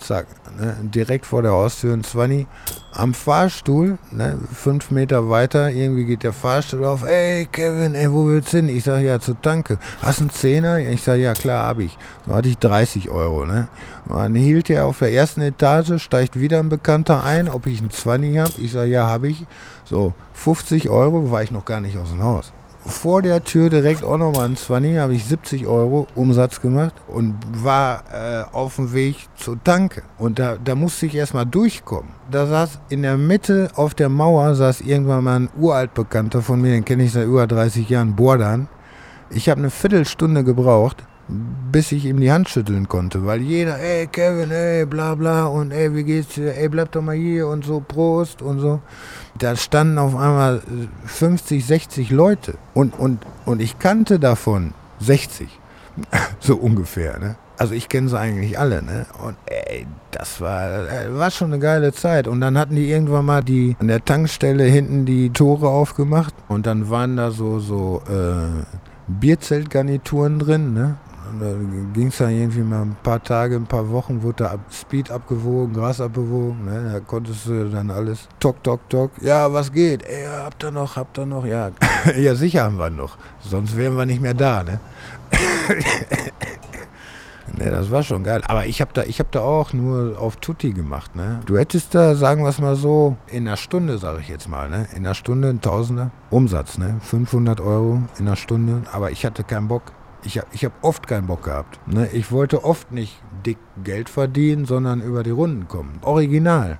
Zack, 0.00 0.26
ne, 0.58 0.76
direkt 0.82 1.26
vor 1.26 1.42
der 1.42 1.52
Haustür 1.52 1.92
ein 1.92 2.04
20. 2.04 2.46
Am 2.92 3.14
Fahrstuhl, 3.14 3.98
ne, 4.10 4.38
fünf 4.52 4.90
Meter 4.90 5.30
weiter, 5.30 5.70
irgendwie 5.70 6.04
geht 6.04 6.22
der 6.22 6.32
Fahrstuhl 6.32 6.84
auf. 6.84 7.04
Ey, 7.04 7.46
Kevin, 7.46 7.94
ey, 7.94 8.12
wo 8.12 8.26
willst 8.26 8.52
du 8.52 8.58
hin? 8.58 8.68
Ich 8.68 8.84
sage, 8.84 9.06
ja, 9.06 9.20
zur 9.20 9.40
Tanke. 9.40 9.78
Hast 10.02 10.20
du 10.20 10.24
einen 10.24 10.30
Zehner? 10.30 10.78
Ich 10.78 11.02
sage, 11.02 11.22
ja, 11.22 11.34
klar, 11.34 11.66
habe 11.66 11.84
ich. 11.84 11.96
So 12.26 12.34
hatte 12.34 12.48
ich 12.48 12.58
30 12.58 13.10
Euro, 13.10 13.44
ne. 13.44 13.68
dann 14.08 14.34
hielt 14.34 14.70
er 14.70 14.86
auf 14.86 14.98
der 14.98 15.12
ersten 15.12 15.42
Etage, 15.42 16.02
steigt 16.02 16.40
wieder 16.40 16.58
ein 16.58 16.68
Bekannter 16.68 17.24
ein, 17.24 17.48
ob 17.48 17.66
ich 17.66 17.80
einen 17.80 17.90
20 17.90 18.38
habe. 18.38 18.52
Ich 18.58 18.72
sage, 18.72 18.90
ja, 18.90 19.06
habe 19.06 19.28
ich. 19.28 19.46
So, 19.84 20.14
50 20.34 20.88
Euro, 20.88 21.30
war 21.30 21.42
ich 21.42 21.50
noch 21.50 21.64
gar 21.64 21.80
nicht 21.80 21.96
aus 21.96 22.10
dem 22.10 22.22
Haus 22.22 22.52
vor 22.88 23.22
der 23.22 23.44
Tür 23.44 23.70
direkt 23.70 24.02
auch 24.02 24.16
nochmal 24.16 24.46
ein 24.46 24.56
20, 24.56 24.98
habe 24.98 25.14
ich 25.14 25.24
70 25.24 25.66
Euro 25.66 26.06
Umsatz 26.14 26.60
gemacht 26.60 26.94
und 27.06 27.34
war 27.52 28.02
äh, 28.12 28.44
auf 28.54 28.76
dem 28.76 28.92
Weg 28.92 29.16
zur 29.36 29.62
Tanke. 29.62 30.02
Und 30.18 30.38
da, 30.38 30.56
da 30.62 30.74
musste 30.74 31.06
ich 31.06 31.14
erstmal 31.14 31.46
durchkommen. 31.46 32.10
Da 32.30 32.46
saß 32.46 32.80
in 32.88 33.02
der 33.02 33.16
Mitte 33.16 33.70
auf 33.74 33.94
der 33.94 34.08
Mauer, 34.08 34.54
saß 34.54 34.80
irgendwann 34.80 35.24
mal 35.24 35.36
ein 35.40 35.48
Uraltbekannter 35.58 36.42
von 36.42 36.60
mir, 36.60 36.72
den 36.72 36.84
kenne 36.84 37.04
ich 37.04 37.12
seit 37.12 37.26
über 37.26 37.46
30 37.46 37.88
Jahren, 37.88 38.16
Bordan. 38.16 38.68
Ich 39.30 39.48
habe 39.48 39.60
eine 39.60 39.70
Viertelstunde 39.70 40.42
gebraucht, 40.42 41.04
bis 41.28 41.92
ich 41.92 42.06
ihm 42.06 42.20
die 42.20 42.32
Hand 42.32 42.48
schütteln 42.48 42.88
konnte, 42.88 43.26
weil 43.26 43.40
jeder, 43.40 43.78
ey 43.78 44.06
Kevin, 44.06 44.50
ey, 44.50 44.86
bla 44.86 45.14
bla 45.14 45.44
und 45.46 45.72
ey, 45.72 45.94
wie 45.94 46.04
geht's 46.04 46.34
dir, 46.34 46.56
ey, 46.56 46.68
bleib 46.68 46.92
doch 46.92 47.02
mal 47.02 47.14
hier 47.14 47.48
und 47.48 47.64
so, 47.64 47.80
Prost 47.80 48.40
und 48.40 48.60
so. 48.60 48.80
Da 49.36 49.54
standen 49.54 49.98
auf 49.98 50.16
einmal 50.16 50.62
50, 51.04 51.64
60 51.64 52.10
Leute 52.10 52.54
und, 52.74 52.98
und, 52.98 53.24
und 53.44 53.60
ich 53.60 53.78
kannte 53.78 54.18
davon 54.18 54.72
60, 55.00 55.48
so 56.40 56.56
ungefähr, 56.56 57.18
ne? 57.18 57.36
Also 57.58 57.74
ich 57.74 57.88
kenne 57.88 58.08
sie 58.08 58.16
eigentlich 58.16 58.56
alle, 58.56 58.82
ne? 58.82 59.06
Und 59.20 59.36
ey, 59.46 59.86
das 60.12 60.40
war, 60.40 60.88
äh, 60.88 61.12
war 61.18 61.30
schon 61.32 61.52
eine 61.52 61.60
geile 61.60 61.92
Zeit. 61.92 62.28
Und 62.28 62.40
dann 62.40 62.56
hatten 62.56 62.76
die 62.76 62.88
irgendwann 62.88 63.24
mal 63.24 63.42
die 63.42 63.76
an 63.80 63.88
der 63.88 64.04
Tankstelle 64.04 64.62
hinten 64.62 65.06
die 65.06 65.30
Tore 65.30 65.68
aufgemacht 65.68 66.32
und 66.46 66.66
dann 66.66 66.88
waren 66.88 67.16
da 67.16 67.32
so, 67.32 67.58
so 67.58 68.00
äh, 68.08 68.64
Bierzeltgarnituren 69.08 70.38
drin, 70.38 70.72
ne? 70.72 70.98
Und 71.30 71.40
da 71.40 71.52
ging 71.92 72.08
es 72.08 72.18
dann 72.18 72.30
irgendwie 72.30 72.60
mal 72.60 72.82
ein 72.82 72.96
paar 73.02 73.22
Tage, 73.22 73.56
ein 73.56 73.66
paar 73.66 73.88
Wochen, 73.90 74.22
wurde 74.22 74.44
da 74.44 74.58
Speed 74.70 75.10
abgewogen, 75.10 75.74
Gras 75.74 76.00
abgewogen. 76.00 76.64
Ne? 76.64 76.90
Da 76.92 77.00
konntest 77.00 77.46
du 77.46 77.68
dann 77.68 77.90
alles 77.90 78.28
tok, 78.40 78.62
tok, 78.62 78.88
tok. 78.88 79.10
Ja, 79.20 79.52
was 79.52 79.72
geht? 79.72 80.04
Ey, 80.04 80.26
habt 80.26 80.62
ihr 80.64 80.70
noch, 80.70 80.96
habt 80.96 81.18
ihr 81.18 81.26
noch? 81.26 81.44
Ja, 81.44 81.70
ja 82.16 82.34
sicher 82.34 82.64
haben 82.64 82.78
wir 82.78 82.90
noch. 82.90 83.18
Sonst 83.40 83.76
wären 83.76 83.96
wir 83.96 84.06
nicht 84.06 84.22
mehr 84.22 84.34
da, 84.34 84.62
ne? 84.62 84.80
Ne, 87.56 87.70
das 87.70 87.90
war 87.90 88.02
schon 88.02 88.24
geil. 88.24 88.42
Aber 88.46 88.66
ich 88.66 88.80
habe 88.80 88.92
da, 88.92 89.02
hab 89.02 89.32
da 89.32 89.40
auch 89.40 89.72
nur 89.72 90.18
auf 90.20 90.36
Tutti 90.36 90.72
gemacht. 90.72 91.16
Ne? 91.16 91.40
Du 91.46 91.56
hättest 91.56 91.94
da, 91.94 92.14
sagen 92.14 92.42
wir 92.42 92.50
es 92.50 92.58
mal 92.60 92.76
so, 92.76 93.16
in 93.26 93.48
einer 93.48 93.56
Stunde, 93.56 93.98
sage 93.98 94.20
ich 94.20 94.28
jetzt 94.28 94.48
mal, 94.48 94.68
ne? 94.68 94.86
in 94.92 94.98
einer 94.98 95.14
Stunde 95.14 95.48
ein 95.48 95.60
Tausender 95.60 96.10
Umsatz. 96.30 96.78
Ne? 96.78 97.00
500 97.00 97.60
Euro 97.60 98.02
in 98.18 98.26
einer 98.26 98.36
Stunde. 98.36 98.82
Aber 98.92 99.10
ich 99.10 99.24
hatte 99.24 99.44
keinen 99.44 99.68
Bock. 99.68 99.92
Ich 100.24 100.38
habe 100.38 100.48
ich 100.52 100.64
hab 100.64 100.72
oft 100.82 101.06
keinen 101.06 101.26
Bock 101.26 101.44
gehabt. 101.44 101.78
Ne? 101.86 102.08
Ich 102.12 102.32
wollte 102.32 102.64
oft 102.64 102.92
nicht 102.92 103.22
dick 103.46 103.58
Geld 103.84 104.08
verdienen, 104.08 104.64
sondern 104.64 105.00
über 105.00 105.22
die 105.22 105.30
Runden 105.30 105.68
kommen. 105.68 105.98
Original. 106.02 106.78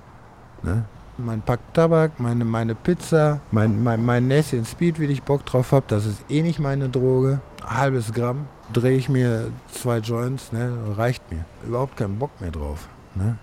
Ne? 0.61 0.85
Mein 1.17 1.41
Pack 1.41 1.59
Tabak, 1.73 2.19
meine, 2.19 2.45
meine 2.45 2.75
Pizza, 2.75 3.41
mein, 3.51 3.83
mein, 3.83 4.05
mein 4.05 4.27
Näschen 4.27 4.65
Speed, 4.65 4.99
wie 4.99 5.05
ich 5.05 5.23
Bock 5.23 5.45
drauf 5.45 5.71
habe, 5.71 5.85
das 5.87 6.05
ist 6.05 6.23
eh 6.29 6.41
nicht 6.41 6.59
meine 6.59 6.89
Droge. 6.89 7.41
Halbes 7.65 8.13
Gramm 8.13 8.47
drehe 8.71 8.97
ich 8.97 9.09
mir 9.09 9.51
zwei 9.71 9.97
Joints, 9.97 10.51
ne? 10.51 10.71
reicht 10.97 11.29
mir. 11.31 11.45
Überhaupt 11.65 11.97
keinen 11.97 12.19
Bock 12.19 12.31
mehr 12.39 12.51
drauf. 12.51 12.87
Ne? 13.15 13.37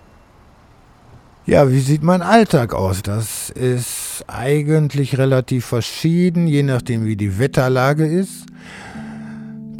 Ja, 1.44 1.70
wie 1.70 1.80
sieht 1.80 2.02
mein 2.02 2.22
Alltag 2.22 2.74
aus? 2.74 3.02
Das 3.02 3.50
ist 3.50 4.24
eigentlich 4.26 5.16
relativ 5.16 5.66
verschieden, 5.66 6.48
je 6.48 6.62
nachdem 6.62 7.04
wie 7.04 7.16
die 7.16 7.38
Wetterlage 7.38 8.06
ist 8.06 8.46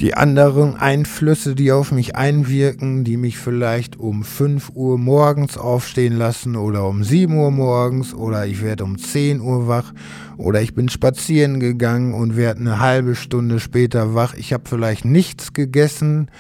die 0.01 0.15
anderen 0.15 0.77
Einflüsse, 0.77 1.55
die 1.55 1.73
auf 1.73 1.91
mich 1.91 2.17
einwirken, 2.17 3.05
die 3.05 3.17
mich 3.17 3.39
vielleicht 3.39 3.99
um 3.99 4.25
5 4.25 4.73
Uhr 4.75 4.99
morgens 4.99 5.57
aufstehen 5.57 6.17
lassen 6.17 6.57
oder 6.57 6.87
um 6.87 7.03
7 7.03 7.35
Uhr 7.35 7.51
morgens 7.51 8.13
oder 8.13 8.47
ich 8.47 8.63
werde 8.63 8.85
um 8.85 8.99
10 8.99 9.41
Uhr 9.41 9.69
wach 9.69 9.95
oder 10.37 10.61
ich 10.61 10.75
bin 10.75 10.89
spazieren 10.91 11.61
gegangen 11.61 12.13
und 12.13 12.37
werde 12.37 12.61
eine 12.61 12.81
halbe 12.81 13.15
Stunde 13.15 13.59
später 13.59 14.15
wach. 14.15 14.35
Ich 14.35 14.53
habe 14.53 14.65
vielleicht 14.69 15.07
nichts 15.07 15.55
gegessen, 15.55 16.31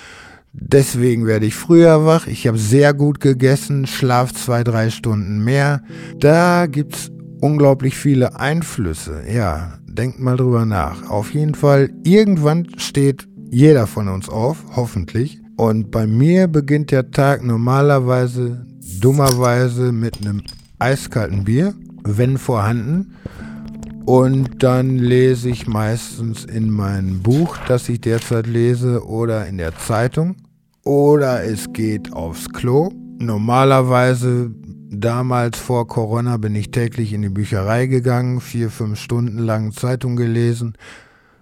deswegen 0.52 1.26
werde 1.26 1.46
ich 1.46 1.54
früher 1.54 2.04
wach. 2.04 2.26
Ich 2.26 2.46
habe 2.46 2.58
sehr 2.58 2.92
gut 2.92 3.20
gegessen, 3.20 3.86
schlaf 3.86 4.34
zwei, 4.34 4.64
drei 4.64 4.90
Stunden 4.90 5.42
mehr. 5.42 5.82
Da 6.18 6.66
gibt's 6.66 7.10
unglaublich 7.40 7.96
viele 7.96 8.38
Einflüsse. 8.38 9.22
Ja, 9.32 9.78
denkt 9.86 10.20
mal 10.20 10.36
drüber 10.36 10.66
nach. 10.66 11.08
Auf 11.08 11.32
jeden 11.32 11.54
Fall, 11.54 11.90
irgendwann 12.04 12.66
steht 12.76 13.26
jeder 13.50 13.86
von 13.86 14.08
uns 14.08 14.28
auf, 14.28 14.64
hoffentlich. 14.74 15.40
Und 15.56 15.90
bei 15.90 16.06
mir 16.06 16.48
beginnt 16.48 16.90
der 16.90 17.10
Tag 17.10 17.42
normalerweise 17.42 18.66
dummerweise 19.00 19.92
mit 19.92 20.20
einem 20.20 20.42
eiskalten 20.78 21.44
Bier, 21.44 21.74
wenn 22.04 22.38
vorhanden. 22.38 23.14
Und 24.04 24.62
dann 24.62 24.98
lese 24.98 25.48
ich 25.48 25.66
meistens 25.66 26.44
in 26.44 26.70
meinem 26.70 27.22
Buch, 27.22 27.56
das 27.66 27.88
ich 27.88 28.00
derzeit 28.00 28.46
lese, 28.46 29.04
oder 29.04 29.46
in 29.46 29.58
der 29.58 29.76
Zeitung. 29.76 30.36
Oder 30.84 31.42
es 31.44 31.72
geht 31.72 32.12
aufs 32.12 32.48
Klo. 32.50 32.90
Normalerweise, 33.18 34.52
damals 34.90 35.58
vor 35.58 35.88
Corona, 35.88 36.36
bin 36.36 36.54
ich 36.54 36.70
täglich 36.70 37.12
in 37.12 37.22
die 37.22 37.30
Bücherei 37.30 37.86
gegangen, 37.86 38.40
vier, 38.40 38.70
fünf 38.70 39.00
Stunden 39.00 39.38
lang 39.38 39.72
Zeitung 39.72 40.14
gelesen, 40.14 40.74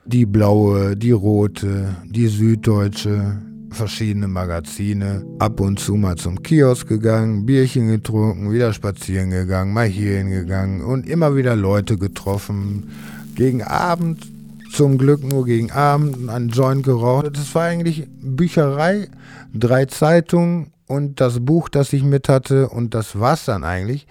die 0.06 0.26
blaue, 0.26 0.96
die 0.96 1.12
rote, 1.12 1.96
die 2.04 2.28
süddeutsche, 2.28 3.38
verschiedene 3.70 4.28
Magazine, 4.28 5.24
ab 5.38 5.60
und 5.60 5.78
zu 5.78 5.96
mal 5.96 6.16
zum 6.16 6.42
Kiosk 6.42 6.88
gegangen, 6.88 7.44
Bierchen 7.44 7.88
getrunken, 7.88 8.52
wieder 8.52 8.72
spazieren 8.72 9.30
gegangen, 9.30 9.72
mal 9.72 9.86
hierhin 9.86 10.30
gegangen 10.30 10.82
und 10.82 11.08
immer 11.08 11.36
wieder 11.36 11.56
Leute 11.56 11.96
getroffen. 11.96 12.90
Gegen 13.34 13.62
Abend, 13.62 14.26
zum 14.72 14.96
Glück 14.98 15.24
nur 15.24 15.44
gegen 15.44 15.70
Abend, 15.72 16.28
einen 16.28 16.48
Joint 16.50 16.84
geraucht. 16.84 17.36
Das 17.36 17.54
war 17.54 17.64
eigentlich 17.64 18.06
Bücherei, 18.20 19.08
drei 19.52 19.86
Zeitungen 19.86 20.72
und 20.86 21.20
das 21.20 21.40
Buch, 21.40 21.68
das 21.68 21.92
ich 21.92 22.04
mit 22.04 22.28
hatte 22.28 22.68
und 22.68 22.94
das 22.94 23.18
war's 23.18 23.44
dann 23.46 23.64
eigentlich. 23.64 24.06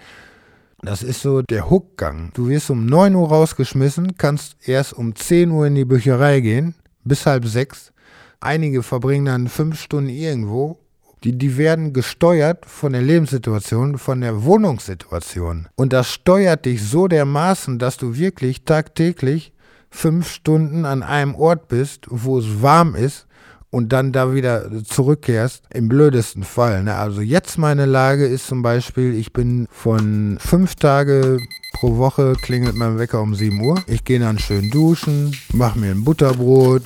Das 0.84 1.02
ist 1.02 1.22
so 1.22 1.40
der 1.40 1.70
Hookgang. 1.70 2.30
Du 2.34 2.48
wirst 2.48 2.68
um 2.68 2.84
9 2.84 3.14
Uhr 3.14 3.28
rausgeschmissen, 3.28 4.18
kannst 4.18 4.56
erst 4.68 4.92
um 4.92 5.14
10 5.14 5.50
Uhr 5.50 5.66
in 5.66 5.74
die 5.74 5.86
Bücherei 5.86 6.40
gehen, 6.40 6.74
bis 7.04 7.24
halb 7.24 7.46
sechs. 7.46 7.92
Einige 8.40 8.82
verbringen 8.82 9.24
dann 9.24 9.48
fünf 9.48 9.80
Stunden 9.80 10.10
irgendwo. 10.10 10.78
Die, 11.22 11.38
die 11.38 11.56
werden 11.56 11.94
gesteuert 11.94 12.66
von 12.66 12.92
der 12.92 13.00
Lebenssituation, 13.00 13.96
von 13.96 14.20
der 14.20 14.44
Wohnungssituation. 14.44 15.68
Und 15.74 15.94
das 15.94 16.12
steuert 16.12 16.66
dich 16.66 16.82
so 16.82 17.08
dermaßen, 17.08 17.78
dass 17.78 17.96
du 17.96 18.16
wirklich 18.18 18.66
tagtäglich 18.66 19.54
fünf 19.88 20.28
Stunden 20.28 20.84
an 20.84 21.02
einem 21.02 21.34
Ort 21.34 21.68
bist, 21.68 22.06
wo 22.10 22.38
es 22.38 22.60
warm 22.60 22.94
ist 22.94 23.26
und 23.74 23.92
dann 23.92 24.12
da 24.12 24.32
wieder 24.32 24.70
zurückkehrst, 24.84 25.64
im 25.74 25.88
blödesten 25.88 26.44
Fall. 26.44 26.84
Ne? 26.84 26.94
Also 26.94 27.22
jetzt 27.22 27.58
meine 27.58 27.86
Lage 27.86 28.24
ist 28.24 28.46
zum 28.46 28.62
Beispiel, 28.62 29.14
ich 29.14 29.32
bin 29.32 29.66
von 29.68 30.38
fünf 30.38 30.76
Tage 30.76 31.40
pro 31.72 31.96
Woche 31.96 32.34
klingelt 32.40 32.76
mein 32.76 33.00
Wecker 33.00 33.20
um 33.20 33.34
7 33.34 33.60
Uhr. 33.60 33.82
Ich 33.88 34.04
gehe 34.04 34.20
dann 34.20 34.38
schön 34.38 34.70
duschen, 34.70 35.36
mache 35.52 35.76
mir 35.76 35.90
ein 35.90 36.04
Butterbrot, 36.04 36.82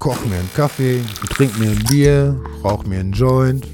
koche 0.00 0.26
mir 0.26 0.34
einen 0.34 0.50
Kaffee, 0.56 1.02
trinke 1.30 1.60
mir 1.60 1.70
ein 1.70 1.84
Bier, 1.88 2.36
rauche 2.64 2.88
mir 2.88 2.98
einen 2.98 3.12
Joint. 3.12 3.68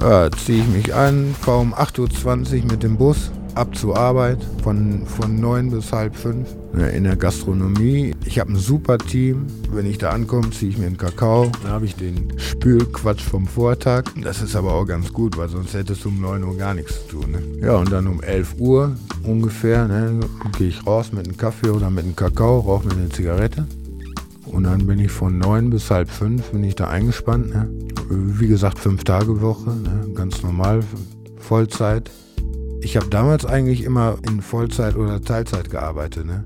Ja, 0.00 0.32
ziehe 0.32 0.64
ich 0.64 0.68
mich 0.68 0.92
an, 0.92 1.36
fahre 1.40 1.60
um 1.60 1.74
8.20 1.74 2.64
Uhr 2.64 2.72
mit 2.72 2.82
dem 2.82 2.96
Bus 2.96 3.30
ab 3.54 3.76
zur 3.76 3.96
Arbeit 3.96 4.38
von, 4.62 5.06
von 5.06 5.40
9 5.40 5.70
bis 5.70 5.92
halb 5.92 6.16
5 6.16 6.48
in 6.94 7.04
der 7.04 7.16
Gastronomie. 7.16 8.14
Ich 8.24 8.38
habe 8.38 8.52
ein 8.52 8.56
super 8.56 8.98
Team. 8.98 9.46
Wenn 9.72 9.86
ich 9.86 9.98
da 9.98 10.10
ankomme, 10.10 10.50
ziehe 10.50 10.70
ich 10.70 10.78
mir 10.78 10.86
einen 10.86 10.96
Kakao. 10.96 11.50
Dann 11.62 11.72
habe 11.72 11.84
ich 11.84 11.96
den 11.96 12.32
Spülquatsch 12.38 13.22
vom 13.22 13.46
Vortag. 13.46 14.04
Das 14.22 14.40
ist 14.42 14.54
aber 14.54 14.74
auch 14.74 14.84
ganz 14.84 15.12
gut, 15.12 15.36
weil 15.36 15.48
sonst 15.48 15.74
hättest 15.74 16.04
du 16.04 16.08
um 16.08 16.20
9 16.20 16.44
Uhr 16.44 16.56
gar 16.56 16.74
nichts 16.74 17.06
zu 17.06 17.18
tun. 17.18 17.32
Ne? 17.32 17.66
Ja, 17.66 17.76
und 17.76 17.90
dann 17.90 18.06
um 18.06 18.22
11 18.22 18.56
Uhr 18.58 18.96
ungefähr 19.24 19.88
ne, 19.88 20.20
gehe 20.56 20.68
ich 20.68 20.86
raus 20.86 21.12
mit 21.12 21.26
einem 21.26 21.36
Kaffee 21.36 21.70
oder 21.70 21.90
mit 21.90 22.04
einem 22.04 22.16
Kakao, 22.16 22.60
rauche 22.60 22.86
mir 22.86 22.94
eine 22.94 23.08
Zigarette. 23.08 23.66
Und 24.46 24.64
dann 24.64 24.86
bin 24.86 24.98
ich 24.98 25.12
von 25.12 25.38
9 25.38 25.70
bis 25.70 25.90
halb 25.90 26.10
5 26.10 26.50
bin 26.50 26.64
ich 26.64 26.74
da 26.74 26.88
eingespannt. 26.88 27.50
Ne? 27.50 27.68
Wie 28.08 28.48
gesagt, 28.48 28.78
fünf 28.78 29.04
Tage 29.04 29.40
Woche, 29.40 29.70
ne? 29.70 30.08
ganz 30.14 30.42
normal, 30.42 30.80
Vollzeit. 31.38 32.10
Ich 32.82 32.96
habe 32.96 33.08
damals 33.08 33.44
eigentlich 33.44 33.84
immer 33.84 34.18
in 34.26 34.40
Vollzeit 34.40 34.96
oder 34.96 35.20
Teilzeit 35.20 35.70
gearbeitet. 35.70 36.26
Ne? 36.26 36.44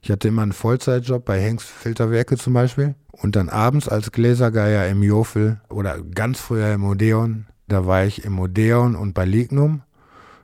Ich 0.00 0.10
hatte 0.10 0.28
immer 0.28 0.42
einen 0.42 0.52
Vollzeitjob 0.52 1.24
bei 1.24 1.40
Hengst 1.40 1.66
Filterwerke 1.66 2.36
zum 2.36 2.54
Beispiel. 2.54 2.94
Und 3.10 3.36
dann 3.36 3.48
abends 3.48 3.88
als 3.88 4.10
Gläsergeier 4.10 4.88
im 4.88 5.02
Jofel 5.02 5.60
oder 5.68 6.02
ganz 6.02 6.40
früher 6.40 6.72
im 6.72 6.84
Odeon. 6.84 7.46
Da 7.68 7.86
war 7.86 8.04
ich 8.04 8.24
im 8.24 8.38
Odeon 8.38 8.96
und 8.96 9.14
bei 9.14 9.24
Lignum. 9.24 9.82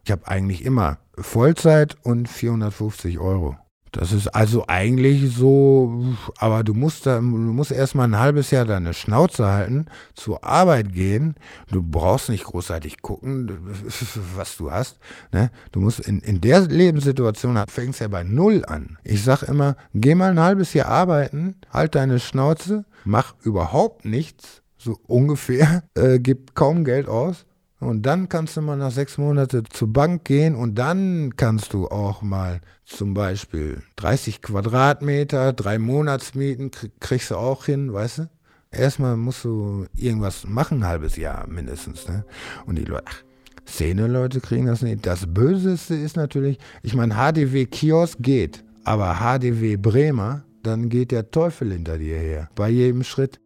Ich 0.05 0.11
habe 0.11 0.29
eigentlich 0.29 0.65
immer 0.65 0.99
Vollzeit 1.19 1.97
und 2.03 2.29
450 2.29 3.19
Euro. 3.19 3.57
Das 3.93 4.13
ist 4.13 4.29
also 4.29 4.65
eigentlich 4.69 5.35
so, 5.35 6.05
aber 6.39 6.63
du 6.63 6.75
musst 6.75 7.07
da, 7.07 7.17
du 7.17 7.23
musst 7.23 7.73
erstmal 7.73 8.07
ein 8.07 8.19
halbes 8.19 8.51
Jahr 8.51 8.65
deine 8.65 8.95
Schnauze 8.95 9.47
halten, 9.47 9.87
zur 10.15 10.45
Arbeit 10.45 10.93
gehen. 10.93 11.35
Du 11.71 11.83
brauchst 11.83 12.29
nicht 12.29 12.45
großartig 12.45 13.03
gucken, 13.03 13.51
was 14.37 14.57
du 14.57 14.71
hast. 14.71 14.99
Ne? 15.33 15.51
Du 15.73 15.81
musst 15.81 16.01
in, 16.01 16.21
in 16.21 16.41
der 16.41 16.61
Lebenssituation 16.61 17.59
fängst 17.69 18.01
ja 18.01 18.09
bei 18.09 18.23
Null 18.23 18.65
an. 18.65 18.99
Ich 19.03 19.25
sag 19.25 19.43
immer, 19.43 19.77
geh 19.93 20.15
mal 20.15 20.31
ein 20.31 20.41
halbes 20.41 20.73
Jahr 20.73 20.89
arbeiten, 20.89 21.57
halt 21.73 21.97
deine 21.97 22.21
Schnauze, 22.21 22.85
mach 23.05 23.35
überhaupt 23.43 24.05
nichts, 24.05 24.63
so 24.79 24.99
ungefähr, 25.07 25.83
äh, 25.95 26.21
gib 26.21 26.55
kaum 26.55 26.85
Geld 26.85 27.09
aus 27.09 27.45
und 27.81 28.03
dann 28.03 28.29
kannst 28.29 28.57
du 28.57 28.61
mal 28.63 28.77
nach 28.77 28.91
sechs 28.91 29.19
Monaten 29.19 29.65
zur 29.71 29.93
Bank 29.93 30.25
gehen 30.25 30.55
und 30.55 30.77
dann 30.77 31.35
kannst 31.37 31.73
du 31.73 31.89
auch 31.89 32.23
mal 32.23 32.61
zum 32.85 33.15
Beispiel 33.15 33.83
30 33.97 34.43
Quadratmeter, 34.43 35.53
drei 35.53 35.79
Monatsmieten 35.79 36.71
kriegst 37.01 37.31
du 37.31 37.37
auch 37.37 37.65
hin, 37.65 37.93
weißt 37.93 38.19
du? 38.19 38.31
Erstmal 38.71 39.17
musst 39.17 39.45
du 39.45 39.87
irgendwas 39.97 40.47
machen, 40.47 40.83
ein 40.83 40.87
halbes 40.87 41.17
Jahr 41.17 41.49
mindestens. 41.49 42.07
Ne? 42.07 42.25
Und 42.67 42.77
die 42.77 42.85
Leute, 42.85 43.05
ach, 43.09 43.23
Szene-Leute 43.67 44.41
kriegen 44.41 44.67
das 44.67 44.83
nicht. 44.83 45.07
Das 45.07 45.27
Böseste 45.27 45.95
ist 45.95 46.17
natürlich, 46.17 46.59
ich 46.83 46.95
meine, 46.95 47.15
HDW 47.15 47.67
Kiosk 47.67 48.19
geht, 48.21 48.63
aber 48.85 49.17
HDW 49.17 49.77
Bremer, 49.77 50.45
dann 50.63 50.89
geht 50.89 51.11
der 51.11 51.31
Teufel 51.31 51.73
hinter 51.73 51.99
dir 51.99 52.19
her. 52.19 52.49
Bei 52.55 52.69
jedem 52.69 53.03
Schritt. 53.03 53.41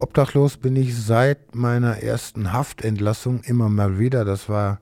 Obdachlos 0.00 0.56
bin 0.56 0.76
ich 0.76 0.96
seit 0.96 1.54
meiner 1.54 2.02
ersten 2.02 2.52
Haftentlassung 2.52 3.42
immer 3.44 3.68
mal 3.68 3.98
wieder. 3.98 4.24
Das 4.24 4.48
war 4.48 4.80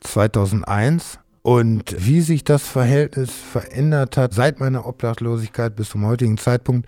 2001. 0.00 1.18
Und 1.42 1.94
wie 1.98 2.20
sich 2.20 2.44
das 2.44 2.62
Verhältnis 2.62 3.30
verändert 3.30 4.18
hat 4.18 4.34
seit 4.34 4.60
meiner 4.60 4.86
Obdachlosigkeit 4.86 5.74
bis 5.74 5.88
zum 5.88 6.04
heutigen 6.04 6.36
Zeitpunkt, 6.36 6.86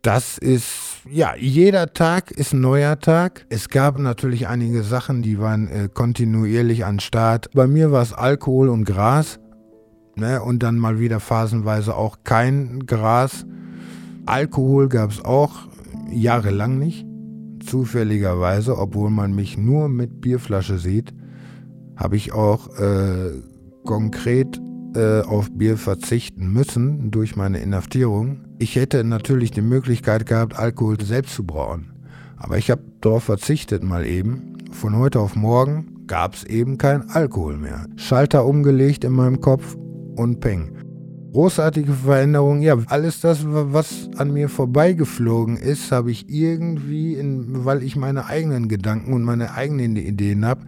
das 0.00 0.38
ist, 0.38 1.02
ja, 1.08 1.34
jeder 1.36 1.92
Tag 1.92 2.30
ist 2.32 2.54
ein 2.54 2.60
neuer 2.60 2.98
Tag. 2.98 3.44
Es 3.50 3.68
gab 3.68 3.98
natürlich 3.98 4.48
einige 4.48 4.82
Sachen, 4.82 5.22
die 5.22 5.38
waren 5.38 5.68
äh, 5.68 5.88
kontinuierlich 5.92 6.84
an 6.84 6.98
Start. 6.98 7.50
Bei 7.52 7.66
mir 7.66 7.92
war 7.92 8.02
es 8.02 8.12
Alkohol 8.12 8.68
und 8.68 8.84
Gras. 8.84 9.38
Ne, 10.14 10.42
und 10.42 10.62
dann 10.62 10.76
mal 10.76 10.98
wieder 10.98 11.20
phasenweise 11.20 11.94
auch 11.94 12.18
kein 12.24 12.84
Gras. 12.86 13.46
Alkohol 14.26 14.88
gab 14.88 15.10
es 15.10 15.24
auch 15.24 15.52
jahrelang 16.12 16.78
nicht. 16.78 17.06
Zufälligerweise, 17.64 18.78
obwohl 18.78 19.10
man 19.10 19.34
mich 19.34 19.56
nur 19.56 19.88
mit 19.88 20.20
Bierflasche 20.20 20.78
sieht, 20.78 21.14
habe 21.96 22.16
ich 22.16 22.32
auch 22.32 22.76
äh, 22.78 23.30
konkret 23.84 24.60
äh, 24.94 25.20
auf 25.20 25.50
Bier 25.52 25.76
verzichten 25.76 26.52
müssen 26.52 27.10
durch 27.10 27.36
meine 27.36 27.60
Inhaftierung. 27.60 28.44
Ich 28.58 28.76
hätte 28.76 29.04
natürlich 29.04 29.50
die 29.52 29.62
Möglichkeit 29.62 30.26
gehabt, 30.26 30.58
Alkohol 30.58 31.00
selbst 31.00 31.34
zu 31.34 31.44
brauen. 31.44 31.92
Aber 32.36 32.58
ich 32.58 32.70
habe 32.70 32.82
darauf 33.00 33.24
verzichtet 33.24 33.82
mal 33.82 34.04
eben. 34.06 34.54
Von 34.72 34.96
heute 34.96 35.20
auf 35.20 35.36
morgen 35.36 36.06
gab 36.06 36.34
es 36.34 36.44
eben 36.44 36.78
kein 36.78 37.08
Alkohol 37.10 37.56
mehr. 37.56 37.86
Schalter 37.96 38.44
umgelegt 38.44 39.04
in 39.04 39.12
meinem 39.12 39.40
Kopf 39.40 39.76
und 40.16 40.40
peng 40.40 40.81
großartige 41.32 41.92
Veränderung. 41.92 42.62
Ja, 42.62 42.76
alles 42.86 43.20
das, 43.20 43.40
was 43.44 44.10
an 44.16 44.32
mir 44.32 44.48
vorbeigeflogen 44.48 45.56
ist, 45.56 45.92
habe 45.92 46.10
ich 46.10 46.28
irgendwie, 46.28 47.14
in, 47.14 47.64
weil 47.64 47.82
ich 47.82 47.96
meine 47.96 48.26
eigenen 48.26 48.68
Gedanken 48.68 49.12
und 49.12 49.22
meine 49.24 49.54
eigenen 49.54 49.96
Ideen 49.96 50.44
habe, 50.44 50.62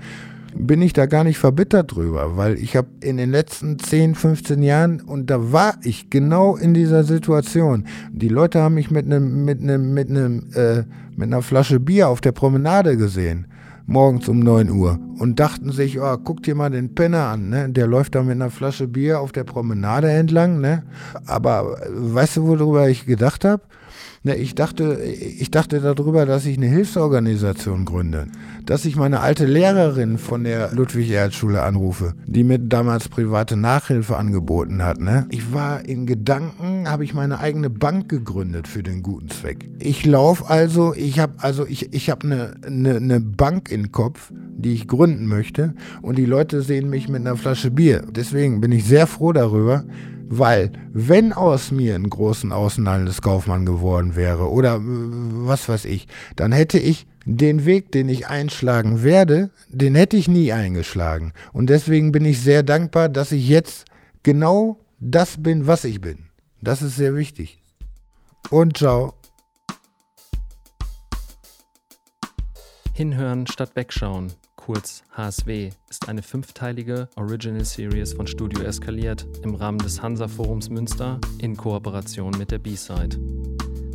bin 0.57 0.83
ich 0.83 0.93
da 0.93 1.07
gar 1.07 1.25
nicht 1.25 1.39
verbittert 1.39 1.95
drüber, 1.95 2.37
weil 2.37 2.55
ich 2.59 2.77
habe 2.77 2.87
in 3.01 3.17
den 3.17 3.31
letzten 3.31 3.79
10, 3.79 4.15
15 4.15 4.62
Jahren, 4.62 5.01
und 5.01 5.29
da 5.29 5.53
war 5.53 5.75
ich 5.83 6.11
genau 6.11 6.57
in 6.57 6.75
dieser 6.75 7.03
Situation. 7.03 7.87
Die 8.12 8.29
Leute 8.29 8.61
haben 8.61 8.75
mich 8.75 8.91
mit 8.91 9.05
einem, 9.07 9.45
mit 9.45 9.61
einem, 9.61 9.93
mit 9.95 10.09
einem, 10.09 10.51
äh, 10.55 10.85
mit 11.17 11.27
einer 11.27 11.43
Flasche 11.43 11.81
Bier 11.81 12.09
auf 12.09 12.21
der 12.21 12.33
Promenade 12.33 12.97
gesehen 12.97 13.49
morgens 13.87 14.28
um 14.28 14.41
9 14.41 14.70
Uhr 14.70 14.99
und 15.18 15.39
dachten 15.41 15.70
sich, 15.72 16.01
oh, 16.01 16.16
guck 16.22 16.43
dir 16.43 16.55
mal 16.55 16.70
den 16.70 16.95
Penner 16.95 17.26
an, 17.26 17.49
ne? 17.49 17.68
der 17.68 17.87
läuft 17.87 18.14
da 18.14 18.22
mit 18.22 18.32
einer 18.32 18.51
Flasche 18.51 18.89
Bier 18.89 19.20
auf 19.20 19.32
der 19.32 19.45
Promenade 19.45 20.11
entlang. 20.11 20.61
Ne? 20.61 20.85
Aber 21.26 21.78
weißt 21.89 22.39
du, 22.39 22.47
worüber 22.47 22.89
ich 22.89 23.07
gedacht 23.07 23.45
habe? 23.45 23.62
Ne, 24.27 24.37
ich, 24.37 24.55
dachte, 24.55 25.03
ich 25.05 25.51
dachte 25.51 25.81
darüber, 25.81 26.25
dass 26.25 26.47
ich 26.47 26.57
eine 26.57 26.64
Hilfsorganisation 26.64 27.85
gründe. 27.85 28.27
Dass 28.64 28.87
ich 28.87 28.97
meine 28.97 29.20
alte 29.20 29.45
Lehrerin 29.45 30.16
von 30.16 30.45
der 30.45 30.72
Ludwig-Erhard-Schule 30.72 31.62
anrufe, 31.62 32.14
die 32.25 32.43
mir 32.43 32.59
damals 32.59 33.11
private 33.11 33.59
Nachhilfe 33.59 34.16
angeboten 34.16 34.83
hat. 34.83 34.99
Ne? 34.99 35.27
Ich 35.29 35.53
war 35.53 35.87
in 35.87 36.07
Gedanken, 36.07 36.89
habe 36.89 37.05
ich 37.05 37.12
meine 37.12 37.39
eigene 37.39 37.68
Bank 37.68 38.09
gegründet 38.09 38.66
für 38.66 38.83
den 38.83 39.03
guten 39.03 39.29
Zweck. 39.29 39.68
Ich 39.79 40.07
laufe 40.07 40.49
also, 40.49 40.95
ich 40.95 41.18
habe 41.18 41.35
also 41.37 41.66
ich, 41.66 41.93
ich 41.93 42.09
hab 42.09 42.25
eine, 42.25 42.55
eine, 42.66 42.97
eine 42.97 43.20
Bank 43.20 43.70
im 43.70 43.93
Kopf, 43.93 44.33
die 44.57 44.72
ich 44.72 44.89
gründen 44.89 45.27
möchte 45.27 45.75
und 46.01 46.16
die 46.16 46.25
Leute 46.25 46.62
sehen 46.62 46.89
mich 46.89 47.11
mit 47.11 47.20
einer 47.20 47.37
Flasche 47.37 47.70
Bier. 47.70 48.03
Deswegen 48.11 48.62
bin 48.62 48.72
ich 48.72 48.87
sehr 48.87 49.07
froh 49.07 49.35
darüber, 49.35 49.85
weil, 50.29 50.72
wenn 50.93 51.33
aus 51.33 51.70
mir 51.70 51.95
ein 51.95 52.09
großen 52.09 52.53
Außenhandelskaufmann 52.53 53.66
geworden 53.66 54.16
wäre 54.16 54.51
oder 54.51 54.77
äh, 54.77 54.81
was 54.81 55.68
weiß 55.68 55.85
ich, 55.85 56.07
dann 56.37 56.53
hätte 56.53 56.79
ich 56.79 57.07
den 57.27 57.64
Weg, 57.64 57.93
den 57.93 58.09
ich 58.09 58.27
einschlagen 58.27 59.03
werde, 59.03 59.51
den 59.68 59.95
hätte 59.95 60.16
ich 60.16 60.29
nie 60.29 60.53
eingeschlagen. 60.53 61.33
Und 61.53 61.70
deswegen 61.70 62.12
bin 62.12 62.25
ich 62.25 62.41
sehr 62.41 62.62
dankbar, 62.62 63.09
dass 63.09 63.33
ich 63.33 63.49
jetzt 63.49 63.87
genau 64.22 64.79
das 65.01 65.43
bin, 65.43 65.66
was 65.66 65.85
ich 65.85 66.01
bin. 66.01 66.27
Das 66.61 66.83
ist 66.83 66.97
sehr 66.97 67.14
wichtig. 67.14 67.62
Und 68.51 68.77
ciao. 68.77 69.14
Hinhören 72.93 73.47
statt 73.47 73.75
wegschauen 73.75 74.33
kurz 74.65 75.03
HSW, 75.11 75.73
ist 75.91 76.09
eine 76.09 76.23
fünfteilige 76.23 77.11
Original 77.17 77.67
Series 77.67 78.15
von 78.15 78.27
Studio 78.27 78.62
Eskaliert 78.62 79.27
im 79.43 79.55
Rahmen 79.55 79.77
des 79.77 80.01
Hansa 80.01 80.27
Forums 80.27 80.71
Münster 80.71 81.21
in 81.37 81.55
Kooperation 81.55 82.31
mit 82.39 82.51
der 82.51 82.61
B-Side. 82.61 83.19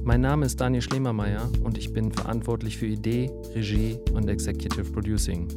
Mein 0.03 0.21
Name 0.21 0.45
ist 0.45 0.61
Daniel 0.61 0.83
Schlemermeier 0.83 1.49
und 1.63 1.79
ich 1.79 1.91
bin 1.91 2.11
verantwortlich 2.11 2.77
für 2.77 2.85
Idee, 2.85 3.31
Regie 3.55 3.97
und 4.13 4.29
Executive 4.29 4.91
Producing. 4.91 5.47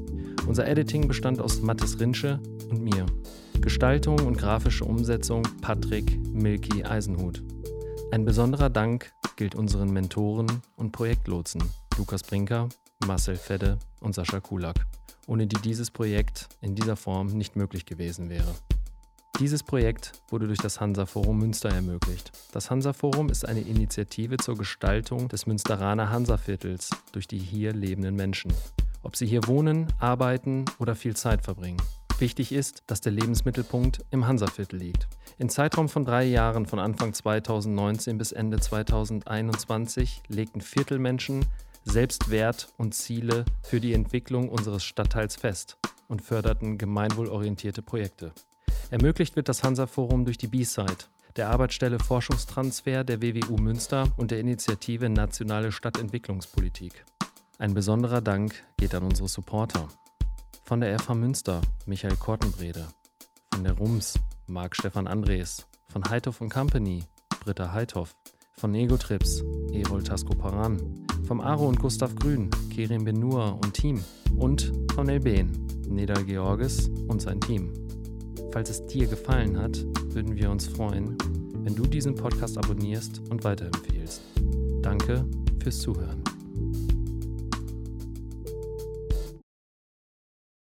Unser 0.46 0.66
Editing 0.66 1.06
bestand 1.06 1.42
aus 1.42 1.60
Mathis 1.60 2.00
Rinsche 2.00 2.40
und 2.70 2.80
mir. 2.80 3.04
Gestaltung 3.60 4.18
und 4.20 4.38
grafische 4.38 4.86
Umsetzung 4.86 5.42
Patrick 5.60 6.18
Milky 6.32 6.84
Eisenhut. 6.84 7.42
Ein 8.12 8.24
besonderer 8.24 8.70
Dank 8.70 9.12
gilt 9.36 9.56
unseren 9.56 9.92
Mentoren 9.92 10.62
und 10.76 10.92
Projektlotsen 10.92 11.62
Lukas 11.98 12.22
Brinker, 12.22 12.70
Marcel 13.06 13.36
Fedde 13.36 13.78
und 14.00 14.14
Sascha 14.14 14.40
Kulak 14.40 14.86
ohne 15.26 15.46
die 15.46 15.60
dieses 15.60 15.90
Projekt 15.90 16.48
in 16.60 16.74
dieser 16.74 16.96
Form 16.96 17.28
nicht 17.28 17.56
möglich 17.56 17.86
gewesen 17.86 18.28
wäre. 18.28 18.54
Dieses 19.40 19.62
Projekt 19.62 20.12
wurde 20.28 20.46
durch 20.46 20.58
das 20.58 20.80
Hansa-Forum 20.80 21.38
Münster 21.38 21.70
ermöglicht. 21.70 22.32
Das 22.52 22.70
Hansa-Forum 22.70 23.28
ist 23.28 23.48
eine 23.48 23.60
Initiative 23.60 24.36
zur 24.36 24.56
Gestaltung 24.56 25.28
des 25.28 25.46
Münsteraner 25.46 26.10
Hansa-Viertels 26.10 26.90
durch 27.12 27.26
die 27.26 27.38
hier 27.38 27.72
lebenden 27.72 28.14
Menschen. 28.14 28.52
Ob 29.02 29.16
sie 29.16 29.26
hier 29.26 29.46
wohnen, 29.46 29.88
arbeiten 29.98 30.64
oder 30.78 30.94
viel 30.94 31.16
Zeit 31.16 31.42
verbringen. 31.42 31.80
Wichtig 32.18 32.52
ist, 32.52 32.84
dass 32.86 33.00
der 33.00 33.10
Lebensmittelpunkt 33.10 34.04
im 34.12 34.28
Hansaviertel 34.28 34.78
liegt. 34.78 35.08
Im 35.38 35.48
Zeitraum 35.48 35.88
von 35.88 36.04
drei 36.04 36.22
Jahren 36.22 36.66
von 36.66 36.78
Anfang 36.78 37.12
2019 37.12 38.16
bis 38.16 38.30
Ende 38.30 38.60
2021 38.60 40.22
legten 40.28 40.60
Viertelmenschen 40.60 41.44
selbst 41.84 42.30
Wert 42.30 42.72
und 42.78 42.94
Ziele 42.94 43.44
für 43.62 43.80
die 43.80 43.92
Entwicklung 43.92 44.48
unseres 44.48 44.84
Stadtteils 44.84 45.36
fest 45.36 45.78
und 46.08 46.22
förderten 46.22 46.78
gemeinwohlorientierte 46.78 47.82
Projekte. 47.82 48.32
Ermöglicht 48.90 49.36
wird 49.36 49.48
das 49.48 49.62
Hansa-Forum 49.62 50.24
durch 50.24 50.38
die 50.38 50.48
B-Side, 50.48 51.04
der 51.36 51.48
Arbeitsstelle 51.48 51.98
Forschungstransfer 51.98 53.04
der 53.04 53.22
WWU 53.22 53.56
Münster 53.56 54.08
und 54.16 54.30
der 54.30 54.40
Initiative 54.40 55.08
Nationale 55.08 55.72
Stadtentwicklungspolitik. 55.72 57.04
Ein 57.58 57.74
besonderer 57.74 58.20
Dank 58.20 58.54
geht 58.76 58.94
an 58.94 59.04
unsere 59.04 59.28
Supporter. 59.28 59.88
Von 60.64 60.80
der 60.80 60.98
FH 60.98 61.14
Münster 61.14 61.60
Michael 61.86 62.16
Kortenbrede, 62.16 62.86
von 63.52 63.64
der 63.64 63.74
RUMS 63.74 64.18
Marc 64.46 64.76
Stefan 64.76 65.06
Andres, 65.06 65.66
von 65.88 66.04
Heithoff 66.08 66.38
Company 66.38 67.04
Britta 67.44 67.72
Heithoff, 67.72 68.14
von 68.58 68.74
Egotrips 68.74 69.42
Erol 69.72 70.02
Tasko-Paran, 70.02 71.06
vom 71.26 71.40
Aro 71.40 71.68
und 71.68 71.78
Gustav 71.78 72.14
Grün 72.16 72.50
Kerim 72.74 73.04
Benur 73.04 73.58
und 73.62 73.74
Team 73.74 74.02
und 74.36 74.72
von 74.94 75.08
Elben 75.08 75.66
Nedal 75.88 76.24
Georges 76.24 76.88
und 77.08 77.20
sein 77.22 77.40
Team. 77.40 77.72
Falls 78.52 78.70
es 78.70 78.86
dir 78.86 79.06
gefallen 79.06 79.58
hat, 79.58 79.84
würden 80.14 80.36
wir 80.36 80.50
uns 80.50 80.66
freuen, 80.66 81.16
wenn 81.64 81.74
du 81.74 81.82
diesen 81.82 82.14
Podcast 82.14 82.58
abonnierst 82.58 83.22
und 83.30 83.44
weiterempfehlst. 83.44 84.22
Danke 84.82 85.24
fürs 85.62 85.78
Zuhören. 85.78 86.22